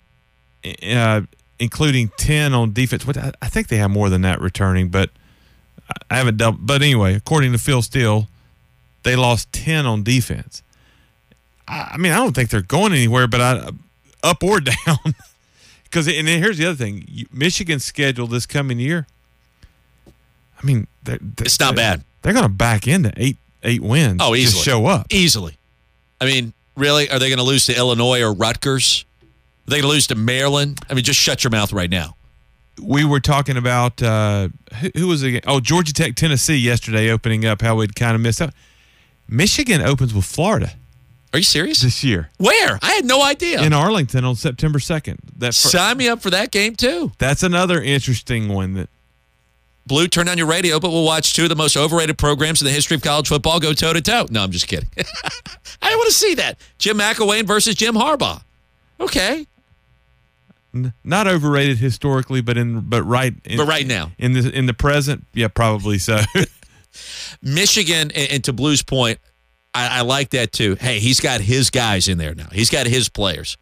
uh, 0.86 1.22
including 1.58 2.10
10 2.16 2.54
on 2.54 2.72
defense. 2.72 3.06
What 3.06 3.16
I, 3.16 3.32
I 3.42 3.48
think 3.48 3.68
they 3.68 3.76
have 3.76 3.90
more 3.90 4.08
than 4.08 4.22
that 4.22 4.40
returning, 4.40 4.88
but 4.88 5.10
I 6.10 6.16
haven't 6.18 6.36
done. 6.36 6.58
But 6.60 6.82
anyway, 6.82 7.14
according 7.14 7.52
to 7.52 7.58
Phil 7.58 7.82
Steele, 7.82 8.28
they 9.02 9.16
lost 9.16 9.52
10 9.52 9.86
on 9.86 10.02
defense. 10.02 10.62
I, 11.68 11.92
I 11.92 11.96
mean, 11.96 12.12
I 12.12 12.16
don't 12.16 12.34
think 12.34 12.50
they're 12.50 12.62
going 12.62 12.92
anywhere, 12.92 13.26
but 13.26 13.40
I, 13.40 13.68
up 14.22 14.42
or 14.42 14.60
down. 14.60 14.98
Because 15.84 16.06
and 16.06 16.28
here's 16.28 16.56
the 16.58 16.66
other 16.66 16.76
thing: 16.76 17.26
Michigan's 17.32 17.84
schedule 17.84 18.26
this 18.28 18.46
coming 18.46 18.78
year. 18.78 19.06
I 20.62 20.64
mean, 20.66 20.86
they're, 21.02 21.18
they're- 21.20 21.46
It's 21.46 21.58
not 21.58 21.74
bad. 21.74 22.04
They're 22.22 22.32
going 22.34 22.44
to 22.44 22.48
back 22.48 22.86
into 22.86 23.12
eight 23.16 23.38
eight 23.62 23.82
wins. 23.82 24.18
Oh, 24.22 24.34
to 24.34 24.40
easily. 24.40 24.62
show 24.62 24.86
up. 24.86 25.06
Easily. 25.10 25.56
I 26.20 26.26
mean, 26.26 26.52
really? 26.80 27.08
Are 27.10 27.18
they 27.18 27.28
going 27.28 27.38
to 27.38 27.44
lose 27.44 27.66
to 27.66 27.76
Illinois 27.76 28.20
or 28.22 28.32
Rutgers? 28.32 29.04
Are 29.22 29.70
they 29.70 29.76
going 29.76 29.82
to 29.90 29.94
lose 29.94 30.06
to 30.08 30.14
Maryland? 30.16 30.80
I 30.90 30.94
mean, 30.94 31.04
just 31.04 31.20
shut 31.20 31.44
your 31.44 31.50
mouth 31.52 31.72
right 31.72 31.90
now. 31.90 32.16
we 32.82 33.04
were 33.04 33.20
talking 33.20 33.56
about 33.56 34.02
uh, 34.02 34.48
who, 34.80 34.90
who 34.96 35.06
was 35.08 35.22
it? 35.22 35.44
Oh, 35.46 35.60
Georgia 35.60 35.92
Tech, 35.92 36.14
Tennessee 36.16 36.56
yesterday 36.56 37.10
opening 37.10 37.44
up. 37.46 37.62
How 37.62 37.76
we'd 37.76 37.94
kind 37.94 38.14
of 38.14 38.20
missed 38.20 38.40
out. 38.42 38.52
Michigan 39.28 39.80
opens 39.80 40.12
with 40.12 40.24
Florida 40.24 40.72
Are 41.32 41.38
you 41.38 41.44
serious? 41.44 41.82
this 41.82 42.02
year 42.02 42.30
Where? 42.38 42.80
I 42.82 42.92
had 42.94 43.04
no 43.04 43.22
idea. 43.22 43.62
in 43.62 43.72
Arlington 43.72 44.24
on 44.24 44.34
September 44.34 44.80
second. 44.80 45.18
That 45.38 45.54
fir- 45.54 45.68
Sign 45.68 45.98
me 45.98 46.08
up 46.08 46.20
for 46.20 46.30
that 46.30 46.50
game 46.50 46.74
too. 46.74 47.12
that's 47.18 47.44
another 47.44 47.80
interesting 47.80 48.48
one. 48.48 48.74
That 48.74 48.88
Blue, 49.90 50.06
turn 50.06 50.28
on 50.28 50.38
your 50.38 50.46
radio, 50.46 50.78
but 50.78 50.90
we'll 50.90 51.04
watch 51.04 51.34
two 51.34 51.42
of 51.42 51.48
the 51.48 51.56
most 51.56 51.76
overrated 51.76 52.16
programs 52.16 52.62
in 52.62 52.66
the 52.66 52.70
history 52.72 52.94
of 52.94 53.02
college 53.02 53.26
football 53.28 53.58
go 53.58 53.72
toe 53.72 53.92
to 53.92 54.00
toe. 54.00 54.26
No, 54.30 54.40
I'm 54.44 54.52
just 54.52 54.68
kidding. 54.68 54.88
I 55.82 55.96
want 55.96 56.06
to 56.08 56.14
see 56.14 56.36
that. 56.36 56.58
Jim 56.78 56.96
McElwain 56.98 57.44
versus 57.44 57.74
Jim 57.74 57.94
Harbaugh. 57.96 58.40
Okay. 59.00 59.46
not 61.02 61.26
overrated 61.26 61.78
historically, 61.78 62.40
but 62.40 62.56
in 62.56 62.82
but 62.88 63.02
right 63.02 63.34
in, 63.44 63.56
But 63.56 63.66
right 63.66 63.84
now. 63.84 64.12
in 64.16 64.32
the 64.32 64.48
in 64.56 64.66
the 64.66 64.74
present, 64.74 65.26
yeah, 65.34 65.48
probably 65.48 65.98
so. 65.98 66.20
Michigan, 67.42 68.10
and, 68.14 68.30
and 68.30 68.44
to 68.44 68.52
Blue's 68.52 68.82
point, 68.82 69.18
I, 69.74 69.98
I 69.98 70.00
like 70.02 70.30
that 70.30 70.52
too. 70.52 70.76
Hey, 70.76 71.00
he's 71.00 71.18
got 71.20 71.40
his 71.40 71.70
guys 71.70 72.06
in 72.08 72.18
there 72.18 72.34
now. 72.34 72.48
He's 72.52 72.70
got 72.70 72.86
his 72.86 73.08
players. 73.08 73.56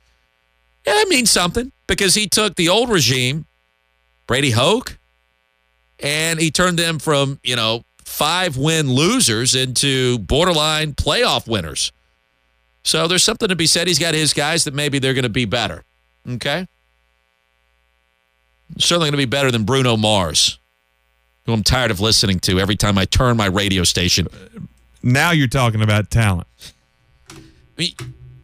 Yeah, 0.87 0.93
that 0.93 1.09
means 1.09 1.31
something 1.31 1.73
because 1.87 2.15
he 2.15 2.27
took 2.29 2.57
the 2.57 2.69
old 2.69 2.91
regime, 2.91 3.47
Brady 4.27 4.51
Hoke, 4.51 4.99
and 6.01 6.41
he 6.41 6.51
turned 6.51 6.79
them 6.79 6.99
from, 6.99 7.41
you 7.43 7.57
know, 7.57 7.85
five 8.05 8.57
win 8.57 8.91
losers 8.93 9.55
into 9.55 10.19
borderline 10.19 10.95
playoff 10.95 11.47
winners. 11.47 11.93
So 12.83 13.07
there's 13.07 13.23
something 13.23 13.49
to 13.49 13.57
be 13.57 13.67
said. 13.67 13.87
He's 13.87 13.99
got 13.99 14.15
his 14.15 14.33
guys 14.33 14.65
that 14.65 14.75
maybe 14.75 14.99
they're 14.99 15.15
going 15.15 15.25
to 15.25 15.29
be 15.29 15.45
better. 15.45 15.85
Okay. 16.27 16.67
Certainly 18.79 19.07
going 19.07 19.13
to 19.13 19.19
be 19.19 19.25
better 19.27 19.51
than 19.51 19.65
Bruno 19.65 19.97
Mars, 19.97 20.59
who 21.47 21.53
I'm 21.53 21.63
tired 21.63 21.91
of 21.91 22.01
listening 22.01 22.39
to 22.41 22.59
every 22.59 22.77
time 22.77 22.99
I 22.99 23.05
turn 23.05 23.37
my 23.37 23.47
radio 23.47 23.85
station. 23.85 24.29
now 25.03 25.33
you're 25.33 25.49
talking 25.49 25.83
about 25.83 26.11
talent. 26.11 26.47
I 27.31 27.35
mean, 27.77 27.93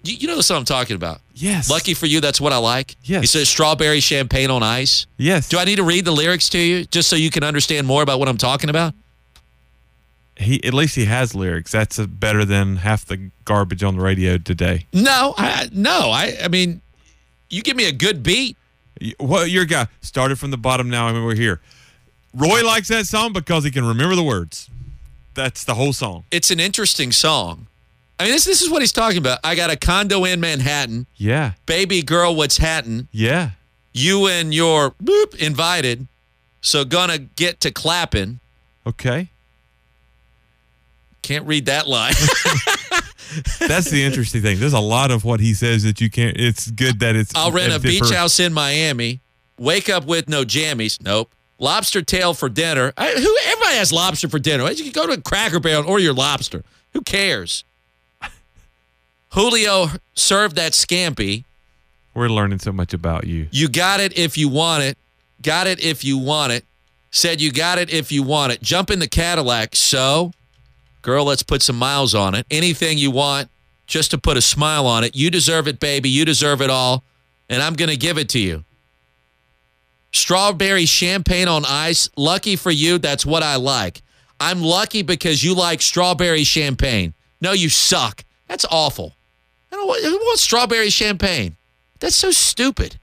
you, 0.05 0.17
you 0.17 0.27
know 0.27 0.37
the 0.37 0.43
song 0.43 0.59
I'm 0.59 0.65
talking 0.65 0.97
about. 0.97 1.21
Yes. 1.35 1.69
Lucky 1.71 1.95
for 1.95 2.07
you, 2.07 2.21
that's 2.21 2.41
what 2.41 2.53
I 2.53 2.59
like. 2.59 2.97
Yes. 3.05 3.23
He 3.23 3.27
says 3.27 3.49
strawberry 3.49 4.01
champagne 4.01 4.51
on 4.51 4.63
ice. 4.63 5.07
Yes. 5.17 5.49
Do 5.49 5.59
I 5.59 5.65
need 5.65 5.77
to 5.77 5.83
read 5.83 6.05
the 6.05 6.13
lyrics 6.13 6.49
to 6.51 6.59
you 6.59 6.85
just 6.85 7.09
so 7.09 7.17
you 7.17 7.31
can 7.31 7.43
understand 7.43 7.87
more 7.87 8.03
about 8.03 8.19
what 8.19 8.29
I'm 8.29 8.39
talking 8.39 8.71
about? 8.71 8.95
He 10.37 10.63
at 10.65 10.75
least 10.75 10.97
he 10.97 11.05
has 11.05 11.35
lyrics. 11.35 11.71
That's 11.73 11.99
uh 11.99 12.07
better 12.07 12.45
than 12.45 12.77
half 12.77 13.05
the 13.05 13.31
garbage 13.45 13.83
on 13.85 13.97
the 13.97 14.03
radio 14.03 14.37
today. 14.37 14.87
No, 14.93 15.35
I 15.39 15.69
no. 15.73 16.11
I 16.11 16.37
I 16.43 16.49
mean, 16.49 16.81
you 17.51 17.63
give 17.63 17.77
me 17.77 17.89
a 17.89 17.93
good 17.93 18.23
beat. 18.23 18.57
Well, 19.21 19.47
your 19.47 19.65
guy 19.65 19.87
started 20.01 20.39
from 20.39 20.51
the 20.51 20.57
bottom. 20.57 20.91
Now 20.91 21.07
I 21.07 21.13
mean 21.13 21.25
we're 21.25 21.37
here. 21.37 21.61
Roy 22.35 22.65
likes 22.65 22.89
that 22.89 23.07
song 23.07 23.33
because 23.33 23.63
he 23.63 23.71
can 23.71 23.85
remember 23.87 24.17
the 24.17 24.25
words. 24.25 24.69
That's 25.35 25.65
the 25.65 25.75
whole 25.75 25.93
song. 25.93 26.25
It's 26.33 26.51
an 26.51 26.59
interesting 26.59 27.13
song. 27.13 27.69
I 28.19 28.25
mean, 28.25 28.33
this 28.33 28.45
this 28.45 28.63
is 28.63 28.71
what 28.71 28.81
he's 28.83 28.93
talking 28.93 29.19
about. 29.19 29.39
I 29.43 29.55
got 29.55 29.71
a 29.71 29.77
condo 29.77 30.25
in 30.25 30.41
Manhattan. 30.41 31.07
Yeah, 31.17 31.53
Baby 31.67 32.03
girl, 32.03 32.35
what's 32.35 32.59
hattin'? 32.59 33.09
yeah. 33.13 33.51
You 33.97 34.27
and 34.27 34.53
your 34.53 34.91
boop 35.03 35.37
invited. 35.37 36.09
So 36.61 36.85
gonna 36.85 37.19
get 37.19 37.61
to 37.61 37.71
clapping. 37.71 38.41
Okay, 38.87 39.29
Can't 41.23 41.47
read 41.47 41.67
that 41.67 41.87
line. 41.87 42.13
that's 43.61 43.91
the 43.91 44.03
interesting 44.05 44.43
thing. 44.43 44.59
There's 44.59 44.73
a 44.73 44.81
lot 44.81 45.11
of 45.11 45.25
what 45.25 45.41
he 45.41 45.55
says 45.55 45.83
that 45.85 46.01
you 46.01 46.11
can't. 46.11 46.37
It's 46.37 46.71
good 46.71 47.01
that 47.01 47.17
it's. 47.17 47.35
I'll 47.35 47.53
rent 47.53 47.73
a 47.73 47.79
beach 47.81 48.11
house 48.11 48.41
in 48.41 48.53
Miami. 48.53 49.21
Wake 49.59 49.89
up 49.89 50.07
with 50.07 50.29
no 50.29 50.45
jammies. 50.45 51.01
Nope. 51.03 51.31
Lobster 51.59 52.03
tail 52.03 52.35
for 52.35 52.49
dinner. 52.49 52.93
I, 52.97 53.11
who 53.13 53.37
everybody 53.47 53.77
has 53.77 53.93
lobster 53.93 54.29
for 54.29 54.39
dinner. 54.41 54.69
You 54.71 54.91
can 54.91 54.93
go 54.93 55.07
to 55.15 55.21
Cracker 55.21 55.61
Barrel 55.61 55.89
or 55.89 56.01
your 56.01 56.13
lobster. 56.15 56.65
Who 56.93 57.01
cares? 57.03 57.65
Julio 59.35 59.89
served 60.15 60.55
that 60.55 60.73
scampi. 60.73 61.45
We're 62.15 62.29
learning 62.29 62.61
so 62.61 62.71
much 62.71 62.95
about 62.95 63.27
you. 63.27 63.49
You 63.51 63.69
got 63.69 63.99
it 63.99 64.17
if 64.17 64.39
you 64.39 64.49
want 64.49 64.85
it. 64.85 64.97
Got 65.43 65.67
it 65.67 65.85
if 65.85 66.05
you 66.05 66.19
want 66.19 66.53
it. 66.53 66.65
Said 67.11 67.41
you 67.41 67.51
got 67.51 67.79
it 67.79 67.93
if 67.93 68.13
you 68.13 68.23
want 68.23 68.53
it. 68.53 68.63
Jump 68.63 68.91
in 68.91 69.01
the 69.01 69.09
Cadillac. 69.09 69.75
So, 69.75 70.31
girl, 71.03 71.25
let's 71.25 71.43
put 71.43 71.63
some 71.63 71.77
miles 71.77 72.15
on 72.15 72.37
it. 72.37 72.47
Anything 72.49 72.97
you 72.97 73.11
want, 73.11 73.51
just 73.89 74.13
to 74.13 74.19
put 74.19 74.37
a 74.37 74.41
smile 74.41 74.87
on 74.87 75.03
it. 75.03 75.17
You 75.17 75.31
deserve 75.31 75.67
it, 75.67 75.81
baby. 75.81 76.09
You 76.09 76.25
deserve 76.25 76.63
it 76.63 76.71
all. 76.71 77.03
And 77.51 77.61
I'm 77.61 77.75
going 77.75 77.91
to 77.91 77.97
give 77.97 78.19
it 78.19 78.29
to 78.31 78.39
you. 78.39 78.63
Strawberry 80.13 80.87
champagne 80.87 81.49
on 81.49 81.65
ice. 81.67 82.09
Lucky 82.17 82.55
for 82.55 82.71
you, 82.71 82.99
that's 82.99 83.27
what 83.27 83.43
I 83.43 83.57
like. 83.57 84.01
I'm 84.39 84.63
lucky 84.63 85.03
because 85.03 85.43
you 85.43 85.57
like 85.57 85.83
strawberry 85.83 86.45
champagne. 86.45 87.15
No, 87.41 87.51
you 87.51 87.69
suck. 87.69 88.25
That's 88.47 88.65
awful. 88.71 89.17
I 89.75 89.77
don't 89.77 89.89
want, 89.89 90.05
who 90.05 90.17
wants 90.19 90.43
strawberry 90.43 90.89
champagne? 90.89 91.57
That's 91.99 92.15
so 92.15 92.31
stupid. 92.31 92.97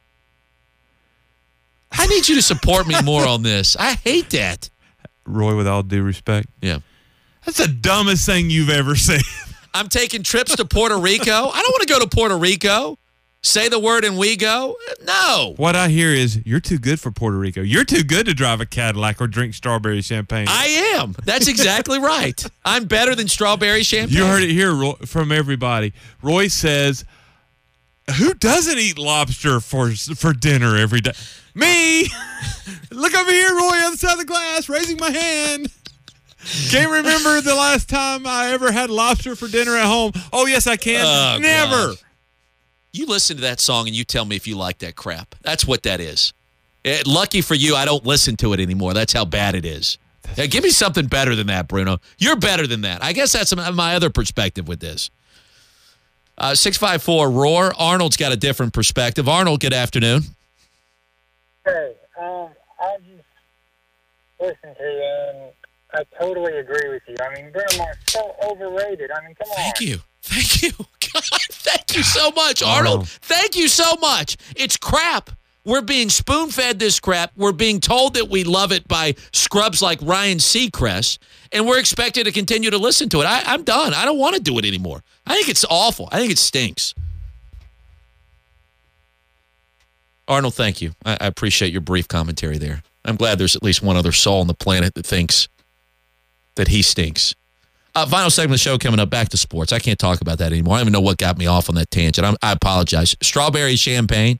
I 1.91 2.07
need 2.07 2.29
you 2.29 2.35
to 2.35 2.41
support 2.41 2.87
me 2.87 2.95
more 3.03 3.27
on 3.27 3.43
this. 3.43 3.75
I 3.77 3.93
hate 3.95 4.29
that. 4.29 4.69
Roy, 5.25 5.55
with 5.57 5.67
all 5.67 5.83
due 5.83 6.01
respect, 6.01 6.47
Yeah. 6.61 6.79
that's 7.45 7.57
the 7.57 7.67
dumbest 7.67 8.25
thing 8.25 8.49
you've 8.49 8.69
ever 8.69 8.95
said. 8.95 9.21
I'm 9.73 9.89
taking 9.89 10.23
trips 10.23 10.55
to 10.55 10.65
Puerto 10.65 10.97
Rico. 10.97 11.31
I 11.31 11.61
don't 11.61 11.71
want 11.71 11.81
to 11.81 11.87
go 11.93 11.99
to 11.99 12.07
Puerto 12.07 12.37
Rico. 12.37 12.97
Say 13.43 13.69
the 13.69 13.79
word 13.79 14.05
and 14.05 14.19
we 14.19 14.35
go. 14.37 14.77
No. 15.03 15.55
what 15.57 15.75
I 15.75 15.89
hear 15.89 16.09
is 16.09 16.45
you're 16.45 16.59
too 16.59 16.77
good 16.77 16.99
for 16.99 17.09
Puerto 17.09 17.37
Rico. 17.37 17.61
You're 17.61 17.83
too 17.85 18.03
good 18.03 18.27
to 18.27 18.35
drive 18.35 18.61
a 18.61 18.67
Cadillac 18.67 19.19
or 19.19 19.27
drink 19.27 19.55
strawberry 19.55 20.01
champagne. 20.03 20.45
I 20.47 20.93
am. 20.95 21.15
That's 21.25 21.47
exactly 21.47 21.97
right. 21.99 22.43
I'm 22.63 22.85
better 22.85 23.15
than 23.15 23.27
strawberry 23.27 23.81
champagne. 23.81 24.15
You 24.15 24.25
heard 24.25 24.43
it 24.43 24.51
here 24.51 24.71
Roy, 24.73 24.93
from 25.07 25.31
everybody. 25.31 25.93
Roy 26.21 26.49
says, 26.49 27.03
Who 28.19 28.35
doesn't 28.35 28.77
eat 28.77 28.99
lobster 28.99 29.59
for 29.59 29.89
for 29.91 30.33
dinner 30.33 30.77
every 30.77 31.01
day? 31.01 31.13
Me. 31.55 32.03
Look 32.91 33.15
over 33.15 33.31
here, 33.31 33.49
Roy, 33.55 33.85
on 33.85 33.91
the 33.93 33.97
side 33.97 34.13
of 34.13 34.19
the 34.19 34.25
glass, 34.25 34.69
raising 34.69 34.97
my 34.97 35.09
hand. 35.09 35.71
Can't 36.69 36.91
remember 36.91 37.41
the 37.41 37.55
last 37.55 37.89
time 37.89 38.27
I 38.27 38.51
ever 38.51 38.71
had 38.71 38.89
lobster 38.91 39.35
for 39.35 39.47
dinner 39.47 39.75
at 39.77 39.85
home. 39.85 40.11
Oh 40.31 40.45
yes, 40.45 40.67
I 40.67 40.75
can. 40.75 41.03
Oh, 41.05 41.39
Never. 41.41 41.87
God. 41.87 41.95
You 42.93 43.05
listen 43.05 43.37
to 43.37 43.41
that 43.43 43.59
song 43.59 43.87
and 43.87 43.95
you 43.95 44.03
tell 44.03 44.25
me 44.25 44.35
if 44.35 44.47
you 44.47 44.57
like 44.57 44.79
that 44.79 44.95
crap. 44.95 45.35
That's 45.41 45.65
what 45.65 45.83
that 45.83 45.99
is. 45.99 46.33
Eh, 46.83 47.03
lucky 47.05 47.41
for 47.41 47.55
you, 47.55 47.75
I 47.75 47.85
don't 47.85 48.05
listen 48.05 48.35
to 48.37 48.53
it 48.53 48.59
anymore. 48.59 48.93
That's 48.93 49.13
how 49.13 49.23
bad 49.23 49.55
it 49.55 49.65
is. 49.65 49.97
Yeah, 50.35 50.45
give 50.47 50.63
me 50.63 50.69
something 50.69 51.07
better 51.07 51.35
than 51.35 51.47
that, 51.47 51.67
Bruno. 51.67 51.99
You're 52.17 52.35
better 52.35 52.67
than 52.67 52.81
that. 52.81 53.03
I 53.03 53.13
guess 53.13 53.31
that's 53.31 53.55
my 53.55 53.95
other 53.95 54.09
perspective 54.09 54.67
with 54.67 54.79
this. 54.79 55.09
Uh, 56.37 56.55
654 56.55 57.29
Roar. 57.29 57.73
Arnold's 57.77 58.17
got 58.17 58.31
a 58.31 58.35
different 58.35 58.73
perspective. 58.73 59.29
Arnold, 59.29 59.59
good 59.59 59.73
afternoon. 59.73 60.23
Hey, 61.65 61.93
um, 62.19 62.49
I 62.79 62.97
just 62.97 63.23
listened 64.39 64.75
to 64.77 64.83
you 64.83 65.27
and 65.29 65.51
I 65.93 66.03
totally 66.19 66.57
agree 66.57 66.89
with 66.89 67.03
you. 67.07 67.15
I 67.23 67.33
mean, 67.35 67.51
Bruno 67.51 67.77
Mars 67.77 67.97
so 68.07 68.35
overrated. 68.43 69.11
I 69.11 69.25
mean, 69.25 69.35
come 69.35 69.49
on. 69.49 69.55
Thank 69.55 69.81
you. 69.81 69.99
Thank 70.21 70.63
you. 70.63 70.71
God, 71.13 71.23
thank 71.51 71.95
you 71.95 72.03
so 72.03 72.31
much, 72.31 72.63
Arnold. 72.63 73.07
Thank 73.07 73.55
you 73.55 73.67
so 73.67 73.95
much. 73.99 74.37
It's 74.55 74.77
crap. 74.77 75.31
We're 75.63 75.81
being 75.81 76.09
spoon 76.09 76.49
fed 76.49 76.79
this 76.79 76.99
crap. 76.99 77.31
We're 77.35 77.51
being 77.51 77.79
told 77.79 78.15
that 78.15 78.29
we 78.29 78.43
love 78.43 78.71
it 78.71 78.87
by 78.87 79.15
scrubs 79.31 79.81
like 79.81 80.01
Ryan 80.01 80.39
Seacrest, 80.39 81.19
and 81.51 81.67
we're 81.67 81.79
expected 81.79 82.25
to 82.25 82.31
continue 82.31 82.71
to 82.71 82.77
listen 82.79 83.09
to 83.09 83.21
it. 83.21 83.25
I, 83.25 83.43
I'm 83.45 83.63
done. 83.63 83.93
I 83.93 84.05
don't 84.05 84.17
want 84.17 84.35
to 84.35 84.41
do 84.41 84.57
it 84.57 84.65
anymore. 84.65 85.03
I 85.27 85.35
think 85.35 85.49
it's 85.49 85.65
awful. 85.69 86.09
I 86.11 86.19
think 86.19 86.31
it 86.31 86.39
stinks. 86.39 86.95
Arnold, 90.27 90.55
thank 90.55 90.81
you. 90.81 90.93
I, 91.05 91.17
I 91.21 91.27
appreciate 91.27 91.71
your 91.71 91.81
brief 91.81 92.07
commentary 92.07 92.57
there. 92.57 92.81
I'm 93.05 93.15
glad 93.15 93.37
there's 93.37 93.55
at 93.55 93.63
least 93.63 93.83
one 93.83 93.97
other 93.97 94.11
soul 94.11 94.41
on 94.41 94.47
the 94.47 94.53
planet 94.53 94.95
that 94.95 95.05
thinks 95.05 95.47
that 96.55 96.69
he 96.69 96.81
stinks. 96.81 97.35
Uh, 97.93 98.05
final 98.05 98.29
segment 98.29 98.53
of 98.53 98.63
the 98.63 98.69
show 98.69 98.77
coming 98.77 98.99
up. 98.99 99.09
Back 99.09 99.29
to 99.29 99.37
sports. 99.37 99.73
I 99.73 99.79
can't 99.79 99.99
talk 99.99 100.21
about 100.21 100.37
that 100.37 100.51
anymore. 100.53 100.75
I 100.75 100.77
don't 100.77 100.83
even 100.85 100.93
know 100.93 101.01
what 101.01 101.17
got 101.17 101.37
me 101.37 101.45
off 101.47 101.67
on 101.69 101.75
that 101.75 101.91
tangent. 101.91 102.25
I'm, 102.25 102.37
I 102.41 102.53
apologize. 102.53 103.15
Strawberry 103.21 103.75
champagne. 103.75 104.39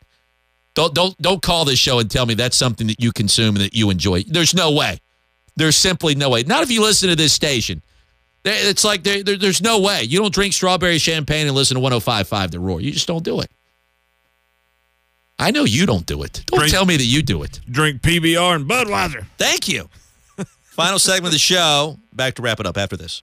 Don't 0.74 0.94
don't 0.94 1.18
don't 1.22 1.42
call 1.42 1.66
this 1.66 1.78
show 1.80 2.00
and 2.00 2.10
tell 2.10 2.26
me 2.26 2.34
that's 2.34 2.56
something 2.56 2.88
that 2.88 3.02
you 3.02 3.12
consume 3.12 3.56
and 3.58 3.66
that 3.66 3.74
you 3.74 3.90
enjoy. 3.90 4.24
There's 4.24 4.54
no 4.54 4.72
way. 4.72 5.00
There's 5.58 5.76
simply 5.76 6.16
no 6.16 6.30
way. 6.30 6.44
Not 6.44 6.64
if 6.64 6.72
you 6.72 6.82
listen 6.82 7.10
to 7.10 7.16
this 7.18 7.34
station. 7.34 7.82
It's 8.46 8.84
like 8.86 9.04
there, 9.04 9.22
there- 9.22 9.38
there's 9.38 9.62
no 9.62 9.80
way. 9.82 10.04
You 10.04 10.20
don't 10.20 10.34
drink 10.34 10.54
strawberry 10.54 10.98
champagne 10.98 11.46
and 11.46 11.56
listen 11.56 11.76
to 11.76 11.82
105.5 11.82 12.52
The 12.52 12.60
Roar. 12.60 12.80
You 12.82 12.92
just 12.92 13.06
don't 13.08 13.24
do 13.24 13.42
it. 13.42 13.52
I 15.38 15.52
know 15.52 15.64
you 15.66 15.86
don't 15.86 16.06
do 16.06 16.24
it. 16.24 16.42
Don't 16.48 16.60
Drink- 16.60 16.72
tell 16.74 16.86
me 16.86 16.98
that 16.98 17.06
you 17.06 17.22
do 17.22 17.44
it. 17.44 17.60
Drink 17.70 18.02
PBR 18.02 18.56
and 18.56 18.66
Budweiser. 18.70 19.26
Thank 19.38 19.68
you. 19.68 19.90
Final 20.62 21.00
segment 21.00 21.28
of 21.28 21.32
the 21.34 21.38
show. 21.40 22.00
Back 22.14 22.36
to 22.36 22.42
wrap 22.42 22.60
it 22.60 22.66
up 22.66 22.78
after 22.78 22.96
this. 22.98 23.22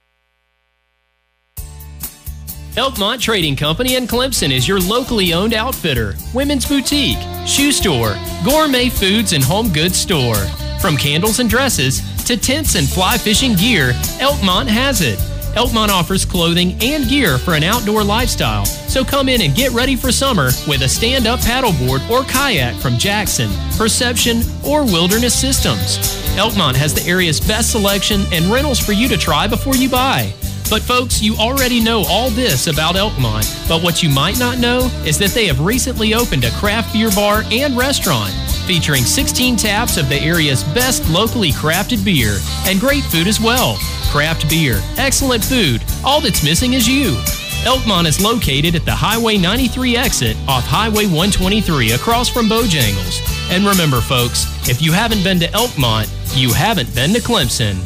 Elkmont 2.77 3.21
Trading 3.21 3.57
Company 3.57 3.97
in 3.97 4.07
Clemson 4.07 4.53
is 4.53 4.69
your 4.69 4.79
locally 4.79 5.33
owned 5.33 5.55
outfitter, 5.55 6.14
women's 6.33 6.66
boutique, 6.66 7.19
shoe 7.47 7.73
store, 7.73 8.16
gourmet 8.45 8.89
foods 8.89 9.33
and 9.33 9.43
home 9.43 9.73
goods 9.73 9.97
store. 9.97 10.37
From 10.81 10.97
candles 10.97 11.41
and 11.41 11.51
dresses 11.51 12.03
to 12.25 12.37
tents 12.37 12.77
and 12.77 12.89
fly 12.89 13.19
fishing 13.19 13.55
gear, 13.57 13.93
Elkmont 14.21 14.69
has 14.69 15.01
it. 15.01 15.19
Elkmont 15.57 15.89
offers 15.89 16.25
clothing 16.25 16.77
and 16.81 17.09
gear 17.09 17.37
for 17.37 17.55
an 17.55 17.64
outdoor 17.64 18.05
lifestyle. 18.05 18.64
So 18.64 19.05
come 19.05 19.29
in 19.29 19.41
and 19.43 19.57
get 19.57 19.73
ready 19.73 19.97
for 19.97 20.12
summer 20.12 20.51
with 20.69 20.83
a 20.83 20.89
stand 20.89 21.27
up 21.27 21.41
paddleboard 21.41 22.09
or 22.09 22.23
kayak 22.25 22.77
from 22.77 22.97
Jackson, 22.97 23.51
Perception, 23.77 24.43
or 24.64 24.85
Wilderness 24.85 25.35
Systems. 25.35 25.99
Elkmont 26.37 26.77
has 26.77 26.95
the 26.95 27.03
area's 27.11 27.41
best 27.41 27.73
selection 27.73 28.21
and 28.31 28.45
rentals 28.45 28.79
for 28.79 28.93
you 28.93 29.09
to 29.09 29.16
try 29.16 29.49
before 29.49 29.75
you 29.75 29.89
buy. 29.89 30.33
But 30.71 30.83
folks, 30.83 31.23
you 31.23 31.35
already 31.37 31.81
know 31.81 32.05
all 32.09 32.29
this 32.29 32.66
about 32.66 32.95
Elkmont, 32.95 33.69
but 33.69 33.83
what 33.83 34.03
you 34.03 34.11
might 34.11 34.39
not 34.39 34.59
know 34.59 34.91
is 35.07 35.19
that 35.19 35.31
they 35.31 35.47
have 35.47 35.61
recently 35.61 36.12
opened 36.12 36.45
a 36.45 36.51
craft 36.53 36.93
beer 36.93 37.11
bar 37.14 37.43
and 37.51 37.75
restaurant 37.77 38.33
featuring 38.66 39.03
16 39.03 39.57
taps 39.57 39.97
of 39.97 40.11
the 40.11 40.21
area's 40.21 40.62
best 40.75 41.09
locally 41.09 41.53
crafted 41.53 42.05
beer 42.05 42.39
and 42.66 42.79
great 42.79 43.03
food 43.05 43.27
as 43.27 43.41
well. 43.41 43.79
Craft 44.11 44.47
beer, 44.51 44.83
excellent 44.99 45.43
food, 45.43 45.83
all 46.05 46.21
that's 46.21 46.45
missing 46.45 46.75
is 46.75 46.87
you. 46.87 47.16
Elkmont 47.64 48.07
is 48.07 48.21
located 48.23 48.75
at 48.75 48.85
the 48.85 48.95
Highway 48.95 49.39
93 49.39 49.97
exit 49.97 50.37
off 50.47 50.64
Highway 50.64 51.07
123 51.07 51.93
across 51.93 52.29
from 52.29 52.47
Bojangles. 52.47 53.21
And 53.51 53.64
remember, 53.64 54.03
folks, 54.03 54.45
if 54.69 54.83
you 54.83 54.93
haven't 54.93 55.25
been 55.25 55.41
to 55.41 55.49
Elkmont, 55.49 56.09
you 56.39 56.53
haven't 56.53 56.95
been 56.95 57.14
to 57.14 57.21
Clemson. 57.21 57.77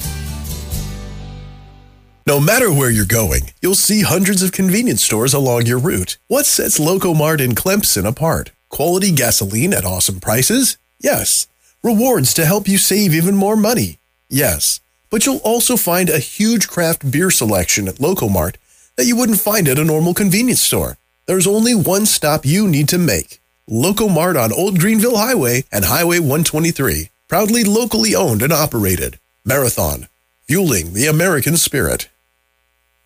No 2.24 2.38
matter 2.38 2.72
where 2.72 2.90
you're 2.90 3.04
going, 3.04 3.50
you'll 3.60 3.74
see 3.74 4.02
hundreds 4.02 4.44
of 4.44 4.52
convenience 4.52 5.02
stores 5.02 5.34
along 5.34 5.66
your 5.66 5.78
route. 5.78 6.18
What 6.28 6.46
sets 6.46 6.78
Locomart 6.78 7.40
in 7.40 7.56
Clemson 7.56 8.06
apart? 8.06 8.52
Quality 8.68 9.10
gasoline 9.10 9.74
at 9.74 9.84
awesome 9.84 10.20
prices? 10.20 10.78
Yes. 11.00 11.48
Rewards 11.82 12.32
to 12.34 12.44
help 12.44 12.68
you 12.68 12.78
save 12.78 13.12
even 13.12 13.34
more 13.34 13.56
money? 13.56 13.98
Yes. 14.30 14.78
But 15.10 15.26
you'll 15.26 15.38
also 15.38 15.76
find 15.76 16.08
a 16.08 16.20
huge 16.20 16.68
craft 16.68 17.10
beer 17.10 17.28
selection 17.32 17.88
at 17.88 17.96
Locomart 17.96 18.54
that 18.94 19.06
you 19.06 19.16
wouldn't 19.16 19.40
find 19.40 19.66
at 19.66 19.80
a 19.80 19.84
normal 19.84 20.14
convenience 20.14 20.62
store. 20.62 20.98
There's 21.26 21.48
only 21.48 21.74
one 21.74 22.06
stop 22.06 22.46
you 22.46 22.68
need 22.68 22.88
to 22.90 22.98
make. 22.98 23.40
Locomart 23.68 24.40
on 24.40 24.52
Old 24.52 24.78
Greenville 24.78 25.16
Highway 25.16 25.64
and 25.72 25.86
Highway 25.86 26.20
123. 26.20 27.10
Proudly 27.26 27.64
locally 27.64 28.14
owned 28.14 28.42
and 28.42 28.52
operated. 28.52 29.18
Marathon. 29.44 30.06
Fueling 30.46 30.92
the 30.92 31.08
American 31.08 31.56
spirit. 31.56 32.08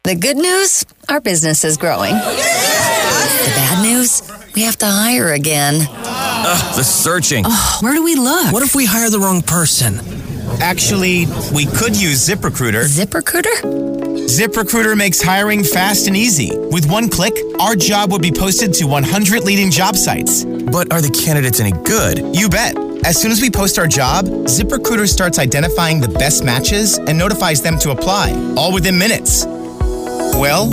The 0.07 0.15
good 0.15 0.37
news? 0.37 0.85
Our 1.09 1.21
business 1.21 1.65
is 1.65 1.77
growing. 1.77 2.13
The 2.13 2.21
bad 3.57 3.83
news? 3.83 4.23
We 4.55 4.63
have 4.63 4.77
to 4.77 4.87
hire 4.87 5.33
again. 5.33 5.85
Ugh, 5.91 6.77
the 6.77 6.85
searching. 6.85 7.45
where 7.81 7.93
do 7.93 8.05
we 8.05 8.15
look? 8.15 8.53
What 8.53 8.63
if 8.63 8.77
we 8.77 8.87
hire 8.87 9.11
the 9.11 9.19
wrong 9.19 9.43
person? 9.43 9.99
Actually, 10.63 11.27
we 11.53 11.67
could 11.67 12.01
use 12.01 12.25
ZipRecruiter. 12.25 12.85
ZipRecruiter? 12.85 14.29
ZipRecruiter 14.29 14.97
makes 14.97 15.21
hiring 15.21 15.65
fast 15.65 16.07
and 16.07 16.17
easy. 16.17 16.57
With 16.57 16.89
one 16.89 17.09
click, 17.09 17.35
our 17.59 17.75
job 17.75 18.13
would 18.13 18.23
be 18.23 18.31
posted 18.31 18.73
to 18.75 18.87
100 18.87 19.43
leading 19.43 19.73
job 19.73 19.97
sites. 19.97 20.45
But 20.45 20.93
are 20.93 21.01
the 21.01 21.11
candidates 21.11 21.59
any 21.59 21.73
good? 21.83 22.21
You 22.33 22.49
bet. 22.49 22.79
As 23.05 23.21
soon 23.21 23.33
as 23.33 23.43
we 23.43 23.51
post 23.51 23.77
our 23.77 23.89
job, 23.89 24.27
ZipRecruiter 24.27 25.09
starts 25.09 25.41
identifying 25.41 26.01
the 26.01 26.09
best 26.09 26.45
matches 26.45 26.97
and 26.97 27.19
notifies 27.19 27.61
them 27.61 27.77
to 27.81 27.91
apply, 27.91 28.31
all 28.57 28.73
within 28.73 28.97
minutes. 28.97 29.47
Well, 30.35 30.69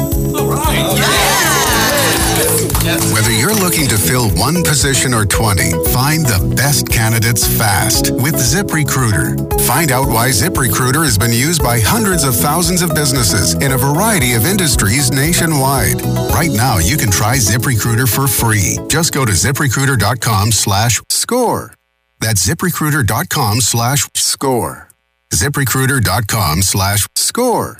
Whether 3.13 3.31
you're 3.31 3.53
looking 3.55 3.87
to 3.87 3.97
fill 3.97 4.29
one 4.31 4.63
position 4.63 5.13
or 5.13 5.25
20, 5.25 5.71
find 5.93 6.25
the 6.25 6.53
best 6.57 6.89
candidates 6.89 7.47
fast 7.57 8.11
with 8.11 8.35
ZipRecruiter. 8.35 9.37
Find 9.65 9.91
out 9.91 10.09
why 10.09 10.29
ZipRecruiter 10.29 11.03
has 11.05 11.17
been 11.17 11.31
used 11.31 11.63
by 11.63 11.79
hundreds 11.79 12.23
of 12.25 12.35
thousands 12.35 12.81
of 12.81 12.93
businesses 12.93 13.53
in 13.55 13.71
a 13.71 13.77
variety 13.77 14.33
of 14.33 14.45
industries 14.45 15.11
nationwide. 15.11 16.01
Right 16.33 16.51
now, 16.51 16.79
you 16.79 16.97
can 16.97 17.11
try 17.11 17.37
ZipRecruiter 17.37 18.07
for 18.13 18.27
free. 18.27 18.77
Just 18.89 19.13
go 19.13 19.23
to 19.23 19.31
ziprecruiter.com 19.31 20.51
slash 20.51 21.01
score. 21.09 21.73
That's 22.19 22.45
ziprecruiter.com 22.47 23.61
slash 23.61 24.07
score. 24.15 24.89
ziprecruiter.com 25.33 26.61
slash 26.63 27.07
score. 27.15 27.79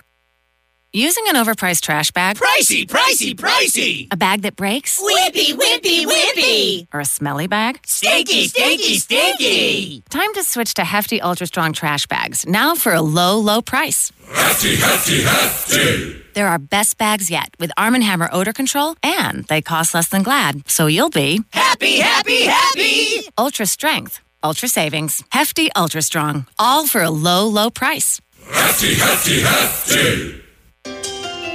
Using 0.95 1.23
an 1.27 1.33
overpriced 1.33 1.81
trash 1.81 2.11
bag? 2.11 2.37
Pricey, 2.37 2.85
pricey, 2.85 3.33
pricey! 3.33 4.07
A 4.11 4.15
bag 4.15 4.43
that 4.43 4.55
breaks? 4.55 5.01
Whippy, 5.01 5.55
whippy, 5.57 6.05
whippy! 6.05 6.87
Or 6.93 6.99
a 6.99 7.05
smelly 7.05 7.47
bag? 7.47 7.79
Stinky, 7.87 8.47
stinky, 8.47 8.99
stinky! 8.99 10.03
Time 10.11 10.31
to 10.35 10.43
switch 10.43 10.75
to 10.75 10.83
Hefty 10.83 11.19
Ultra 11.19 11.47
Strong 11.47 11.73
trash 11.73 12.05
bags, 12.05 12.45
now 12.45 12.75
for 12.75 12.93
a 12.93 13.01
low, 13.01 13.39
low 13.39 13.59
price. 13.59 14.11
Hefty, 14.35 14.75
hefty, 14.75 15.23
hefty! 15.23 16.21
They're 16.35 16.47
our 16.47 16.59
best 16.59 16.99
bags 16.99 17.31
yet 17.31 17.49
with 17.57 17.71
Arm 17.75 17.95
& 17.95 18.01
Hammer 18.01 18.29
odor 18.31 18.53
control, 18.53 18.95
and 19.01 19.45
they 19.45 19.63
cost 19.63 19.95
less 19.95 20.09
than 20.09 20.21
Glad, 20.21 20.69
so 20.69 20.85
you'll 20.85 21.09
be 21.09 21.41
Happy, 21.49 22.01
happy, 22.01 22.43
happy! 22.43 23.27
ultra 23.35 23.65
strength, 23.65 24.19
ultra 24.43 24.67
savings, 24.69 25.23
Hefty 25.31 25.71
Ultra 25.75 26.03
Strong, 26.03 26.45
all 26.59 26.85
for 26.85 27.01
a 27.01 27.09
low, 27.09 27.47
low 27.47 27.71
price. 27.71 28.21
Hefty, 28.51 28.93
hefty, 28.93 29.41
hefty! 29.41 30.42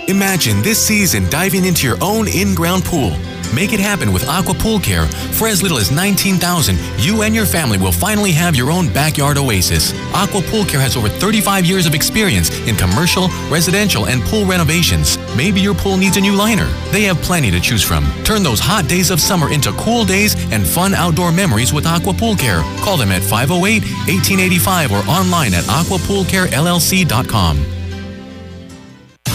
Imagine 0.08 0.62
this 0.62 0.84
season 0.84 1.28
diving 1.28 1.66
into 1.66 1.86
your 1.86 1.98
own 2.00 2.28
in 2.28 2.54
ground 2.54 2.84
pool, 2.84 3.12
Make 3.54 3.72
it 3.72 3.80
happen 3.80 4.12
with 4.12 4.28
Aqua 4.28 4.52
Pool 4.54 4.78
Care. 4.78 5.06
For 5.06 5.48
as 5.48 5.62
little 5.62 5.78
as 5.78 5.90
19000 5.90 6.78
you 6.98 7.22
and 7.22 7.34
your 7.34 7.46
family 7.46 7.78
will 7.78 7.92
finally 7.92 8.30
have 8.32 8.54
your 8.54 8.70
own 8.70 8.92
backyard 8.92 9.38
oasis. 9.38 9.94
Aqua 10.14 10.42
Pool 10.42 10.66
Care 10.66 10.80
has 10.80 10.96
over 10.96 11.08
35 11.08 11.64
years 11.64 11.86
of 11.86 11.94
experience 11.94 12.50
in 12.66 12.74
commercial, 12.76 13.28
residential, 13.48 14.04
and 14.06 14.20
pool 14.22 14.44
renovations. 14.44 15.16
Maybe 15.36 15.60
your 15.60 15.74
pool 15.74 15.96
needs 15.96 16.16
a 16.16 16.20
new 16.20 16.34
liner. 16.34 16.66
They 16.90 17.04
have 17.04 17.22
plenty 17.22 17.50
to 17.50 17.60
choose 17.60 17.82
from. 17.82 18.06
Turn 18.22 18.42
those 18.42 18.60
hot 18.60 18.86
days 18.88 19.10
of 19.10 19.20
summer 19.20 19.50
into 19.50 19.72
cool 19.72 20.04
days 20.04 20.34
and 20.52 20.66
fun 20.66 20.92
outdoor 20.94 21.32
memories 21.32 21.72
with 21.72 21.86
Aqua 21.86 22.12
Pool 22.12 22.36
Care. 22.36 22.60
Call 22.80 22.98
them 22.98 23.12
at 23.12 23.22
508 23.22 23.82
1885 23.82 24.92
or 24.92 25.02
online 25.08 25.54
at 25.54 25.64
aquapoolcarellc.com. 25.64 27.77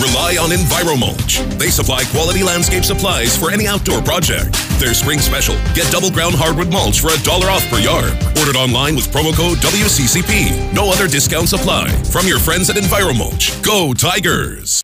Rely 0.03 0.35
on 0.35 0.49
EnviroMulch. 0.49 1.57
They 1.57 1.69
supply 1.69 2.03
quality 2.11 2.43
landscape 2.43 2.83
supplies 2.83 3.37
for 3.37 3.51
any 3.51 3.67
outdoor 3.67 4.01
project. 4.01 4.51
Their 4.77 4.93
spring 4.93 5.19
special. 5.19 5.55
Get 5.73 5.89
double 5.93 6.11
ground 6.11 6.35
hardwood 6.35 6.69
mulch 6.73 6.99
for 6.99 7.07
a 7.07 7.23
dollar 7.23 7.47
off 7.47 7.65
per 7.69 7.79
yard. 7.79 8.11
Ordered 8.37 8.57
online 8.57 8.95
with 8.95 9.07
promo 9.13 9.33
code 9.33 9.59
WCCP. 9.59 10.73
No 10.73 10.91
other 10.91 11.07
discounts 11.07 11.53
apply. 11.53 11.87
From 12.11 12.27
your 12.27 12.39
friends 12.39 12.69
at 12.69 12.75
EnviroMulch. 12.75 13.63
Go 13.63 13.93
Tigers! 13.93 14.82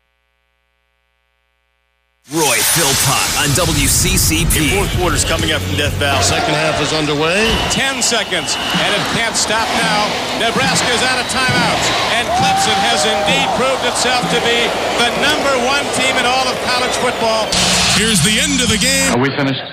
Roy 2.30 2.62
Philpott 2.78 3.42
on 3.42 3.50
WCCP. 3.58 4.70
Fourth 4.78 4.94
quarter's 5.02 5.26
coming 5.26 5.50
up 5.50 5.58
from 5.66 5.74
Death 5.74 5.98
Valley. 5.98 6.22
Second 6.22 6.54
half 6.54 6.78
is 6.78 6.94
underway. 6.94 7.50
Ten 7.74 7.98
seconds, 7.98 8.54
and 8.54 8.90
it 8.94 9.02
can't 9.18 9.34
stop 9.34 9.66
now. 9.82 10.06
Nebraska's 10.38 11.02
out 11.10 11.18
of 11.18 11.26
timeouts, 11.26 11.86
and 12.14 12.30
Clemson 12.38 12.78
has 12.86 13.02
indeed 13.02 13.50
proved 13.58 13.82
itself 13.82 14.22
to 14.30 14.38
be 14.46 14.62
the 15.02 15.10
number 15.18 15.50
one 15.66 15.82
team 15.98 16.14
in 16.14 16.24
all 16.24 16.46
of 16.46 16.54
college 16.70 16.94
football. 17.02 17.50
Here's 17.98 18.22
the 18.22 18.38
end 18.38 18.62
of 18.62 18.70
the 18.70 18.78
game. 18.78 19.10
Are 19.10 19.18
we 19.18 19.34
finished? 19.34 19.66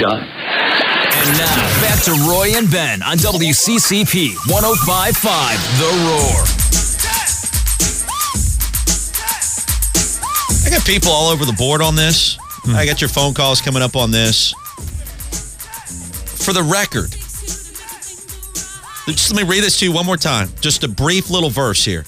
Done. 0.00 0.24
And 0.24 1.36
now, 1.36 1.52
back 1.84 2.00
to 2.08 2.16
Roy 2.32 2.56
and 2.56 2.64
Ben 2.72 3.04
on 3.04 3.20
WCCP 3.20 4.40
1055 4.48 5.20
The 5.76 5.92
Roar. 6.08 6.61
Got 10.82 10.92
people 10.92 11.10
all 11.10 11.30
over 11.30 11.44
the 11.44 11.52
board 11.52 11.82
on 11.82 11.94
this. 11.94 12.38
Hmm. 12.64 12.74
I 12.74 12.86
got 12.86 13.00
your 13.00 13.08
phone 13.08 13.34
calls 13.34 13.60
coming 13.60 13.82
up 13.82 13.96
on 13.96 14.10
this. 14.10 14.52
For 16.44 16.52
the 16.52 16.62
record, 16.62 17.10
just 19.06 19.32
let 19.32 19.42
me 19.42 19.48
read 19.48 19.62
this 19.62 19.78
to 19.78 19.84
you 19.84 19.92
one 19.92 20.06
more 20.06 20.16
time. 20.16 20.48
Just 20.60 20.82
a 20.82 20.88
brief 20.88 21.30
little 21.30 21.50
verse 21.50 21.84
here. 21.84 22.04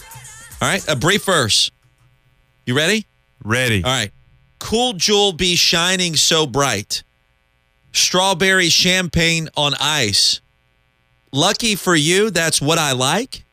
All 0.61 0.69
right, 0.69 0.87
a 0.89 0.97
brief 0.97 1.25
verse. 1.25 1.71
You 2.67 2.77
ready? 2.77 3.07
Ready. 3.45 3.85
All 3.85 3.91
right. 3.91 4.11
Cool 4.59 4.95
jewel 4.95 5.33
be 5.33 5.55
shining 5.55 6.17
so 6.17 6.47
bright. 6.47 7.05
Strawberry 7.93 8.71
champagne 8.71 9.49
on 9.57 9.75
ice. 9.81 10.41
Lucky 11.31 11.75
for 11.77 11.95
you, 11.95 12.31
that's 12.31 12.61
what 12.61 12.79
I 12.79 12.93
like. 12.93 13.45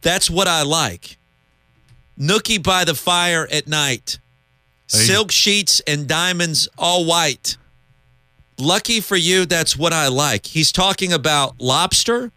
That's 0.00 0.28
what 0.28 0.48
I 0.48 0.62
like. 0.62 1.16
Nookie 2.18 2.62
by 2.62 2.84
the 2.84 2.94
fire 2.94 3.46
at 3.52 3.68
night. 3.68 4.18
Silk 4.92 5.30
sheets 5.30 5.80
and 5.86 6.06
diamonds 6.06 6.68
all 6.76 7.04
white. 7.04 7.56
Lucky 8.58 9.00
for 9.00 9.16
you, 9.16 9.46
that's 9.46 9.76
what 9.76 9.92
I 9.92 10.08
like. 10.08 10.46
He's 10.46 10.70
talking 10.70 11.12
about 11.12 11.60
lobster. 11.60 12.30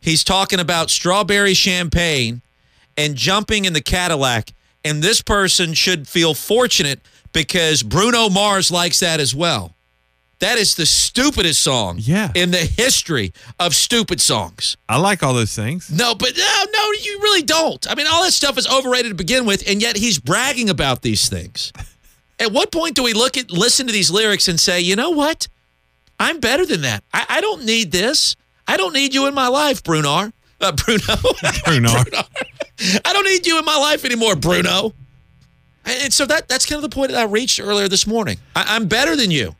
He's 0.00 0.22
talking 0.22 0.60
about 0.60 0.90
strawberry 0.90 1.54
champagne 1.54 2.42
and 2.96 3.16
jumping 3.16 3.64
in 3.64 3.72
the 3.72 3.80
Cadillac. 3.80 4.52
And 4.84 5.02
this 5.02 5.22
person 5.22 5.74
should 5.74 6.06
feel 6.06 6.34
fortunate 6.34 7.00
because 7.32 7.82
Bruno 7.82 8.28
Mars 8.28 8.70
likes 8.70 9.00
that 9.00 9.18
as 9.18 9.34
well. 9.34 9.75
That 10.40 10.58
is 10.58 10.74
the 10.74 10.84
stupidest 10.84 11.62
song 11.62 11.96
Yeah. 11.98 12.30
in 12.34 12.50
the 12.50 12.58
history 12.58 13.32
of 13.58 13.74
stupid 13.74 14.20
songs. 14.20 14.76
I 14.88 14.98
like 14.98 15.22
all 15.22 15.32
those 15.32 15.54
things. 15.56 15.90
No, 15.90 16.14
but 16.14 16.36
no, 16.36 16.64
no, 16.72 16.90
you 17.02 17.18
really 17.22 17.42
don't. 17.42 17.90
I 17.90 17.94
mean, 17.94 18.06
all 18.06 18.22
that 18.22 18.32
stuff 18.32 18.58
is 18.58 18.66
overrated 18.68 19.10
to 19.12 19.14
begin 19.14 19.46
with, 19.46 19.66
and 19.66 19.80
yet 19.80 19.96
he's 19.96 20.18
bragging 20.18 20.68
about 20.68 21.00
these 21.02 21.28
things. 21.30 21.72
At 22.38 22.52
what 22.52 22.70
point 22.70 22.94
do 22.96 23.02
we 23.02 23.14
look 23.14 23.38
at 23.38 23.50
listen 23.50 23.86
to 23.86 23.92
these 23.94 24.10
lyrics 24.10 24.46
and 24.46 24.60
say, 24.60 24.78
you 24.80 24.94
know 24.94 25.08
what? 25.08 25.48
I'm 26.20 26.38
better 26.38 26.66
than 26.66 26.82
that. 26.82 27.02
I, 27.14 27.24
I 27.30 27.40
don't 27.40 27.64
need 27.64 27.92
this. 27.92 28.36
I 28.68 28.76
don't 28.76 28.92
need 28.92 29.14
you 29.14 29.26
in 29.26 29.32
my 29.32 29.48
life, 29.48 29.82
Bruno. 29.82 30.32
Uh, 30.60 30.72
Bruno. 30.72 31.14
Bruno. 31.64 31.90
I 31.90 33.12
don't 33.14 33.24
need 33.24 33.46
you 33.46 33.58
in 33.58 33.64
my 33.64 33.78
life 33.78 34.04
anymore, 34.04 34.36
Bruno. 34.36 34.92
And 35.86 36.04
and 36.04 36.12
so 36.12 36.26
that 36.26 36.46
that's 36.48 36.66
kind 36.66 36.82
of 36.84 36.90
the 36.90 36.94
point 36.94 37.10
that 37.12 37.18
I 37.20 37.24
reached 37.24 37.58
earlier 37.58 37.88
this 37.88 38.06
morning. 38.06 38.36
I, 38.54 38.64
I'm 38.76 38.86
better 38.86 39.16
than 39.16 39.30
you. 39.30 39.54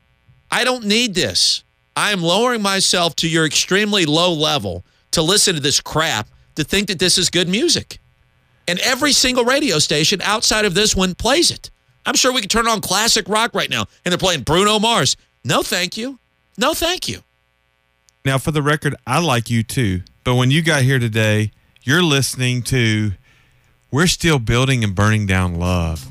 I 0.50 0.64
don't 0.64 0.84
need 0.84 1.14
this. 1.14 1.64
I 1.96 2.12
am 2.12 2.22
lowering 2.22 2.62
myself 2.62 3.16
to 3.16 3.28
your 3.28 3.46
extremely 3.46 4.04
low 4.04 4.32
level 4.32 4.84
to 5.12 5.22
listen 5.22 5.54
to 5.54 5.60
this 5.60 5.80
crap 5.80 6.28
to 6.56 6.64
think 6.64 6.88
that 6.88 6.98
this 6.98 7.18
is 7.18 7.30
good 7.30 7.48
music. 7.48 7.98
And 8.68 8.78
every 8.80 9.12
single 9.12 9.44
radio 9.44 9.78
station 9.78 10.20
outside 10.22 10.64
of 10.64 10.74
this 10.74 10.94
one 10.94 11.14
plays 11.14 11.50
it. 11.50 11.70
I'm 12.04 12.14
sure 12.14 12.32
we 12.32 12.40
could 12.40 12.50
turn 12.50 12.68
on 12.68 12.80
classic 12.80 13.28
rock 13.28 13.54
right 13.54 13.70
now 13.70 13.86
and 14.04 14.12
they're 14.12 14.18
playing 14.18 14.42
Bruno 14.42 14.78
Mars. 14.78 15.16
No, 15.44 15.62
thank 15.62 15.96
you. 15.96 16.18
No, 16.58 16.74
thank 16.74 17.08
you. 17.08 17.20
Now, 18.24 18.38
for 18.38 18.50
the 18.50 18.62
record, 18.62 18.96
I 19.06 19.20
like 19.20 19.50
you 19.50 19.62
too. 19.62 20.02
But 20.24 20.34
when 20.34 20.50
you 20.50 20.62
got 20.62 20.82
here 20.82 20.98
today, 20.98 21.52
you're 21.82 22.02
listening 22.02 22.62
to 22.64 23.12
We're 23.92 24.08
Still 24.08 24.40
Building 24.40 24.82
and 24.82 24.94
Burning 24.94 25.26
Down 25.26 25.54
Love. 25.54 26.08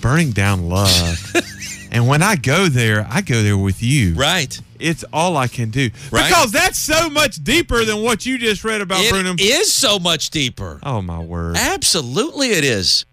Burning 0.00 0.30
Down 0.30 0.70
Love. 0.70 1.34
and 1.90 2.06
when 2.06 2.22
I 2.22 2.36
go 2.36 2.68
there, 2.68 3.06
I 3.10 3.20
go 3.20 3.42
there 3.42 3.58
with 3.58 3.82
you. 3.82 4.14
Right. 4.14 4.58
It's 4.78 5.04
all 5.12 5.36
I 5.36 5.46
can 5.48 5.70
do. 5.70 5.90
Right. 6.10 6.28
Because 6.28 6.52
that's 6.52 6.78
so 6.78 7.10
much 7.10 7.42
deeper 7.44 7.84
than 7.84 8.02
what 8.02 8.24
you 8.24 8.38
just 8.38 8.64
read 8.64 8.80
about 8.80 9.00
It 9.04 9.10
Bruno. 9.10 9.34
is 9.38 9.72
so 9.72 9.98
much 9.98 10.30
deeper. 10.30 10.80
Oh, 10.82 11.02
my 11.02 11.18
word. 11.20 11.56
Absolutely, 11.58 12.50
it 12.52 12.64
is. 12.64 13.04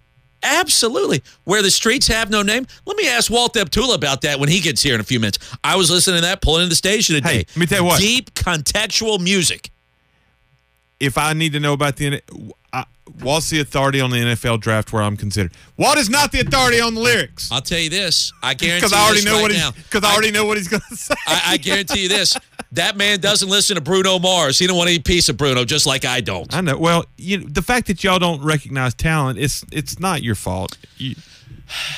Absolutely. 0.44 1.24
Where 1.44 1.62
the 1.62 1.72
streets 1.72 2.08
have 2.08 2.30
no 2.30 2.42
name. 2.42 2.66
Let 2.86 2.96
me 2.96 3.08
ask 3.10 3.30
Walt 3.30 3.54
Deptula 3.54 3.96
about 3.96 4.22
that 4.22 4.40
when 4.40 4.50
he 4.50 4.60
gets 4.62 4.82
here 4.82 4.94
in 4.96 5.02
a 5.02 5.04
few 5.04 5.20
minutes. 5.20 5.40
I 5.64 5.76
was 5.76 5.90
listening 5.92 6.18
to 6.18 6.22
that 6.28 6.42
pulling 6.42 6.62
into 6.62 6.70
the 6.70 6.76
station 6.76 7.16
today. 7.16 7.30
Hey, 7.30 7.46
let 7.50 7.58
me 7.58 7.66
tell 7.66 7.80
you 7.80 7.86
what. 7.86 8.00
Deep 8.00 8.34
contextual 8.34 9.20
music. 9.20 9.72
If 11.00 11.18
I 11.18 11.34
need 11.34 11.54
to 11.54 11.60
know 11.60 11.74
about 11.74 11.98
the. 11.98 12.22
I, 12.74 12.86
Walt's 13.22 13.50
the 13.50 13.60
authority 13.62 14.02
on 14.02 14.10
the 14.10 14.18
NFL 14.18 14.60
draft 14.60 14.92
where 14.92 15.02
I'm 15.02 15.16
considered. 15.18 15.54
Walt 15.78 15.98
is 15.98 16.10
not 16.10 16.32
the 16.32 16.42
authority 16.42 16.80
on 16.82 16.94
the 16.96 17.02
lyrics. 17.02 17.50
I'll 17.52 17.62
tell 17.62 17.80
you 17.80 17.90
this. 17.90 18.34
I 18.44 18.54
guarantee 18.56 18.80
Because 18.88 18.94
I 18.94 19.02
already 19.04 19.18
this 19.22 19.26
know 19.26 19.34
right 19.36 19.42
what 19.42 19.52
he's. 19.52 19.62
now. 19.62 19.72
Because 19.90 20.04
I 20.04 20.14
already 20.14 20.32
know 20.32 20.46
what 20.46 20.58
he's 20.58 20.68
going 20.68 20.82
to 20.90 20.96
say. 20.96 21.16
I, 21.26 21.42
I 21.54 21.58
guarantee 21.58 22.04
you 22.04 22.10
this. 22.10 22.38
That 22.74 22.98
man 22.98 23.20
doesn't 23.22 23.48
listen 23.50 23.76
to 23.76 23.82
Bruno 23.82 24.20
Mars. 24.20 24.60
He 24.60 24.68
don't 24.68 24.76
want 24.78 24.90
any 24.90 25.00
piece 25.00 25.30
of 25.30 25.38
Bruno, 25.38 25.64
just 25.64 25.86
like 25.86 26.04
I 26.04 26.20
don't. 26.20 26.54
I 26.54 26.60
know. 26.60 26.78
Well, 26.78 27.06
you 27.16 27.38
know, 27.40 27.48
the 27.48 27.62
fact 27.62 27.88
that 27.88 28.04
y'all 28.04 28.20
don't 28.20 28.44
recognize 28.44 28.94
talent, 28.94 29.40
it's 29.40 29.64
it's 29.72 30.00
not 30.02 30.22
your 30.22 30.36
fault. 30.36 30.78
You, 30.98 31.16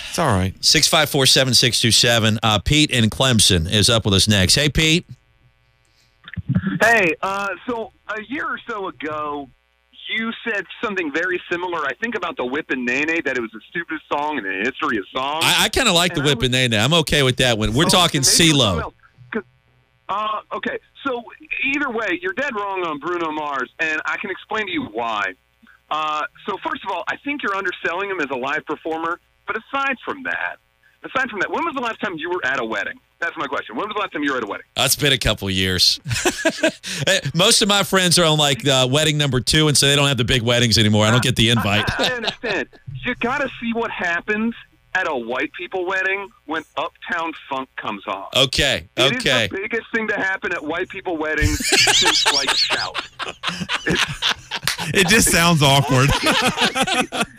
it's 0.10 0.20
all 0.20 0.28
right. 0.28 0.54
654 0.64 1.26
7627. 1.26 2.40
Uh, 2.44 2.60
Pete 2.60 2.92
in 2.92 3.10
Clemson 3.10 3.70
is 3.72 3.90
up 3.90 4.06
with 4.06 4.14
us 4.14 4.28
next. 4.28 4.54
Hey, 4.56 4.70
Pete. 4.70 5.08
Hey, 6.82 7.16
uh, 7.22 7.50
so 7.68 7.92
a 8.08 8.22
year 8.28 8.46
or 8.46 8.60
so 8.70 8.88
ago, 8.88 9.50
you 10.10 10.32
said 10.44 10.66
something 10.84 11.12
very 11.14 11.42
similar. 11.52 11.86
I 11.86 11.94
think 12.02 12.16
about 12.16 12.36
the 12.38 12.46
Whip 12.46 12.70
and 12.72 12.86
Nae 12.86 13.02
Nae, 13.04 13.22
that 13.26 13.38
it 13.38 13.42
was 13.42 13.52
the 13.52 13.62
stupidest 13.70 14.04
song 14.12 14.38
in 14.38 14.44
the 14.44 14.52
history 14.64 14.98
of 14.98 15.06
songs. 15.14 15.44
I, 15.46 15.66
I 15.66 15.70
kind 15.70 15.88
of 15.88 15.94
like 15.96 16.14
the 16.16 16.22
whip 16.22 16.42
and 16.42 16.52
name. 16.52 16.74
I'm 16.74 16.94
okay 16.96 17.24
with 17.24 17.38
that 17.38 17.58
one. 17.58 17.74
We're 17.74 17.86
Oh, 17.86 17.90
talking 17.90 18.22
CeeLo. 18.22 18.58
someone 18.60 18.84
else. 18.84 18.94
'Cause- 19.32 19.44
Uh, 20.10 20.42
okay, 20.54 20.80
so 21.06 21.24
either 21.64 21.90
way, 21.90 22.20
you're 22.22 22.34
dead 22.34 22.56
wrong 22.56 22.84
on 22.86 22.98
Bruno 23.00 23.32
Mars, 23.32 23.70
and 23.80 24.02
I 24.06 24.18
can 24.18 24.32
explain 24.32 24.66
to 24.66 24.72
you 24.72 24.84
why. 24.86 25.34
Uh, 25.92 26.24
so 26.48 26.58
first 26.68 26.84
of 26.84 26.92
all, 26.92 27.04
I 27.08 27.16
think 27.18 27.42
you're 27.44 27.56
underselling 27.56 28.10
him 28.10 28.20
as 28.20 28.28
a 28.32 28.36
live 28.38 28.66
performer. 28.66 29.20
But 29.48 29.58
aside 29.58 29.98
from 30.06 30.24
that, 30.24 30.58
aside 31.04 31.30
from 31.30 31.40
that, 31.40 31.50
when 31.50 31.66
was 31.66 31.74
the 31.76 31.82
last 31.82 32.00
time 32.02 32.16
you 32.18 32.30
were 32.30 32.46
at 32.46 32.60
a 32.60 32.66
wedding? 32.66 33.00
That's 33.20 33.36
my 33.38 33.48
question. 33.48 33.76
When 33.76 33.86
was 33.88 33.94
the 33.96 34.00
last 34.00 34.14
time 34.14 34.24
you 34.24 34.32
were 34.32 34.38
at 34.38 34.44
a 34.44 34.48
wedding? 34.48 34.66
Uh, 34.78 34.84
It's 34.86 34.96
been 34.96 35.12
a 35.14 35.18
couple 35.18 35.48
of 35.48 35.54
years. 35.54 36.00
Eh, 37.08 37.20
Most 37.34 37.62
of 37.62 37.68
my 37.70 37.84
friends 37.84 38.18
are 38.20 38.26
on 38.26 38.38
like 38.38 38.66
uh, 38.68 38.88
wedding 38.90 39.18
number 39.18 39.40
two, 39.40 39.68
and 39.68 39.78
so 39.78 39.88
they 39.88 39.96
don't 39.96 40.08
have 40.08 40.18
the 40.18 40.24
big 40.26 40.42
weddings 40.42 40.78
anymore. 40.78 41.06
I 41.06 41.12
don't 41.12 41.24
get 41.24 41.36
the 41.36 41.50
invite. 41.50 41.86
I 42.00 42.06
understand. 42.14 42.68
You 43.06 43.16
got 43.16 43.40
to 43.42 43.50
see 43.62 43.72
what 43.74 43.90
happens 43.92 44.54
at 44.96 45.08
a 45.08 45.16
white 45.16 45.52
people 45.54 45.86
wedding 45.86 46.28
when 46.46 46.64
Uptown 46.76 47.32
Funk 47.50 47.70
comes 47.78 48.06
on. 48.08 48.26
Okay, 48.36 48.88
It 48.98 49.12
is 49.16 49.18
okay. 49.26 49.48
the 49.48 49.56
biggest 49.58 49.86
thing 49.94 50.08
to 50.10 50.16
happen 50.16 50.52
at 50.52 50.64
white 50.64 50.90
people 50.90 51.16
weddings 51.18 51.60
since 51.68 52.34
like 52.34 52.50
shout. 52.52 52.98
It 54.94 55.08
just 55.08 55.30
sounds 55.32 55.62
awkward. 55.62 56.10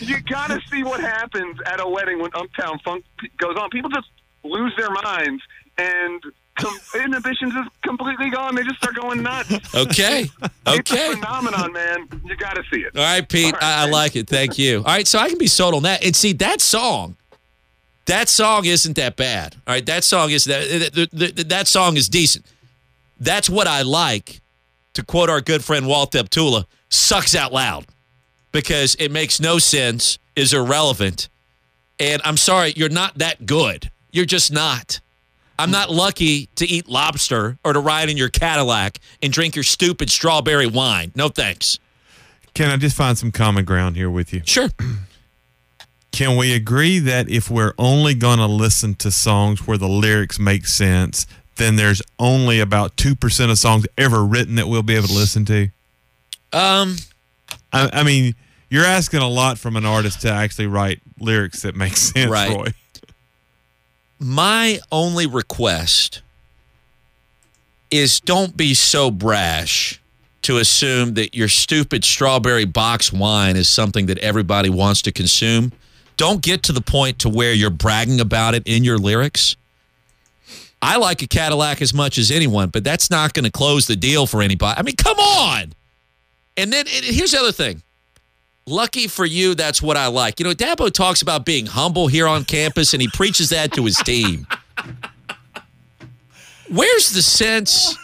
You 0.00 0.20
got 0.22 0.48
to 0.48 0.60
see 0.70 0.82
what 0.82 1.00
happens 1.00 1.56
at 1.66 1.80
a 1.80 1.88
wedding 1.88 2.18
when 2.20 2.30
Uptown 2.34 2.78
Funk 2.84 3.04
p- 3.18 3.30
goes 3.38 3.56
on. 3.56 3.70
People 3.70 3.90
just 3.90 4.08
lose 4.44 4.72
their 4.76 4.90
minds 4.90 5.42
and 5.78 6.22
com- 6.58 6.78
inhibitions 7.04 7.54
is 7.54 7.66
completely 7.82 8.30
gone. 8.30 8.54
They 8.54 8.62
just 8.62 8.76
start 8.76 8.94
going 8.94 9.22
nuts. 9.22 9.50
Okay, 9.74 10.28
okay. 10.66 11.12
phenomenon, 11.14 11.72
man. 11.72 12.08
You 12.24 12.36
got 12.36 12.54
to 12.54 12.62
see 12.72 12.80
it. 12.80 12.96
All 12.96 13.02
right, 13.02 13.28
Pete. 13.28 13.54
I, 13.60 13.86
I 13.86 13.90
like 13.90 14.14
it. 14.16 14.28
Thank 14.28 14.58
you. 14.58 14.78
All 14.78 14.84
right, 14.84 15.06
so 15.06 15.18
I 15.18 15.28
can 15.28 15.38
be 15.38 15.46
sold 15.48 15.74
on 15.74 15.82
that. 15.82 16.04
And 16.04 16.14
see, 16.14 16.32
that 16.34 16.60
song, 16.60 17.16
That 18.06 18.28
song 18.28 18.66
isn't 18.66 18.96
that 18.96 19.16
bad. 19.16 19.56
All 19.66 19.74
right, 19.74 19.84
that 19.86 20.04
song 20.04 20.30
is 20.30 20.44
that 20.44 20.94
that, 20.94 21.10
that, 21.12 21.48
that 21.48 21.66
song 21.68 21.96
is 21.96 22.08
decent. 22.08 22.44
That's 23.18 23.48
what 23.50 23.66
I 23.66 23.82
like. 23.82 24.40
To 24.94 25.02
quote 25.02 25.28
our 25.28 25.40
good 25.40 25.64
friend 25.64 25.88
Walt 25.88 26.12
Deptula, 26.12 26.66
sucks 26.88 27.34
out 27.34 27.52
loud 27.52 27.86
because 28.52 28.94
it 29.00 29.10
makes 29.10 29.40
no 29.40 29.58
sense, 29.58 30.18
is 30.36 30.52
irrelevant, 30.54 31.28
and 31.98 32.22
I'm 32.24 32.36
sorry, 32.36 32.74
you're 32.76 32.88
not 32.88 33.18
that 33.18 33.44
good. 33.44 33.90
You're 34.14 34.24
just 34.24 34.52
not. 34.52 35.00
I'm 35.58 35.72
not 35.72 35.90
lucky 35.90 36.48
to 36.54 36.64
eat 36.66 36.88
lobster 36.88 37.58
or 37.64 37.72
to 37.72 37.80
ride 37.80 38.08
in 38.08 38.16
your 38.16 38.28
Cadillac 38.28 39.00
and 39.20 39.32
drink 39.32 39.56
your 39.56 39.64
stupid 39.64 40.08
strawberry 40.08 40.68
wine. 40.68 41.10
No 41.16 41.28
thanks. 41.28 41.80
Can 42.54 42.70
I 42.70 42.76
just 42.76 42.96
find 42.96 43.18
some 43.18 43.32
common 43.32 43.64
ground 43.64 43.96
here 43.96 44.08
with 44.08 44.32
you? 44.32 44.42
Sure. 44.46 44.68
Can 46.12 46.36
we 46.36 46.54
agree 46.54 47.00
that 47.00 47.28
if 47.28 47.50
we're 47.50 47.74
only 47.76 48.14
going 48.14 48.38
to 48.38 48.46
listen 48.46 48.94
to 48.96 49.10
songs 49.10 49.66
where 49.66 49.76
the 49.76 49.88
lyrics 49.88 50.38
make 50.38 50.64
sense, 50.66 51.26
then 51.56 51.74
there's 51.74 52.00
only 52.20 52.60
about 52.60 52.96
2% 52.96 53.50
of 53.50 53.58
songs 53.58 53.84
ever 53.98 54.24
written 54.24 54.54
that 54.54 54.68
we'll 54.68 54.84
be 54.84 54.94
able 54.94 55.08
to 55.08 55.12
listen 55.14 55.44
to? 55.46 55.70
Um, 56.52 56.94
I, 57.72 57.90
I 57.92 58.02
mean, 58.04 58.36
you're 58.70 58.84
asking 58.84 59.22
a 59.22 59.28
lot 59.28 59.58
from 59.58 59.74
an 59.74 59.84
artist 59.84 60.20
to 60.20 60.30
actually 60.30 60.68
write 60.68 61.00
lyrics 61.18 61.62
that 61.62 61.74
make 61.74 61.96
sense, 61.96 62.30
Right. 62.30 62.56
Roy. 62.56 62.66
My 64.24 64.80
only 64.90 65.26
request 65.26 66.22
is 67.90 68.20
don't 68.20 68.56
be 68.56 68.72
so 68.72 69.10
brash 69.10 70.00
to 70.40 70.56
assume 70.56 71.12
that 71.12 71.34
your 71.34 71.46
stupid 71.46 72.06
strawberry 72.06 72.64
box 72.64 73.12
wine 73.12 73.54
is 73.54 73.68
something 73.68 74.06
that 74.06 74.16
everybody 74.20 74.70
wants 74.70 75.02
to 75.02 75.12
consume. 75.12 75.72
Don't 76.16 76.40
get 76.40 76.62
to 76.62 76.72
the 76.72 76.80
point 76.80 77.18
to 77.18 77.28
where 77.28 77.52
you're 77.52 77.68
bragging 77.68 78.18
about 78.18 78.54
it 78.54 78.62
in 78.64 78.82
your 78.82 78.96
lyrics. 78.96 79.56
I 80.80 80.96
like 80.96 81.20
a 81.20 81.26
Cadillac 81.26 81.82
as 81.82 81.92
much 81.92 82.16
as 82.16 82.30
anyone, 82.30 82.70
but 82.70 82.82
that's 82.82 83.10
not 83.10 83.34
going 83.34 83.44
to 83.44 83.52
close 83.52 83.86
the 83.86 83.96
deal 83.96 84.26
for 84.26 84.40
anybody. 84.40 84.78
I 84.78 84.82
mean, 84.82 84.96
come 84.96 85.18
on. 85.18 85.74
And 86.56 86.72
then 86.72 86.86
here's 86.86 87.32
the 87.32 87.40
other 87.40 87.52
thing. 87.52 87.82
Lucky 88.66 89.08
for 89.08 89.26
you, 89.26 89.54
that's 89.54 89.82
what 89.82 89.96
I 89.96 90.06
like. 90.06 90.40
You 90.40 90.44
know, 90.44 90.52
Dabo 90.52 90.90
talks 90.90 91.20
about 91.20 91.44
being 91.44 91.66
humble 91.66 92.06
here 92.06 92.26
on 92.26 92.44
campus, 92.44 92.94
and 92.94 93.02
he 93.02 93.08
preaches 93.08 93.50
that 93.50 93.72
to 93.72 93.84
his 93.84 93.96
team. 93.96 94.46
Where's 96.70 97.10
the 97.10 97.20
sense 97.20 97.96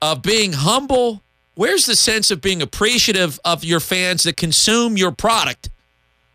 of 0.00 0.22
being 0.22 0.52
humble? 0.52 1.22
Where's 1.56 1.86
the 1.86 1.96
sense 1.96 2.30
of 2.30 2.40
being 2.40 2.62
appreciative 2.62 3.40
of 3.44 3.64
your 3.64 3.80
fans 3.80 4.22
that 4.22 4.36
consume 4.36 4.96
your 4.96 5.10
product? 5.10 5.68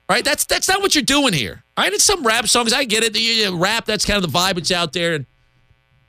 Right? 0.10 0.26
That's 0.26 0.44
that's 0.46 0.68
not 0.68 0.82
what 0.82 0.96
you're 0.96 1.04
doing 1.04 1.34
here. 1.34 1.64
All 1.78 1.84
right, 1.86 1.94
it's 1.94 2.04
some 2.04 2.26
rap 2.26 2.48
songs. 2.48 2.74
I 2.74 2.84
get 2.84 3.04
it. 3.04 3.18
You 3.18 3.56
rap, 3.56 3.86
that's 3.86 4.06
kind 4.06 4.22
of 4.22 4.30
the 4.30 4.38
vibe 4.38 4.58
it's 4.58 4.72
out 4.72 4.92
there. 4.92 5.14
And 5.14 5.26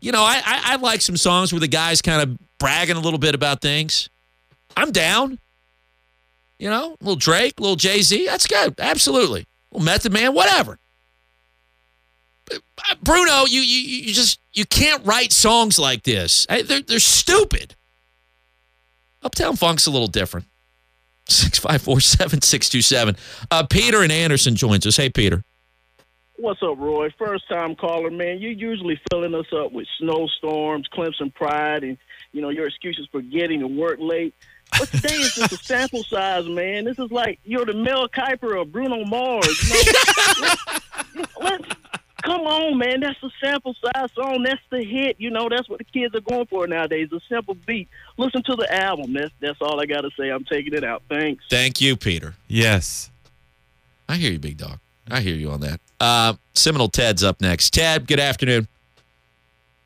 you 0.00 0.10
know, 0.10 0.22
I, 0.22 0.42
I 0.44 0.60
I 0.72 0.76
like 0.76 1.02
some 1.02 1.16
songs 1.16 1.52
where 1.52 1.60
the 1.60 1.68
guys 1.68 2.02
kind 2.02 2.22
of 2.22 2.38
bragging 2.58 2.96
a 2.96 3.00
little 3.00 3.18
bit 3.18 3.34
about 3.34 3.60
things. 3.60 4.08
I'm 4.76 4.90
down. 4.90 5.38
You 6.60 6.68
know, 6.68 6.94
little 7.00 7.16
Drake, 7.16 7.58
little 7.58 7.74
Jay 7.74 8.02
Z. 8.02 8.26
That's 8.26 8.46
good. 8.46 8.74
Absolutely. 8.78 9.46
Little 9.72 9.84
Method 9.84 10.12
Man, 10.12 10.34
whatever. 10.34 10.78
Uh, 12.52 12.58
Bruno, 13.02 13.46
you, 13.46 13.62
you 13.62 14.04
you 14.04 14.12
just 14.12 14.38
you 14.52 14.66
can't 14.66 15.04
write 15.06 15.32
songs 15.32 15.78
like 15.78 16.02
this. 16.02 16.46
They're 16.48 16.82
they're 16.82 16.98
stupid. 16.98 17.76
Uptown 19.22 19.56
Funk's 19.56 19.86
a 19.86 19.90
little 19.90 20.06
different. 20.06 20.48
Six 21.28 21.58
five 21.58 21.80
four 21.80 21.98
seven 22.00 22.42
six 22.42 22.68
two 22.68 22.82
seven. 22.82 23.16
Uh, 23.50 23.62
Peter 23.62 24.02
and 24.02 24.12
Anderson 24.12 24.54
joins 24.54 24.86
us. 24.86 24.98
Hey, 24.98 25.08
Peter. 25.08 25.42
What's 26.36 26.62
up, 26.62 26.78
Roy? 26.78 27.08
First 27.18 27.48
time 27.48 27.74
caller, 27.74 28.10
man. 28.10 28.38
You're 28.38 28.52
usually 28.52 29.00
filling 29.10 29.34
us 29.34 29.46
up 29.54 29.72
with 29.72 29.86
snowstorms, 29.98 30.88
Clemson 30.92 31.34
pride, 31.34 31.84
and 31.84 31.96
you 32.32 32.42
know 32.42 32.50
your 32.50 32.66
excuses 32.66 33.08
for 33.10 33.22
getting 33.22 33.60
to 33.60 33.66
work 33.66 33.96
late. 33.98 34.34
But 34.80 34.88
today 34.90 35.14
is 35.14 35.34
just 35.34 35.52
a 35.52 35.56
sample 35.58 36.02
size, 36.04 36.46
man. 36.48 36.84
This 36.84 36.98
is 36.98 37.10
like 37.12 37.38
you're 37.44 37.64
the 37.66 37.74
Mel 37.74 38.08
Kiper 38.08 38.60
of 38.60 38.72
Bruno 38.72 39.04
Mars. 39.04 39.46
You 39.70 39.92
know? 39.92 40.54
let's, 41.16 41.38
let's- 41.40 41.76
come 42.22 42.42
on, 42.42 42.78
man. 42.78 43.00
That's 43.00 43.22
a 43.22 43.30
sample 43.42 43.74
size 43.74 44.10
song. 44.12 44.42
That's 44.42 44.60
the 44.70 44.82
hit. 44.82 45.16
You 45.18 45.30
know, 45.30 45.48
that's 45.48 45.68
what 45.68 45.78
the 45.78 45.84
kids 45.84 46.14
are 46.14 46.20
going 46.20 46.46
for 46.46 46.66
nowadays. 46.66 47.10
A 47.12 47.20
simple 47.28 47.56
beat. 47.66 47.88
Listen 48.16 48.42
to 48.44 48.56
the 48.56 48.72
album. 48.74 49.12
That's 49.12 49.32
that's 49.40 49.60
all 49.60 49.80
I 49.80 49.86
got 49.86 50.00
to 50.02 50.10
say. 50.18 50.30
I'm 50.30 50.44
taking 50.44 50.74
it 50.74 50.84
out. 50.84 51.02
Thanks. 51.08 51.44
Thank 51.50 51.80
you, 51.80 51.96
Peter. 51.96 52.34
Yes. 52.48 53.10
I 54.08 54.16
hear 54.16 54.32
you, 54.32 54.38
big 54.38 54.56
dog. 54.56 54.78
I 55.10 55.20
hear 55.20 55.34
you 55.36 55.50
on 55.50 55.60
that. 55.60 55.80
Uh, 56.00 56.34
Seminole 56.54 56.88
Ted's 56.88 57.22
up 57.22 57.40
next. 57.40 57.72
Ted, 57.74 58.06
good 58.06 58.20
afternoon. 58.20 58.66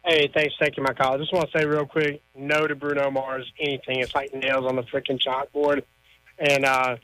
Hey, 0.04 0.28
thanks 0.34 0.54
for 0.56 0.64
taking 0.66 0.84
my 0.84 0.92
call. 0.92 1.14
I 1.14 1.18
just 1.18 1.32
want 1.32 1.50
to 1.50 1.58
say 1.58 1.64
real 1.64 1.86
quick, 1.86 2.22
no 2.36 2.66
to 2.66 2.74
Bruno 2.74 3.10
Mars, 3.10 3.50
anything. 3.58 4.00
It's 4.00 4.14
like 4.14 4.34
nails 4.34 4.66
on 4.66 4.76
the 4.76 4.82
freaking 4.82 5.18
chalkboard. 5.20 5.82
And 6.38 6.64
uh 6.64 6.96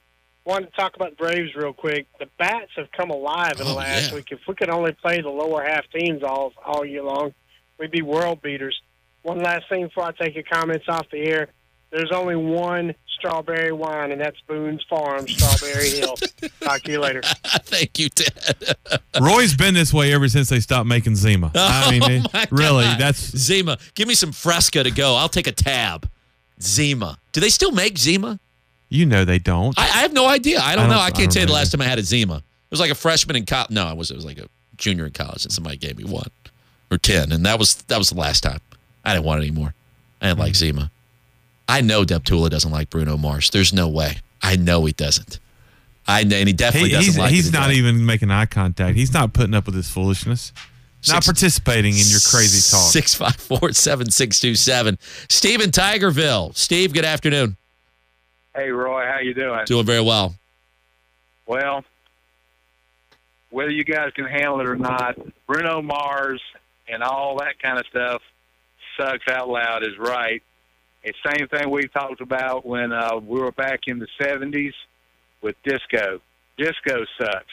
wanted 0.45 0.67
to 0.71 0.77
talk 0.77 0.97
about 0.97 1.11
the 1.11 1.17
Braves 1.17 1.55
real 1.55 1.73
quick. 1.73 2.07
The 2.19 2.27
bats 2.39 2.73
have 2.77 2.91
come 2.93 3.11
alive 3.11 3.53
in 3.61 3.67
the 3.67 3.73
Oh, 3.73 3.77
last 3.77 4.09
yeah. 4.11 4.15
week. 4.17 4.27
If 4.33 4.41
we 4.49 4.55
could 4.55 4.69
only 4.71 4.93
play 4.93 5.21
the 5.21 5.31
lower 5.31 5.63
half 5.65 5.85
teams 5.91 6.23
all 6.23 6.53
all 6.65 6.85
year 6.85 7.03
long, 7.03 7.33
we'd 7.79 7.91
be 7.91 8.03
world 8.03 8.43
beaters. 8.43 8.81
One 9.23 9.43
last 9.43 9.69
thing 9.69 9.85
before 9.87 10.05
I 10.05 10.13
take 10.13 10.35
your 10.35 10.45
comments 10.45 10.87
off 10.89 11.07
the 11.11 11.19
air. 11.21 11.49
There's 11.91 12.13
only 12.13 12.37
one 12.37 12.95
strawberry 13.19 13.73
wine, 13.73 14.13
and 14.13 14.21
that's 14.21 14.41
Boone's 14.47 14.83
Farm, 14.89 15.27
Strawberry 15.29 15.91
Hill. 15.91 16.17
Talk 16.61 16.83
to 16.83 16.93
you 16.93 17.01
later. 17.01 17.21
Thank 17.65 17.99
you, 17.99 18.09
Ted. 18.09 18.77
Roy's 19.21 19.55
been 19.55 19.75
this 19.75 19.93
way 19.93 20.13
ever 20.15 20.29
since 20.29 20.49
they 20.49 20.61
stopped 20.61 20.87
making 20.87 21.17
Zima. 21.17 21.51
I 21.55 21.91
mean, 21.91 22.03
Oh, 22.03 22.07
it- 22.09 22.33
my 22.33 22.47
really, 22.51 22.85
God. 22.85 23.01
that's 23.01 23.37
Zima. 23.37 23.77
Give 23.95 24.07
me 24.09 24.15
some 24.15 24.33
Fresca 24.33 24.83
to 24.85 24.91
go. 24.91 25.17
I'll 25.17 25.29
take 25.29 25.47
a 25.49 25.53
tab. 25.53 26.09
Zima. 26.63 27.19
Do 27.33 27.41
they 27.41 27.49
still 27.51 27.73
make 27.73 27.99
Zima? 27.99 28.39
you 28.93 29.07
know 29.07 29.25
they 29.25 29.39
don't. 29.39 29.79
I, 29.79 29.83
I 29.85 29.87
have 30.03 30.13
no 30.13 30.27
idea. 30.27 30.59
I 30.59 30.75
don't, 30.75 30.85
I 30.85 30.87
don't- 30.87 30.91
know. 30.97 30.99
I 31.01 31.07
I 31.07 31.11
can't 31.11 31.25
don't 31.25 31.31
tell 31.33 31.41
you 31.43 31.47
the 31.47 31.53
last 31.53 31.71
time 31.71 31.81
I 31.81 31.85
had 31.85 31.99
a 31.99 32.03
Zima. 32.03 32.37
It 32.39 32.43
was 32.71 32.81
like 32.81 32.91
a 32.91 32.95
freshman 32.97 33.37
in 33.37 33.47
college. 33.47 33.71
No, 33.71 33.89
it 33.91 33.97
was. 33.97 34.11
It 34.11 34.17
was 34.17 34.25
like 34.25 34.39
a 34.39 34.47
junior 34.77 35.07
in 35.07 35.13
college, 35.13 35.45
and 35.45 35.53
somebody 35.53 35.77
gave 35.77 35.97
me 35.99 36.05
one 36.05 36.29
or 36.91 36.99
ten, 36.99 37.31
and 37.33 37.45
that 37.47 37.59
was 37.59 37.77
that 37.83 37.99
was 37.99 38.11
the 38.11 38.19
last 38.19 38.43
time. 38.43 38.59
I 39.05 39.13
didn't 39.15 39.27
want 39.27 39.43
it 39.43 39.47
anymore. 39.47 39.75
I 40.21 40.27
didn't 40.27 40.39
Hmm. 40.39 40.43
like 40.43 40.55
Zima. 40.57 40.91
I 41.71 41.81
know 41.83 42.03
Deptula 42.05 42.51
doesn't 42.51 42.71
like 42.73 42.91
Bruno 42.91 43.17
Mars. 43.17 43.51
There's 43.51 43.73
no 43.73 43.89
way. 43.89 44.19
I 44.43 44.57
know 44.57 44.85
he 44.87 44.93
doesn't. 44.93 45.39
I 46.09 46.25
know, 46.25 46.37
and 46.37 46.49
he 46.49 46.53
definitely 46.53 46.89
He- 46.91 46.95
doesn't 46.97 47.07
he's 47.13 47.19
like. 47.19 47.31
he's 47.31 47.49
it 47.49 47.53
not 47.53 47.71
either. 47.71 47.75
even 47.75 48.05
making 48.05 48.31
eye 48.33 48.47
contact. 48.47 48.97
He's 48.97 49.13
not 49.15 49.33
putting 49.33 49.55
up 49.55 49.67
with 49.67 49.77
this 49.77 49.89
foolishness. 49.89 50.53
Not 51.09 51.25
participating 51.25 51.93
in 51.93 52.05
your 52.09 52.19
crazy 52.29 52.69
talk. 52.71 52.91
Six 52.91 53.15
five 53.15 53.37
four 53.37 53.73
seven 53.73 54.11
six 54.11 54.41
two 54.41 54.55
seven. 54.55 54.99
Steve 55.29 55.61
in 55.63 55.71
Tigerville. 55.71 56.55
Steve, 56.57 56.93
good 56.93 57.05
afternoon. 57.05 57.57
Hey, 58.55 58.71
Roy, 58.71 59.07
how 59.07 59.21
you 59.21 59.33
doing? 59.33 59.65
Doing 59.67 59.87
very 59.87 60.01
well. 60.03 60.35
Well, 61.47 61.85
whether 63.51 63.71
you 63.71 63.85
guys 63.85 64.11
can 64.15 64.27
handle 64.27 64.61
it 64.61 64.67
or 64.67 64.77
not, 64.77 65.17
Bruno 65.47 65.81
Mars 65.83 66.41
and 66.89 67.03
all 67.03 67.39
that 67.39 67.59
kind 67.63 67.79
of 67.79 67.87
stuff 67.87 68.21
sucks 68.99 69.27
out 69.29 69.49
loud 69.49 69.83
is 69.83 69.97
right. 69.99 70.43
It's 71.03 71.19
same 71.25 71.49
thing 71.49 71.71
we 71.71 71.89
talked 71.89 72.21
about 72.21 72.67
when 72.67 72.93
uh, 72.93 73.17
we 73.17 73.41
were 73.41 73.53
back 73.53 73.81
in 73.87 73.99
the 73.99 74.09
'70s 74.21 74.73
with 75.43 75.57
disco. 75.65 76.21
Disco 76.59 77.05
sucks. 77.19 77.47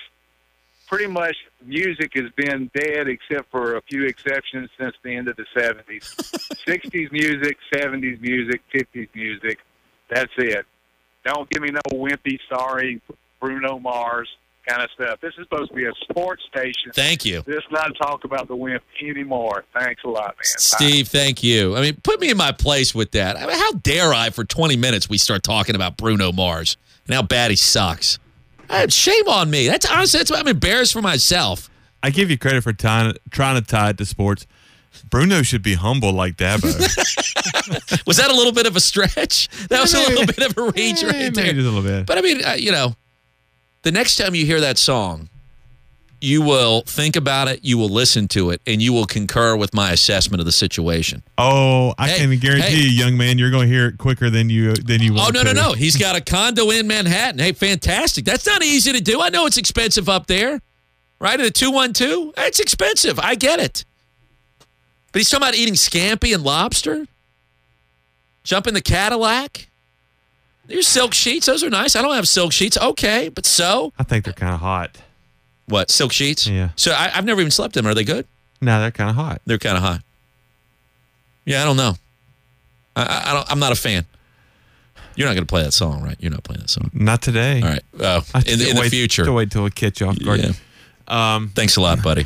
Pretty 0.87 1.07
much, 1.07 1.35
music 1.65 2.11
has 2.15 2.29
been 2.35 2.69
dead 2.73 3.07
except 3.07 3.51
for 3.51 3.75
a 3.75 3.81
few 3.81 4.05
exceptions 4.05 4.69
since 4.79 4.95
the 5.03 5.15
end 5.15 5.27
of 5.27 5.37
the 5.37 5.45
'70s. 5.55 6.03
'60s 6.65 7.11
music, 7.11 7.57
'70s 7.73 8.19
music, 8.21 8.61
'50s 8.73 9.09
music. 9.13 9.59
That's 10.09 10.31
it. 10.37 10.65
Don't 11.25 11.49
give 11.49 11.61
me 11.61 11.69
no 11.71 11.97
wimpy, 11.97 12.39
sorry, 12.49 13.01
Bruno 13.39 13.79
Mars 13.79 14.29
kind 14.67 14.81
of 14.83 14.89
stuff. 14.91 15.19
This 15.21 15.33
is 15.37 15.47
supposed 15.49 15.69
to 15.69 15.75
be 15.75 15.85
a 15.85 15.93
sports 16.01 16.43
station. 16.49 16.91
Thank 16.93 17.25
you. 17.25 17.43
Let's 17.47 17.65
not 17.71 17.91
talk 17.99 18.23
about 18.23 18.47
the 18.47 18.55
wimp 18.55 18.83
anymore. 19.01 19.63
Thanks 19.73 20.03
a 20.03 20.09
lot, 20.09 20.27
man. 20.27 20.33
Bye. 20.35 20.43
Steve, 20.43 21.07
thank 21.07 21.43
you. 21.43 21.75
I 21.75 21.81
mean, 21.81 21.97
put 22.03 22.19
me 22.19 22.29
in 22.29 22.37
my 22.37 22.51
place 22.51 22.93
with 22.93 23.11
that. 23.11 23.37
I 23.37 23.45
mean, 23.45 23.57
how 23.57 23.71
dare 23.73 24.13
I, 24.13 24.29
for 24.29 24.43
20 24.43 24.75
minutes, 24.75 25.09
we 25.09 25.17
start 25.17 25.43
talking 25.43 25.75
about 25.75 25.97
Bruno 25.97 26.31
Mars 26.31 26.77
and 27.07 27.15
how 27.15 27.21
bad 27.21 27.51
he 27.51 27.57
sucks? 27.57 28.19
Uh, 28.69 28.87
shame 28.87 29.27
on 29.27 29.49
me. 29.49 29.67
That's 29.67 29.89
honestly, 29.89 30.19
that's 30.19 30.31
why 30.31 30.39
I'm 30.39 30.47
embarrassed 30.47 30.93
for 30.93 31.01
myself. 31.01 31.69
I 32.03 32.09
give 32.09 32.29
you 32.29 32.37
credit 32.37 32.63
for 32.63 32.73
tying, 32.73 33.15
trying 33.31 33.59
to 33.59 33.65
tie 33.65 33.89
it 33.91 33.97
to 33.97 34.05
sports. 34.05 34.45
Bruno 35.09 35.41
should 35.41 35.61
be 35.61 35.75
humble 35.75 36.11
like 36.11 36.37
Dabo. 36.37 36.63
Was 38.07 38.17
that 38.17 38.31
a 38.31 38.33
little 38.33 38.51
bit 38.51 38.65
of 38.65 38.75
a 38.75 38.79
stretch? 38.79 39.47
That 39.67 39.81
was 39.81 39.93
a 39.93 39.99
little 39.99 40.25
bit 40.25 40.39
of 40.39 40.57
a 40.57 40.71
reach 40.71 41.03
right 41.03 41.33
there. 41.33 41.53
just 41.53 41.67
a 41.67 41.69
little 41.69 41.83
bit. 41.83 42.05
But 42.05 42.17
I 42.17 42.21
mean, 42.21 42.43
uh, 42.43 42.53
you 42.53 42.71
know, 42.71 42.95
the 43.87 43.91
next 43.93 44.17
time 44.17 44.35
you 44.35 44.45
hear 44.45 44.59
that 44.59 44.77
song, 44.77 45.29
you 46.19 46.41
will 46.41 46.81
think 46.81 47.15
about 47.15 47.47
it, 47.47 47.59
you 47.63 47.77
will 47.77 47.89
listen 47.89 48.27
to 48.29 48.49
it, 48.49 48.59
and 48.67 48.81
you 48.81 48.91
will 48.91 49.05
concur 49.05 49.55
with 49.55 49.73
my 49.73 49.91
assessment 49.91 50.39
of 50.41 50.45
the 50.45 50.51
situation. 50.51 51.21
Oh, 51.37 51.93
I 51.97 52.09
Hey, 52.09 52.17
can 52.17 52.37
guarantee 52.39 52.67
hey. 52.67 52.75
you, 52.81 52.89
young 52.89 53.15
man, 53.17 53.37
you're 53.37 53.51
going 53.51 53.67
to 53.69 53.73
hear 53.73 53.87
it 53.87 53.97
quicker 53.97 54.29
than 54.29 54.49
you 54.49 54.73
than 54.73 55.01
you 55.01 55.13
Oh 55.17 55.29
no 55.33 55.43
no 55.43 55.53
to. 55.53 55.53
no! 55.53 55.73
He's 55.73 55.95
got 55.95 56.15
a 56.15 56.21
condo 56.21 56.69
in 56.71 56.87
Manhattan. 56.87 57.39
Hey, 57.39 57.51
fantastic! 57.53 58.25
That's 58.25 58.45
not 58.45 58.63
easy 58.63 58.91
to 58.93 58.99
do. 59.01 59.21
I 59.21 59.29
know 59.29 59.45
it's 59.45 59.57
expensive 59.57 60.09
up 60.09 60.25
there. 60.27 60.59
right? 61.19 61.39
At 61.39 61.45
a 61.45 61.51
212, 61.51 62.33
it's 62.37 62.59
expensive. 62.59 63.19
I 63.19 63.35
get 63.35 63.59
it. 63.59 63.85
But 65.11 65.19
he's 65.19 65.29
talking 65.29 65.43
about 65.47 65.55
eating 65.55 65.75
scampi 65.75 66.33
and 66.33 66.43
lobster, 66.43 67.07
jump 68.43 68.67
in 68.67 68.73
the 68.73 68.81
Cadillac. 68.81 69.67
Your 70.67 70.81
silk 70.81 71.13
sheets, 71.13 71.45
those 71.45 71.63
are 71.63 71.69
nice. 71.69 71.95
I 71.95 72.01
don't 72.01 72.13
have 72.15 72.27
silk 72.27 72.51
sheets. 72.51 72.77
Okay, 72.77 73.29
but 73.29 73.45
so? 73.45 73.93
I 73.97 74.03
think 74.03 74.25
they're 74.25 74.33
kind 74.33 74.53
of 74.53 74.59
hot. 74.59 74.97
What, 75.67 75.89
silk 75.89 76.11
sheets? 76.11 76.47
Yeah. 76.47 76.69
So 76.75 76.91
I, 76.91 77.11
I've 77.13 77.25
never 77.25 77.39
even 77.41 77.51
slept 77.51 77.77
in 77.77 77.83
them. 77.83 77.91
Are 77.91 77.93
they 77.95 78.03
good? 78.03 78.25
No, 78.61 78.79
they're 78.79 78.91
kind 78.91 79.09
of 79.09 79.15
hot. 79.15 79.41
They're 79.45 79.57
kind 79.57 79.77
of 79.77 79.83
hot. 79.83 80.01
Yeah, 81.45 81.61
I 81.61 81.65
don't 81.65 81.77
know. 81.77 81.93
I, 82.95 83.23
I, 83.29 83.33
don't, 83.33 83.51
I'm 83.51 83.59
not 83.59 83.71
a 83.71 83.75
fan. 83.75 84.05
You're 85.15 85.27
not 85.27 85.33
going 85.33 85.45
to 85.45 85.49
play 85.49 85.63
that 85.63 85.71
song, 85.73 86.03
right? 86.03 86.15
You're 86.19 86.31
not 86.31 86.43
playing 86.43 86.61
that 86.61 86.69
song. 86.69 86.89
Not 86.93 87.21
today. 87.21 87.61
All 87.61 87.69
right. 87.69 87.83
Oh, 87.99 88.23
in, 88.45 88.59
the- 88.59 88.69
in 88.69 88.75
the 88.75 88.81
wait, 88.81 88.91
future. 88.91 89.25
To 89.25 89.31
wait 89.33 89.51
till 89.51 89.63
we 89.63 89.71
catch 89.71 90.01
you 90.01 90.07
off 90.07 90.19
guard. 90.23 90.41
Yeah. 90.41 90.51
Um, 91.07 91.49
Thanks 91.55 91.77
a 91.77 91.81
lot, 91.81 92.03
buddy. 92.03 92.25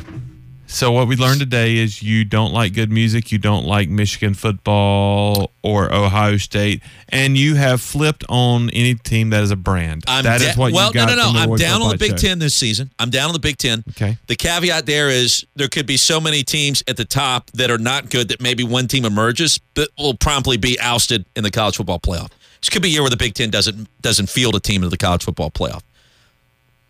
So 0.72 0.90
what 0.90 1.06
we 1.06 1.16
learned 1.16 1.38
today 1.38 1.76
is 1.76 2.02
you 2.02 2.24
don't 2.24 2.54
like 2.54 2.72
good 2.72 2.90
music, 2.90 3.30
you 3.30 3.36
don't 3.36 3.66
like 3.66 3.90
Michigan 3.90 4.32
football 4.32 5.52
or 5.62 5.92
Ohio 5.92 6.38
State, 6.38 6.82
and 7.10 7.36
you 7.36 7.56
have 7.56 7.82
flipped 7.82 8.24
on 8.30 8.70
any 8.70 8.94
team 8.94 9.30
that 9.30 9.42
is 9.42 9.50
a 9.50 9.56
brand. 9.56 10.02
I'm 10.08 10.24
That 10.24 10.40
is 10.40 10.54
da- 10.54 10.60
what 10.60 10.72
well, 10.72 10.88
you 10.88 10.94
got. 10.94 11.08
Well, 11.08 11.16
no, 11.16 11.26
no, 11.26 11.46
no. 11.46 11.52
I'm 11.52 11.58
down 11.58 11.82
on 11.82 11.90
the 11.90 11.98
Big 11.98 12.12
show. 12.12 12.28
Ten 12.28 12.38
this 12.38 12.54
season. 12.54 12.90
I'm 12.98 13.10
down 13.10 13.26
on 13.26 13.34
the 13.34 13.38
Big 13.38 13.58
Ten. 13.58 13.84
Okay. 13.90 14.16
The 14.28 14.34
caveat 14.34 14.86
there 14.86 15.10
is 15.10 15.44
there 15.54 15.68
could 15.68 15.86
be 15.86 15.98
so 15.98 16.18
many 16.18 16.42
teams 16.42 16.82
at 16.88 16.96
the 16.96 17.04
top 17.04 17.50
that 17.50 17.70
are 17.70 17.78
not 17.78 18.08
good 18.08 18.28
that 18.28 18.40
maybe 18.40 18.64
one 18.64 18.88
team 18.88 19.04
emerges, 19.04 19.60
but 19.74 19.90
will 19.98 20.14
promptly 20.14 20.56
be 20.56 20.80
ousted 20.80 21.26
in 21.36 21.44
the 21.44 21.50
college 21.50 21.76
football 21.76 22.00
playoff. 22.00 22.30
This 22.62 22.70
could 22.70 22.80
be 22.80 22.88
a 22.88 22.92
year 22.92 23.02
where 23.02 23.10
the 23.10 23.18
Big 23.18 23.34
Ten 23.34 23.50
doesn't 23.50 23.88
doesn't 24.00 24.30
field 24.30 24.54
a 24.54 24.60
team 24.60 24.76
into 24.76 24.88
the 24.88 24.96
college 24.96 25.22
football 25.22 25.50
playoff. 25.50 25.82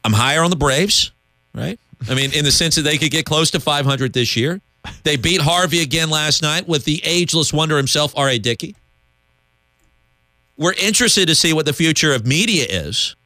I'm 0.04 0.12
higher 0.12 0.42
on 0.42 0.50
the 0.50 0.56
Braves, 0.56 1.10
right? 1.52 1.80
I 2.08 2.14
mean, 2.14 2.32
in 2.32 2.44
the 2.44 2.52
sense 2.52 2.76
that 2.76 2.82
they 2.82 2.98
could 2.98 3.10
get 3.10 3.24
close 3.24 3.50
to 3.52 3.60
500 3.60 4.12
this 4.12 4.36
year. 4.36 4.60
They 5.04 5.16
beat 5.16 5.40
Harvey 5.40 5.80
again 5.80 6.10
last 6.10 6.42
night 6.42 6.66
with 6.66 6.84
the 6.84 7.00
ageless 7.04 7.52
wonder 7.52 7.76
himself, 7.76 8.12
R.A. 8.16 8.38
Dickey. 8.38 8.74
We're 10.56 10.74
interested 10.74 11.28
to 11.28 11.34
see 11.34 11.52
what 11.52 11.66
the 11.66 11.72
future 11.72 12.12
of 12.12 12.26
media 12.26 12.66
is, 12.68 13.16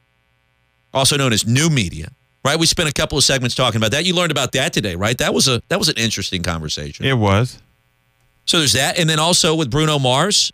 also 0.93 1.17
known 1.17 1.33
as 1.33 1.45
new 1.45 1.69
media. 1.69 2.11
Right? 2.45 2.57
We 2.57 2.65
spent 2.65 2.89
a 2.89 2.93
couple 2.93 3.17
of 3.17 3.23
segments 3.23 3.55
talking 3.55 3.77
about 3.77 3.91
that. 3.91 4.05
You 4.05 4.15
learned 4.15 4.31
about 4.31 4.53
that 4.53 4.71
today, 4.71 4.95
right? 4.95 5.17
That 5.17 5.33
was 5.33 5.49
a 5.49 5.61
that 5.67 5.79
was 5.79 5.89
an 5.89 5.97
interesting 5.97 6.43
conversation. 6.43 7.05
It 7.05 7.17
was. 7.17 7.59
So 8.45 8.59
there's 8.59 8.73
that, 8.73 8.97
and 8.97 9.09
then 9.09 9.19
also 9.19 9.53
with 9.53 9.69
Bruno 9.69 9.99
Mars, 9.99 10.53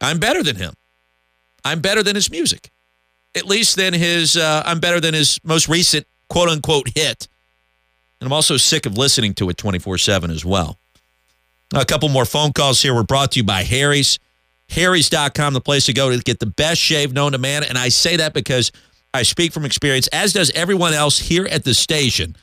I'm 0.00 0.18
better 0.18 0.42
than 0.42 0.56
him. 0.56 0.74
I'm 1.64 1.80
better 1.80 2.02
than 2.02 2.16
his 2.16 2.30
music, 2.32 2.70
at 3.36 3.46
least 3.46 3.76
than 3.76 3.92
his. 3.92 4.36
Uh, 4.36 4.64
I'm 4.66 4.80
better 4.80 4.98
than 5.00 5.14
his 5.14 5.38
most 5.44 5.68
recent 5.68 6.04
quote 6.28 6.48
unquote 6.48 6.88
hit, 6.94 7.28
and 8.20 8.26
I'm 8.26 8.32
also 8.32 8.56
sick 8.56 8.86
of 8.86 8.96
listening 8.96 9.34
to 9.34 9.48
it 9.50 9.56
24 9.56 9.98
seven 9.98 10.30
as 10.30 10.44
well. 10.44 10.78
A 11.74 11.84
couple 11.84 12.08
more 12.08 12.24
phone 12.24 12.52
calls 12.52 12.80
here. 12.82 12.94
We're 12.94 13.02
brought 13.02 13.32
to 13.32 13.40
you 13.40 13.44
by 13.44 13.64
Harry's. 13.64 14.18
Harry's.com, 14.68 15.54
the 15.54 15.60
place 15.60 15.86
to 15.86 15.92
go 15.92 16.10
to 16.10 16.18
get 16.18 16.40
the 16.40 16.46
best 16.46 16.80
shave 16.80 17.12
known 17.12 17.32
to 17.32 17.38
man. 17.38 17.62
And 17.62 17.78
I 17.78 17.88
say 17.88 18.16
that 18.16 18.34
because 18.34 18.72
I 19.14 19.22
speak 19.22 19.52
from 19.52 19.64
experience, 19.64 20.08
as 20.08 20.32
does 20.32 20.50
everyone 20.52 20.92
else 20.92 21.18
here 21.18 21.46
at 21.46 21.64
the 21.64 21.74
station. 21.74 22.36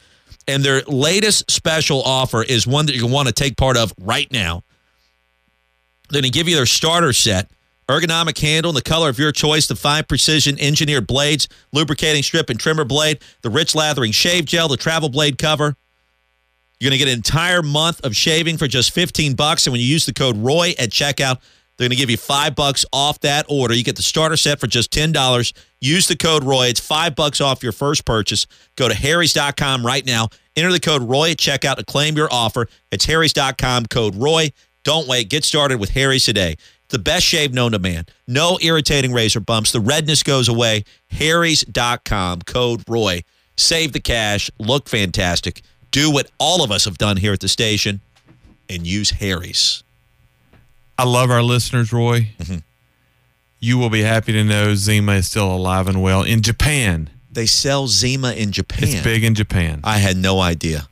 And 0.47 0.63
their 0.63 0.81
latest 0.81 1.49
special 1.51 2.01
offer 2.01 2.43
is 2.43 2.67
one 2.67 2.85
that 2.87 2.95
you 2.95 3.07
want 3.07 3.27
to 3.27 3.33
take 3.33 3.55
part 3.55 3.77
of 3.77 3.93
right 3.99 4.29
now. 4.31 4.63
They're 6.09 6.21
going 6.21 6.31
to 6.31 6.37
give 6.37 6.49
you 6.49 6.55
their 6.55 6.65
starter 6.65 7.13
set, 7.13 7.49
ergonomic 7.87 8.39
handle 8.39 8.69
in 8.69 8.75
the 8.75 8.81
color 8.81 9.09
of 9.09 9.19
your 9.19 9.31
choice, 9.31 9.67
the 9.67 9.75
five 9.75 10.07
precision 10.07 10.59
engineered 10.59 11.07
blades, 11.07 11.47
lubricating 11.71 12.23
strip 12.23 12.49
and 12.49 12.59
trimmer 12.59 12.85
blade, 12.85 13.19
the 13.41 13.49
rich 13.49 13.75
lathering 13.75 14.11
shave 14.11 14.45
gel, 14.45 14.67
the 14.67 14.77
travel 14.77 15.09
blade 15.09 15.37
cover. 15.37 15.75
You're 16.79 16.89
going 16.89 16.99
to 16.99 17.05
get 17.05 17.11
an 17.11 17.17
entire 17.17 17.61
month 17.61 18.01
of 18.05 18.15
shaving 18.15 18.57
for 18.57 18.67
just 18.67 18.91
15 18.91 19.35
bucks. 19.35 19.65
And 19.65 19.71
when 19.71 19.79
you 19.79 19.87
use 19.87 20.05
the 20.05 20.13
code 20.13 20.37
ROY 20.37 20.73
at 20.77 20.89
checkout, 20.89 21.39
they're 21.77 21.87
going 21.87 21.91
to 21.91 21.95
give 21.95 22.09
you 22.09 22.17
five 22.17 22.55
bucks 22.55 22.85
off 22.91 23.19
that 23.21 23.45
order. 23.47 23.73
You 23.73 23.83
get 23.83 23.95
the 23.95 24.03
starter 24.03 24.37
set 24.37 24.59
for 24.59 24.67
just 24.67 24.91
$10. 24.91 25.53
Use 25.81 26.07
the 26.07 26.15
code 26.15 26.43
ROY. 26.43 26.67
It's 26.67 26.79
five 26.79 27.15
bucks 27.15 27.41
off 27.41 27.63
your 27.63 27.71
first 27.71 28.05
purchase. 28.05 28.45
Go 28.75 28.87
to 28.87 28.93
harrys.com 28.93 29.85
right 29.85 30.05
now. 30.05 30.29
Enter 30.55 30.71
the 30.71 30.79
code 30.79 31.01
ROY 31.03 31.31
at 31.31 31.37
checkout 31.37 31.77
to 31.77 31.85
claim 31.85 32.15
your 32.15 32.27
offer. 32.31 32.67
It's 32.91 33.05
harrys.com, 33.05 33.85
code 33.87 34.15
ROY. 34.15 34.51
Don't 34.83 35.07
wait. 35.07 35.29
Get 35.29 35.45
started 35.45 35.79
with 35.79 35.91
Harry's 35.91 36.25
today. 36.25 36.57
The 36.93 36.99
best 36.99 37.25
shave 37.25 37.55
known 37.55 37.71
to 37.71 37.79
man. 37.79 38.05
No 38.27 38.59
irritating 38.61 39.13
razor 39.13 39.39
bumps. 39.39 39.71
The 39.71 39.79
redness 39.79 40.21
goes 40.21 40.47
away. 40.47 40.83
Harrys.com, 41.09 42.43
code 42.43 42.83
ROY. 42.87 43.23
Save 43.57 43.93
the 43.93 43.99
cash. 43.99 44.51
Look 44.59 44.87
fantastic. 44.87 45.63
Do 45.89 46.11
what 46.11 46.29
all 46.37 46.63
of 46.63 46.71
us 46.71 46.85
have 46.85 46.99
done 46.99 47.17
here 47.17 47.33
at 47.33 47.39
the 47.39 47.47
station 47.47 48.01
and 48.69 48.85
use 48.85 49.09
Harry's. 49.09 49.83
I 50.95 51.05
love 51.05 51.31
our 51.31 51.41
listeners, 51.41 51.91
Roy. 51.91 52.29
Mm-hmm. 52.37 52.57
You 53.59 53.79
will 53.79 53.89
be 53.89 54.03
happy 54.03 54.31
to 54.31 54.43
know 54.43 54.75
Zima 54.75 55.13
is 55.13 55.27
still 55.27 55.51
alive 55.51 55.87
and 55.87 55.99
well 55.99 56.21
in 56.21 56.43
Japan. 56.43 57.09
They 57.31 57.47
sell 57.47 57.87
Zima 57.87 58.33
in 58.33 58.51
Japan. 58.51 58.83
It's 58.83 59.03
big 59.03 59.23
in 59.23 59.33
Japan. 59.33 59.79
I 59.83 59.97
had 59.97 60.15
no 60.15 60.39
idea. 60.39 60.87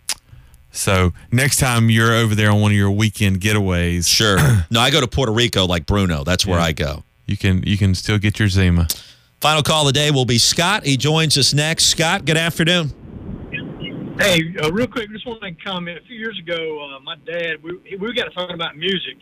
So 0.72 1.14
next 1.32 1.58
time 1.58 1.90
you're 1.90 2.14
over 2.14 2.34
there 2.34 2.50
on 2.52 2.62
one 2.62 2.72
of 2.72 2.78
your 2.78 2.92
weekend 2.92 3.40
getaways, 3.42 4.08
Sure. 4.08 4.38
no, 4.72 4.80
I 4.80 4.90
go 4.92 5.02
to 5.02 5.08
Puerto 5.08 5.32
Rico 5.32 5.66
like 5.66 5.86
Bruno. 5.86 6.24
That's 6.24 6.46
where 6.46 6.60
Yeah. 6.60 6.66
I 6.66 6.72
go. 6.72 7.04
you 7.28 7.38
can 7.38 7.64
you 7.64 7.78
can 7.78 7.94
still 7.96 8.18
get 8.18 8.40
your 8.40 8.48
Zima. 8.50 8.88
Final 9.42 9.64
call 9.64 9.88
of 9.88 9.94
the 9.94 10.00
day 10.00 10.12
will 10.12 10.26
be 10.26 10.38
Scott. 10.38 10.86
He 10.86 10.98
joins 10.98 11.38
us 11.38 11.54
next. 11.54 11.86
Scott, 11.86 12.26
good 12.26 12.38
afternoon. 12.38 12.92
Hey, 14.20 14.56
uh, 14.62 14.72
real 14.72 14.88
quick, 14.88 15.10
just 15.10 15.26
want 15.26 15.42
to 15.42 15.52
comment. 15.64 15.98
A 15.98 16.02
few 16.06 16.16
years 16.18 16.38
ago, 16.38 16.80
uh, 16.96 17.00
my 17.00 17.16
dad, 17.26 17.56
we, 17.64 17.98
we 17.98 18.14
got 18.14 18.26
to 18.26 18.30
talking 18.30 18.54
about 18.54 18.78
music, 18.78 19.16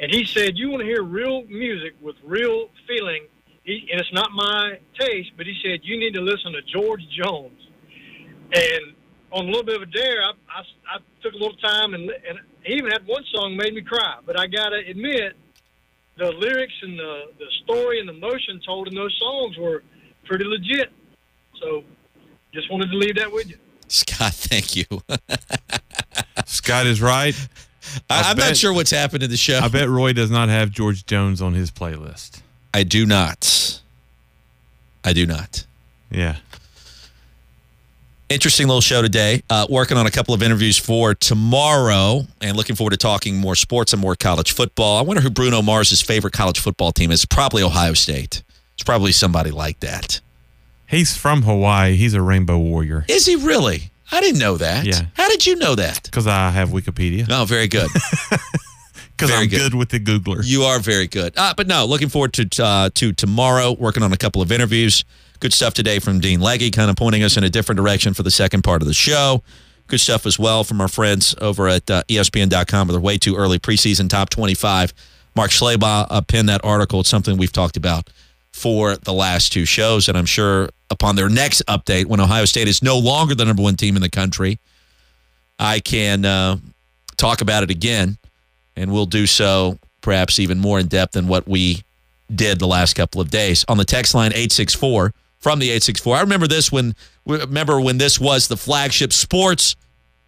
and 0.00 0.12
he 0.12 0.24
said, 0.24 0.56
"You 0.58 0.70
want 0.70 0.80
to 0.80 0.86
hear 0.86 1.02
real 1.04 1.44
music 1.44 1.94
with 2.00 2.16
real 2.24 2.68
feeling." 2.88 3.26
He, 3.62 3.86
and 3.92 4.00
it's 4.00 4.12
not 4.12 4.32
my 4.32 4.78
taste, 4.98 5.30
but 5.36 5.46
he 5.46 5.54
said 5.64 5.80
you 5.84 5.96
need 5.96 6.14
to 6.14 6.20
listen 6.20 6.52
to 6.52 6.62
George 6.62 7.02
Jones. 7.16 7.58
And 8.52 8.91
on 9.32 9.44
a 9.44 9.48
little 9.48 9.64
bit 9.64 9.76
of 9.76 9.82
a 9.82 9.86
dare, 9.86 10.22
I, 10.22 10.30
I, 10.48 10.96
I 10.96 10.98
took 11.22 11.32
a 11.32 11.36
little 11.36 11.56
time, 11.56 11.94
and, 11.94 12.10
and 12.10 12.38
he 12.62 12.74
even 12.74 12.90
had 12.90 13.06
one 13.06 13.24
song 13.32 13.56
made 13.56 13.74
me 13.74 13.82
cry. 13.82 14.18
But 14.24 14.38
I 14.38 14.46
got 14.46 14.70
to 14.70 14.78
admit, 14.78 15.34
the 16.18 16.30
lyrics 16.30 16.74
and 16.82 16.98
the 16.98 17.22
the 17.38 17.46
story 17.64 17.98
and 17.98 18.08
the 18.08 18.12
emotion 18.12 18.60
told 18.64 18.88
in 18.88 18.94
those 18.94 19.16
songs 19.18 19.56
were 19.56 19.82
pretty 20.24 20.44
legit. 20.44 20.92
So, 21.60 21.84
just 22.52 22.70
wanted 22.70 22.90
to 22.90 22.96
leave 22.96 23.16
that 23.16 23.32
with 23.32 23.48
you. 23.48 23.56
Scott, 23.88 24.32
thank 24.34 24.76
you. 24.76 24.84
Scott 26.46 26.86
is 26.86 27.00
right. 27.00 27.34
I, 28.08 28.30
I'm 28.30 28.36
not 28.36 28.56
sure 28.56 28.72
what's 28.72 28.90
happened 28.90 29.22
in 29.22 29.30
the 29.30 29.36
show. 29.36 29.58
I 29.58 29.68
bet 29.68 29.88
Roy 29.88 30.12
does 30.12 30.30
not 30.30 30.48
have 30.48 30.70
George 30.70 31.04
Jones 31.06 31.42
on 31.42 31.54
his 31.54 31.70
playlist. 31.70 32.42
I 32.72 32.84
do 32.84 33.04
not. 33.04 33.80
I 35.04 35.12
do 35.12 35.26
not. 35.26 35.66
Yeah. 36.10 36.36
Interesting 38.32 38.66
little 38.66 38.80
show 38.80 39.02
today. 39.02 39.42
Uh, 39.50 39.66
working 39.68 39.98
on 39.98 40.06
a 40.06 40.10
couple 40.10 40.32
of 40.32 40.42
interviews 40.42 40.78
for 40.78 41.14
tomorrow 41.14 42.22
and 42.40 42.56
looking 42.56 42.74
forward 42.76 42.92
to 42.92 42.96
talking 42.96 43.36
more 43.36 43.54
sports 43.54 43.92
and 43.92 44.00
more 44.00 44.16
college 44.16 44.52
football. 44.52 44.96
I 44.98 45.02
wonder 45.02 45.20
who 45.20 45.28
Bruno 45.28 45.60
Mars' 45.60 46.00
favorite 46.00 46.32
college 46.32 46.58
football 46.58 46.92
team 46.92 47.10
is. 47.10 47.26
Probably 47.26 47.62
Ohio 47.62 47.92
State. 47.92 48.42
It's 48.72 48.84
probably 48.84 49.12
somebody 49.12 49.50
like 49.50 49.80
that. 49.80 50.22
He's 50.88 51.14
from 51.14 51.42
Hawaii. 51.42 51.96
He's 51.96 52.14
a 52.14 52.22
Rainbow 52.22 52.58
Warrior. 52.58 53.04
Is 53.06 53.26
he 53.26 53.36
really? 53.36 53.90
I 54.10 54.22
didn't 54.22 54.40
know 54.40 54.56
that. 54.56 54.86
Yeah. 54.86 55.02
How 55.12 55.28
did 55.28 55.44
you 55.46 55.56
know 55.56 55.74
that? 55.74 56.04
Because 56.04 56.26
I 56.26 56.48
have 56.50 56.70
Wikipedia. 56.70 57.26
Oh, 57.30 57.44
very 57.44 57.68
good. 57.68 57.90
Because 59.14 59.36
I'm 59.36 59.46
good. 59.46 59.58
good. 59.70 59.74
with 59.74 59.90
the 59.90 60.00
Googler. 60.00 60.40
You 60.44 60.62
are 60.62 60.80
very 60.80 61.06
good. 61.06 61.34
Uh, 61.36 61.54
but 61.56 61.68
no, 61.68 61.84
looking 61.84 62.08
forward 62.08 62.32
to 62.32 62.64
uh, 62.64 62.90
to 62.94 63.12
tomorrow. 63.12 63.70
Working 63.70 64.02
on 64.02 64.12
a 64.12 64.16
couple 64.16 64.42
of 64.42 64.50
interviews. 64.50 65.04
Good 65.42 65.52
stuff 65.52 65.74
today 65.74 65.98
from 65.98 66.20
Dean 66.20 66.38
Legge, 66.38 66.70
kind 66.70 66.88
of 66.88 66.94
pointing 66.94 67.24
us 67.24 67.36
in 67.36 67.42
a 67.42 67.50
different 67.50 67.76
direction 67.76 68.14
for 68.14 68.22
the 68.22 68.30
second 68.30 68.62
part 68.62 68.80
of 68.80 68.86
the 68.86 68.94
show. 68.94 69.42
Good 69.88 69.98
stuff 69.98 70.24
as 70.24 70.38
well 70.38 70.62
from 70.62 70.80
our 70.80 70.86
friends 70.86 71.34
over 71.40 71.66
at 71.66 71.90
uh, 71.90 72.04
ESPN.com 72.08 72.86
with 72.86 72.94
their 72.94 73.00
way 73.00 73.18
too 73.18 73.34
early 73.34 73.58
preseason 73.58 74.08
top 74.08 74.30
25. 74.30 74.94
Mark 75.34 75.50
Schlabach 75.50 76.06
uh, 76.10 76.20
penned 76.20 76.48
that 76.48 76.64
article. 76.64 77.00
It's 77.00 77.08
something 77.08 77.36
we've 77.36 77.50
talked 77.50 77.76
about 77.76 78.08
for 78.52 78.94
the 78.94 79.12
last 79.12 79.52
two 79.52 79.64
shows, 79.64 80.08
and 80.08 80.16
I'm 80.16 80.26
sure 80.26 80.68
upon 80.90 81.16
their 81.16 81.28
next 81.28 81.60
update, 81.66 82.06
when 82.06 82.20
Ohio 82.20 82.44
State 82.44 82.68
is 82.68 82.80
no 82.80 82.96
longer 82.96 83.34
the 83.34 83.44
number 83.44 83.64
one 83.64 83.74
team 83.74 83.96
in 83.96 84.02
the 84.02 84.08
country, 84.08 84.60
I 85.58 85.80
can 85.80 86.24
uh, 86.24 86.58
talk 87.16 87.40
about 87.40 87.64
it 87.64 87.70
again, 87.72 88.16
and 88.76 88.92
we'll 88.92 89.06
do 89.06 89.26
so 89.26 89.80
perhaps 90.02 90.38
even 90.38 90.60
more 90.60 90.78
in 90.78 90.86
depth 90.86 91.14
than 91.14 91.26
what 91.26 91.48
we 91.48 91.82
did 92.32 92.60
the 92.60 92.68
last 92.68 92.94
couple 92.94 93.20
of 93.20 93.28
days. 93.28 93.64
On 93.66 93.76
the 93.76 93.84
text 93.84 94.14
line 94.14 94.30
864 94.30 95.12
from 95.42 95.58
the 95.58 95.66
864. 95.66 96.16
I 96.16 96.20
remember 96.20 96.46
this 96.46 96.70
when 96.72 96.94
remember 97.26 97.80
when 97.80 97.98
this 97.98 98.18
was 98.18 98.48
the 98.48 98.56
flagship 98.56 99.12
sports 99.12 99.76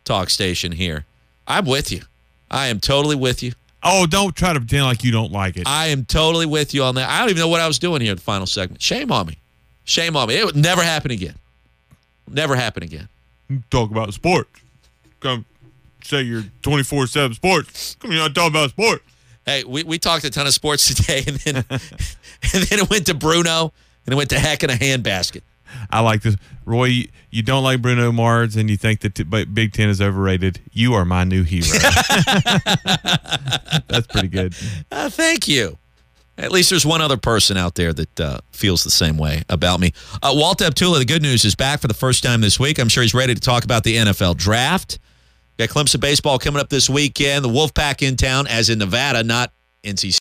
talk 0.05 0.29
station 0.29 0.73
here. 0.73 1.07
I'm 1.47 1.65
with 1.65 1.93
you. 1.93 2.03
I 2.51 2.67
am 2.67 2.81
totally 2.81 3.17
with 3.17 3.43
you. 3.43 3.53
Oh, 3.83 4.07
don't 4.07 4.35
try 4.35 4.53
to 4.53 4.61
pretend 4.61 4.85
like 4.85 5.05
you 5.05 5.13
don't 5.13 5.31
like 5.31 5.57
it. 5.57 5.67
I 5.67 5.87
am 5.87 6.05
totally 6.05 6.47
with 6.47 6.75
you 6.75 6.83
on 6.83 6.97
that. 6.97 7.09
I 7.09 7.21
don't 7.21 7.31
even 7.31 7.41
know 7.41 7.49
what 7.49 7.61
I 7.61 7.69
was 7.69 7.79
doing 7.79 8.01
here 8.01 8.11
in 8.11 8.17
the 8.17 8.23
final 8.23 8.47
segment. 8.47 8.83
Shame 8.83 9.13
on 9.13 9.27
me. 9.27 9.39
Shame 9.85 10.17
on 10.17 10.29
me. 10.29 10.37
It 10.37 10.45
would 10.45 10.57
never 10.57 10.83
happen 10.83 11.11
again. 11.11 11.35
Never 12.29 12.57
happen 12.57 12.83
again. 12.83 13.09
talk 13.71 13.91
about 13.91 14.13
sports. 14.15 14.61
Come 15.21 15.45
say 16.03 16.23
you're 16.23 16.45
24 16.63 17.07
7 17.07 17.35
sports. 17.35 17.97
Come 18.01 18.11
here, 18.11 18.21
not 18.21 18.35
talk 18.35 18.51
about 18.51 18.71
sports. 18.71 19.05
Hey, 19.47 19.63
we, 19.65 19.85
we 19.85 19.99
talked 19.99 20.25
a 20.25 20.31
ton 20.31 20.47
of 20.47 20.55
sports 20.55 20.87
today, 20.95 21.23
and 21.27 21.37
then 21.37 21.57
and 21.69 22.63
then 22.65 22.79
it 22.79 22.91
went 22.91 23.07
to 23.07 23.15
Bruno, 23.15 23.73
and 24.07 24.13
it 24.13 24.17
went 24.17 24.31
to 24.31 24.39
heck 24.39 24.63
in 24.63 24.71
a 24.71 24.75
handbasket. 24.75 25.43
I 25.91 26.01
like 26.01 26.23
this. 26.23 26.37
Roy, 26.65 26.85
you, 26.85 27.09
you 27.31 27.43
don't 27.43 27.63
like 27.65 27.83
Bruno 27.83 28.13
Mars 28.13 28.57
and 28.57 28.71
you 28.71 28.77
think 28.77 29.01
that 29.01 29.15
t- 29.15 29.25
Big 29.25 29.73
Ten 29.73 29.89
is 29.89 30.01
overrated. 30.01 30.61
You 30.73 30.95
are 30.95 31.05
my 31.05 31.25
new 31.25 31.43
hero. 31.43 31.67
That's 33.89 34.07
pretty 34.09 34.29
good. 34.29 34.55
Uh, 34.91 35.11
thank 35.11 35.49
you. 35.49 35.79
At 36.37 36.51
least 36.51 36.71
there's 36.71 36.85
one 36.85 37.01
other 37.01 37.17
person 37.17 37.57
out 37.57 37.77
there 37.77 37.93
that 37.93 38.21
uh, 38.21 38.39
feels 38.51 38.83
the 38.83 38.91
same 38.91 39.17
way 39.19 39.43
about 39.49 39.79
me. 39.79 39.93
Uh, 40.21 40.33
Walt 40.35 40.59
Deptula, 40.59 40.99
the 40.99 41.05
good 41.05 41.23
news, 41.23 41.45
is 41.45 41.55
back 41.55 41.81
for 41.81 41.87
the 41.87 41.95
first 41.95 42.25
time 42.25 42.41
this 42.41 42.59
week. 42.59 42.79
I'm 42.81 42.89
sure 42.89 43.03
he's 43.05 43.15
ready 43.15 43.35
to 43.35 43.41
talk 43.41 43.65
about 43.65 43.85
the 43.85 43.97
NFL 43.97 44.37
draft. 44.37 44.99
Got 45.59 45.69
Clemson 45.69 46.01
baseball 46.01 46.41
coming 46.41 46.61
up 46.61 46.71
this 46.71 46.91
weekend. 46.91 47.45
The 47.45 47.49
Wolfpack 47.49 48.03
in 48.07 48.17
town, 48.17 48.49
as 48.49 48.69
in 48.69 48.81
Nevada, 48.81 49.23
not 49.23 49.53
NC 49.85 50.13